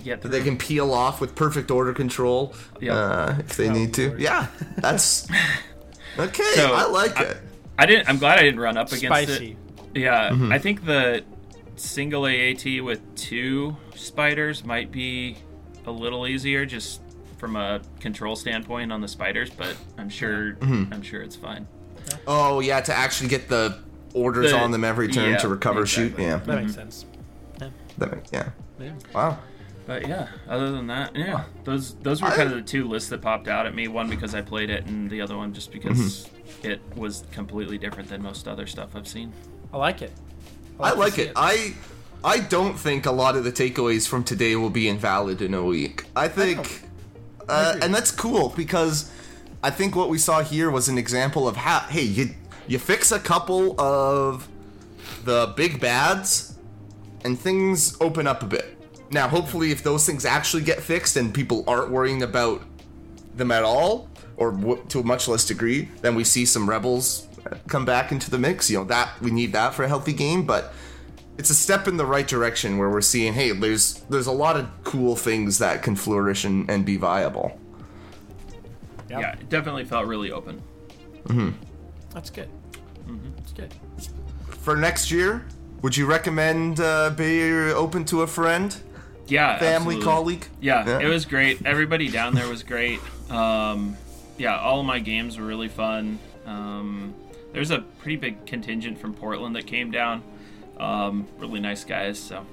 Yep. 0.03 0.21
That 0.21 0.29
they 0.29 0.41
can 0.41 0.57
peel 0.57 0.93
off 0.93 1.19
with 1.21 1.35
perfect 1.35 1.69
order 1.69 1.93
control 1.93 2.53
Yep. 2.79 2.93
uh, 2.95 3.33
if 3.39 3.57
they 3.57 3.69
Oh, 3.69 3.73
need 3.73 3.93
to. 3.95 4.07
Lord. 4.09 4.21
Yeah, 4.21 4.47
that's 4.77 5.27
okay. 6.19 6.43
So, 6.55 6.73
I 6.73 6.85
like 6.87 7.17
I- 7.19 7.23
it. 7.23 7.37
I 7.77 7.85
didn't. 7.85 8.07
I'm 8.09 8.17
glad 8.17 8.37
I 8.39 8.43
didn't 8.43 8.59
run 8.59 8.77
up 8.77 8.87
against 8.91 9.05
Spicy. 9.05 9.57
it. 9.93 9.99
Yeah, 10.01 10.29
Mm-hmm. 10.29 10.51
I 10.51 10.59
think 10.59 10.85
the 10.85 11.23
single 11.75 12.25
AAT 12.27 12.81
with 12.83 13.01
two 13.15 13.75
spiders 13.95 14.63
might 14.63 14.91
be 14.91 15.37
a 15.87 15.91
little 15.91 16.27
easier, 16.27 16.65
just 16.65 17.01
from 17.39 17.55
a 17.55 17.81
control 17.99 18.35
standpoint 18.35 18.91
on 18.91 19.01
the 19.01 19.07
spiders. 19.07 19.49
But 19.49 19.75
I'm 19.97 20.09
sure. 20.09 20.53
Mm-hmm. 20.53 20.93
I'm 20.93 21.01
sure 21.01 21.21
it's 21.21 21.35
fine. 21.35 21.67
Oh 22.27 22.59
yeah, 22.59 22.81
to 22.81 22.93
actually 22.93 23.29
get 23.29 23.47
the 23.49 23.77
orders 24.13 24.51
The- 24.51 24.57
on 24.59 24.71
them 24.71 24.83
every 24.83 25.07
turn 25.07 25.31
yeah, 25.31 25.37
to 25.37 25.47
recover 25.47 25.85
shoot. 25.85 26.13
Yeah, 26.17 26.37
That 26.37 26.61
makes 26.61 26.75
sense. 26.75 27.05
that 27.59 28.11
make, 28.11 28.31
yeah. 28.31 28.49
Yeah. 28.79 28.91
Wow. 29.13 29.37
But 29.87 30.07
yeah, 30.07 30.27
other 30.47 30.71
than 30.71 30.87
that, 30.87 31.15
yeah, 31.15 31.43
those 31.63 31.95
those 31.95 32.21
were 32.21 32.27
I- 32.29 32.35
kind 32.35 32.49
of 32.49 32.55
the 32.55 32.61
two 32.61 32.87
lists 32.87 33.09
that 33.09 33.21
popped 33.21 33.47
out 33.47 33.65
at 33.65 33.73
me. 33.75 33.87
One 33.87 34.09
because 34.09 34.33
I 34.35 34.41
played 34.41 34.69
it, 34.69 34.85
and 34.85 35.09
the 35.09 35.21
other 35.21 35.35
one 35.37 35.53
just 35.53 35.71
because 35.71 35.97
Mm-hmm. 35.97 36.67
it 36.71 36.81
was 36.95 37.23
completely 37.31 37.77
different 37.77 38.09
than 38.09 38.21
most 38.21 38.47
other 38.47 38.67
stuff 38.67 38.95
I've 38.95 39.07
seen. 39.07 39.33
I 39.73 39.77
like 39.77 40.01
it. 40.01 40.11
I 40.79 40.91
to 40.91 40.95
like 40.99 41.13
see 41.13 41.21
it. 41.23 41.33
I 41.35 41.73
I 42.23 42.39
don't 42.39 42.77
think 42.79 43.05
a 43.07 43.11
lot 43.11 43.35
of 43.35 43.43
the 43.43 43.51
takeaways 43.51 44.07
from 44.07 44.23
today 44.23 44.55
will 44.55 44.69
be 44.69 44.87
invalid 44.87 45.41
in 45.41 45.53
a 45.55 45.63
week. 45.63 46.05
I 46.15 46.27
think, 46.27 46.83
uh, 47.49 47.77
and 47.81 47.93
that's 47.93 48.11
cool 48.11 48.49
because 48.55 49.11
I 49.63 49.69
think 49.69 49.95
what 49.95 50.09
we 50.09 50.17
saw 50.17 50.41
here 50.41 50.71
was 50.71 50.89
an 50.89 50.97
example 50.97 51.47
of 51.47 51.55
how 51.55 51.79
hey 51.81 52.01
you 52.03 52.29
you 52.67 52.79
fix 52.79 53.11
a 53.11 53.19
couple 53.19 53.79
of 53.79 54.47
the 55.23 55.53
big 55.55 55.79
bads, 55.79 56.57
and 57.23 57.39
things 57.39 57.97
open 58.01 58.27
up 58.27 58.43
a 58.43 58.45
bit. 58.45 58.77
Now, 59.11 59.27
hopefully, 59.27 59.71
if 59.71 59.83
those 59.83 60.05
things 60.05 60.25
actually 60.25 60.63
get 60.63 60.81
fixed 60.81 61.17
and 61.17 61.33
people 61.33 61.63
aren't 61.67 61.91
worrying 61.91 62.23
about 62.23 62.61
them 63.35 63.51
at 63.51 63.63
all, 63.63 64.09
or 64.37 64.51
w- 64.51 64.83
to 64.89 65.01
a 65.01 65.03
much 65.03 65.27
less 65.27 65.45
degree, 65.45 65.89
then 66.01 66.15
we 66.15 66.23
see 66.23 66.45
some 66.45 66.69
rebels 66.69 67.27
come 67.67 67.85
back 67.85 68.11
into 68.11 68.31
the 68.31 68.39
mix. 68.39 68.69
You 68.69 68.79
know 68.79 68.85
that 68.85 69.19
we 69.21 69.31
need 69.31 69.51
that 69.53 69.73
for 69.73 69.83
a 69.83 69.87
healthy 69.87 70.13
game, 70.13 70.45
but 70.45 70.73
it's 71.37 71.49
a 71.49 71.55
step 71.55 71.87
in 71.87 71.97
the 71.97 72.05
right 72.05 72.27
direction 72.27 72.77
where 72.77 72.89
we're 72.89 73.01
seeing, 73.01 73.33
hey, 73.33 73.51
there's 73.51 74.01
there's 74.09 74.27
a 74.27 74.31
lot 74.31 74.57
of 74.57 74.67
cool 74.83 75.15
things 75.15 75.59
that 75.59 75.83
can 75.83 75.95
flourish 75.95 76.45
and, 76.45 76.69
and 76.69 76.85
be 76.85 76.97
viable. 76.97 77.59
Yep. 79.11 79.19
Yeah, 79.21 79.31
it 79.33 79.49
definitely 79.49 79.83
felt 79.85 80.07
really 80.07 80.31
open. 80.31 80.61
That's 82.13 82.29
good. 82.29 82.49
That's 83.37 83.53
good. 83.53 83.73
For 84.47 84.75
next 84.75 85.11
year, 85.11 85.45
would 85.81 85.95
you 85.97 86.05
recommend 86.05 86.79
uh, 86.79 87.09
Bay 87.11 87.41
Area 87.41 87.73
Open 87.75 88.05
to 88.05 88.21
a 88.21 88.27
friend, 88.27 88.75
Yeah, 89.27 89.57
family, 89.59 89.95
absolutely. 89.95 90.03
colleague? 90.03 90.47
Yeah, 90.61 90.85
Yeah. 90.87 90.99
it 90.99 91.07
was 91.07 91.25
great. 91.25 91.65
Everybody 91.65 92.09
down 92.09 92.35
there 92.35 92.47
was 92.47 92.63
great. 92.63 92.99
Um, 93.29 93.97
yeah, 94.37 94.57
all 94.59 94.79
of 94.79 94.85
my 94.85 94.99
games 94.99 95.37
were 95.37 95.45
really 95.45 95.67
fun. 95.69 96.19
Um, 96.45 97.13
there's 97.53 97.71
a 97.71 97.79
pretty 97.79 98.15
big 98.17 98.45
contingent 98.45 98.97
from 98.99 99.13
Portland 99.13 99.55
that 99.55 99.67
came 99.67 99.91
down. 99.91 100.23
Um, 100.77 101.27
really 101.39 101.59
nice 101.59 101.83
guys. 101.83 102.17
So, 102.19 102.45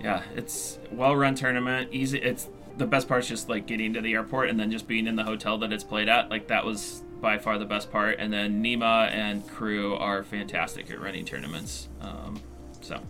yeah, 0.00 0.22
it's 0.36 0.78
well-run 0.92 1.34
tournament. 1.36 1.88
Easy. 1.92 2.18
It's 2.18 2.48
the 2.76 2.86
best 2.86 3.08
part's 3.08 3.28
just 3.28 3.48
like 3.48 3.66
getting 3.66 3.92
to 3.94 4.00
the 4.00 4.12
airport 4.14 4.48
and 4.50 4.58
then 4.58 4.70
just 4.70 4.86
being 4.88 5.06
in 5.06 5.16
the 5.16 5.24
hotel 5.24 5.58
that 5.58 5.72
it's 5.72 5.84
played 5.84 6.08
at. 6.08 6.30
Like 6.30 6.48
that 6.48 6.64
was 6.64 7.02
by 7.20 7.38
far 7.38 7.58
the 7.58 7.64
best 7.64 7.90
part. 7.90 8.18
And 8.18 8.32
then 8.32 8.62
Nima 8.62 9.10
and 9.10 9.46
crew 9.48 9.94
are 9.94 10.22
fantastic 10.24 10.90
at 10.90 11.00
running 11.00 11.24
tournaments. 11.24 11.88
Um, 12.00 12.40
so, 12.80 13.00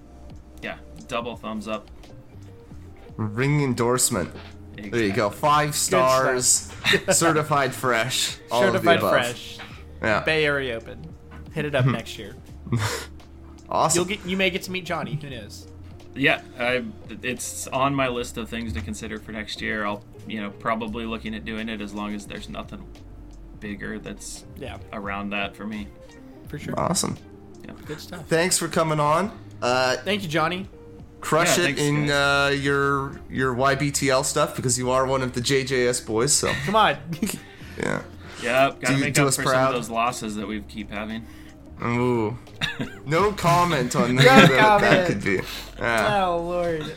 yeah, 0.62 0.79
double 1.09 1.37
thumbs 1.37 1.67
up. 1.69 1.91
Ring 3.17 3.62
endorsement. 3.62 4.31
There 4.77 5.03
you 5.03 5.12
go. 5.12 5.31
Five 5.31 5.75
stars, 5.77 6.73
certified 7.11 7.73
fresh. 7.75 8.39
All 8.51 8.65
of 8.65 8.73
the 8.73 8.79
Certified 8.79 8.99
above. 8.99 9.11
fresh. 9.12 9.59
Yeah. 10.03 10.21
Bay 10.25 10.45
Area 10.45 10.77
Open. 10.77 11.15
Hit 11.53 11.65
it 11.65 11.75
up 11.77 11.87
next 11.87 12.19
year. 12.19 12.35
awesome. 13.69 13.99
You'll 14.01 14.05
get 14.17 14.27
you 14.27 14.37
may 14.37 14.51
get 14.51 14.62
to 14.65 14.71
meet 14.73 14.85
Johnny. 14.85 15.15
Who 15.21 15.31
knows? 15.31 15.69
Yeah, 16.17 16.43
I, 16.59 16.85
it's 17.23 17.67
on 17.69 17.95
my 17.95 18.09
list 18.09 18.37
of 18.37 18.49
things 18.49 18.73
to 18.75 18.81
consider 18.81 19.19
for 19.19 19.33
next 19.33 19.61
year. 19.61 19.85
I'll, 19.85 20.05
you 20.29 20.41
know, 20.41 20.51
probably 20.51 21.07
looking 21.07 21.35
at 21.35 21.45
doing 21.45 21.69
it 21.69 21.81
as 21.81 21.93
long 21.93 22.15
as 22.15 22.27
there's 22.27 22.49
nothing 22.49 22.87
bigger 23.61 23.99
that's 23.99 24.45
Yeah, 24.57 24.79
around 24.93 25.31
that 25.31 25.57
for 25.57 25.67
me. 25.67 25.89
for 26.49 26.59
sure. 26.59 26.79
awesome. 26.79 27.17
Good 27.87 28.01
stuff. 28.01 28.27
Thanks 28.29 28.57
for 28.59 28.69
coming 28.69 29.01
on. 29.01 29.37
Uh, 29.61 29.97
Thank 29.99 30.23
you, 30.23 30.29
Johnny. 30.29 30.69
crush 31.21 31.59
Yeah, 31.59 31.65
it 31.65 31.67
thanks, 31.77 31.81
in 31.83 32.11
uh, 32.11 32.49
your 32.55 33.21
your 33.29 33.55
YBTL 33.55 34.25
stuff 34.25 34.57
because 34.57 34.79
you 34.79 34.91
are 34.91 35.07
one 35.07 35.21
of 35.23 35.33
the 35.35 35.41
JJS 35.41 36.07
boys. 36.07 36.33
So 36.33 36.51
Come 36.65 36.77
on. 36.77 36.97
yeah. 37.79 38.03
Yeah, 38.43 38.73
gotta 38.81 38.95
Do- 38.95 39.01
make 39.01 39.15
do 39.15 39.23
up 39.23 39.29
us 39.29 39.37
for 39.37 39.43
proud. 39.43 39.53
some 39.53 39.67
of 39.69 39.75
those 39.75 39.91
losses 39.91 40.37
that 40.37 40.47
we 40.47 40.61
keep 40.62 40.91
having. 40.91 41.27
Ooh. 41.85 42.37
No 43.07 43.32
comment 43.32 43.95
on 43.95 44.14
No 44.16 44.22
that. 44.22 44.80
that 44.80 45.07
could 45.07 45.22
be. 45.22 45.41
Yeah. 45.78 46.24
oh 46.26 46.39
Lord. 46.39 46.95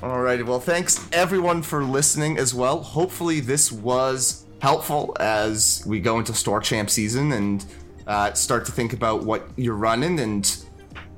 Alrighty, 0.00 0.44
well, 0.44 0.58
thanks 0.58 1.06
everyone 1.12 1.62
for 1.62 1.84
listening 1.84 2.36
as 2.36 2.52
well. 2.52 2.82
Hopefully, 2.82 3.38
this 3.38 3.70
was 3.70 4.44
helpful 4.60 5.16
as 5.20 5.84
we 5.86 6.00
go 6.00 6.18
into 6.18 6.34
Store 6.34 6.60
Champ 6.60 6.90
season 6.90 7.30
and 7.32 7.64
uh, 8.08 8.32
start 8.32 8.66
to 8.66 8.72
think 8.72 8.92
about 8.92 9.22
what 9.22 9.48
you're 9.56 9.76
running 9.76 10.18
and 10.18 10.56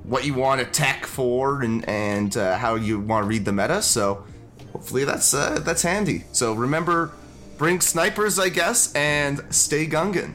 what 0.02 0.26
you 0.26 0.34
want 0.34 0.60
to 0.60 0.66
tech 0.66 1.06
for 1.06 1.62
and 1.62 1.88
and 1.88 2.36
uh, 2.36 2.58
how 2.58 2.74
you 2.74 3.00
want 3.00 3.24
to 3.24 3.28
read 3.28 3.46
the 3.46 3.52
meta. 3.52 3.80
So, 3.80 4.22
hopefully, 4.72 5.04
that's 5.04 5.32
uh, 5.32 5.60
that's 5.64 5.80
handy. 5.80 6.24
So 6.32 6.52
remember, 6.52 7.12
bring 7.56 7.80
snipers, 7.80 8.38
I 8.38 8.50
guess, 8.50 8.92
and 8.92 9.40
stay 9.48 9.86
Gungan. 9.86 10.34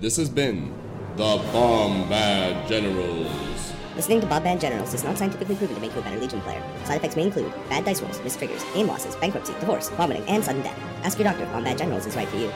This 0.00 0.16
has 0.18 0.28
been 0.28 0.72
the 1.16 1.38
Bombad 1.52 2.68
Generals. 2.68 3.72
Listening 3.96 4.20
to 4.20 4.28
Bombad 4.28 4.60
Generals 4.60 4.94
is 4.94 5.02
not 5.02 5.18
scientifically 5.18 5.56
proven 5.56 5.74
to 5.74 5.80
make 5.80 5.92
you 5.92 5.98
a 5.98 6.02
better 6.04 6.20
Legion 6.20 6.40
player. 6.42 6.62
Side 6.84 6.98
effects 6.98 7.16
may 7.16 7.24
include 7.24 7.52
bad 7.68 7.84
dice 7.84 8.00
rolls, 8.00 8.22
missed 8.22 8.38
triggers, 8.38 8.64
aim 8.76 8.86
losses, 8.86 9.16
bankruptcy, 9.16 9.54
divorce, 9.54 9.88
vomiting, 9.90 10.22
and 10.28 10.44
sudden 10.44 10.62
death. 10.62 10.78
Ask 11.02 11.18
your 11.18 11.24
doctor 11.24 11.42
if 11.42 11.48
Bombad 11.48 11.78
Generals 11.78 12.06
is 12.06 12.14
right 12.14 12.28
for 12.28 12.36
you. 12.36 12.52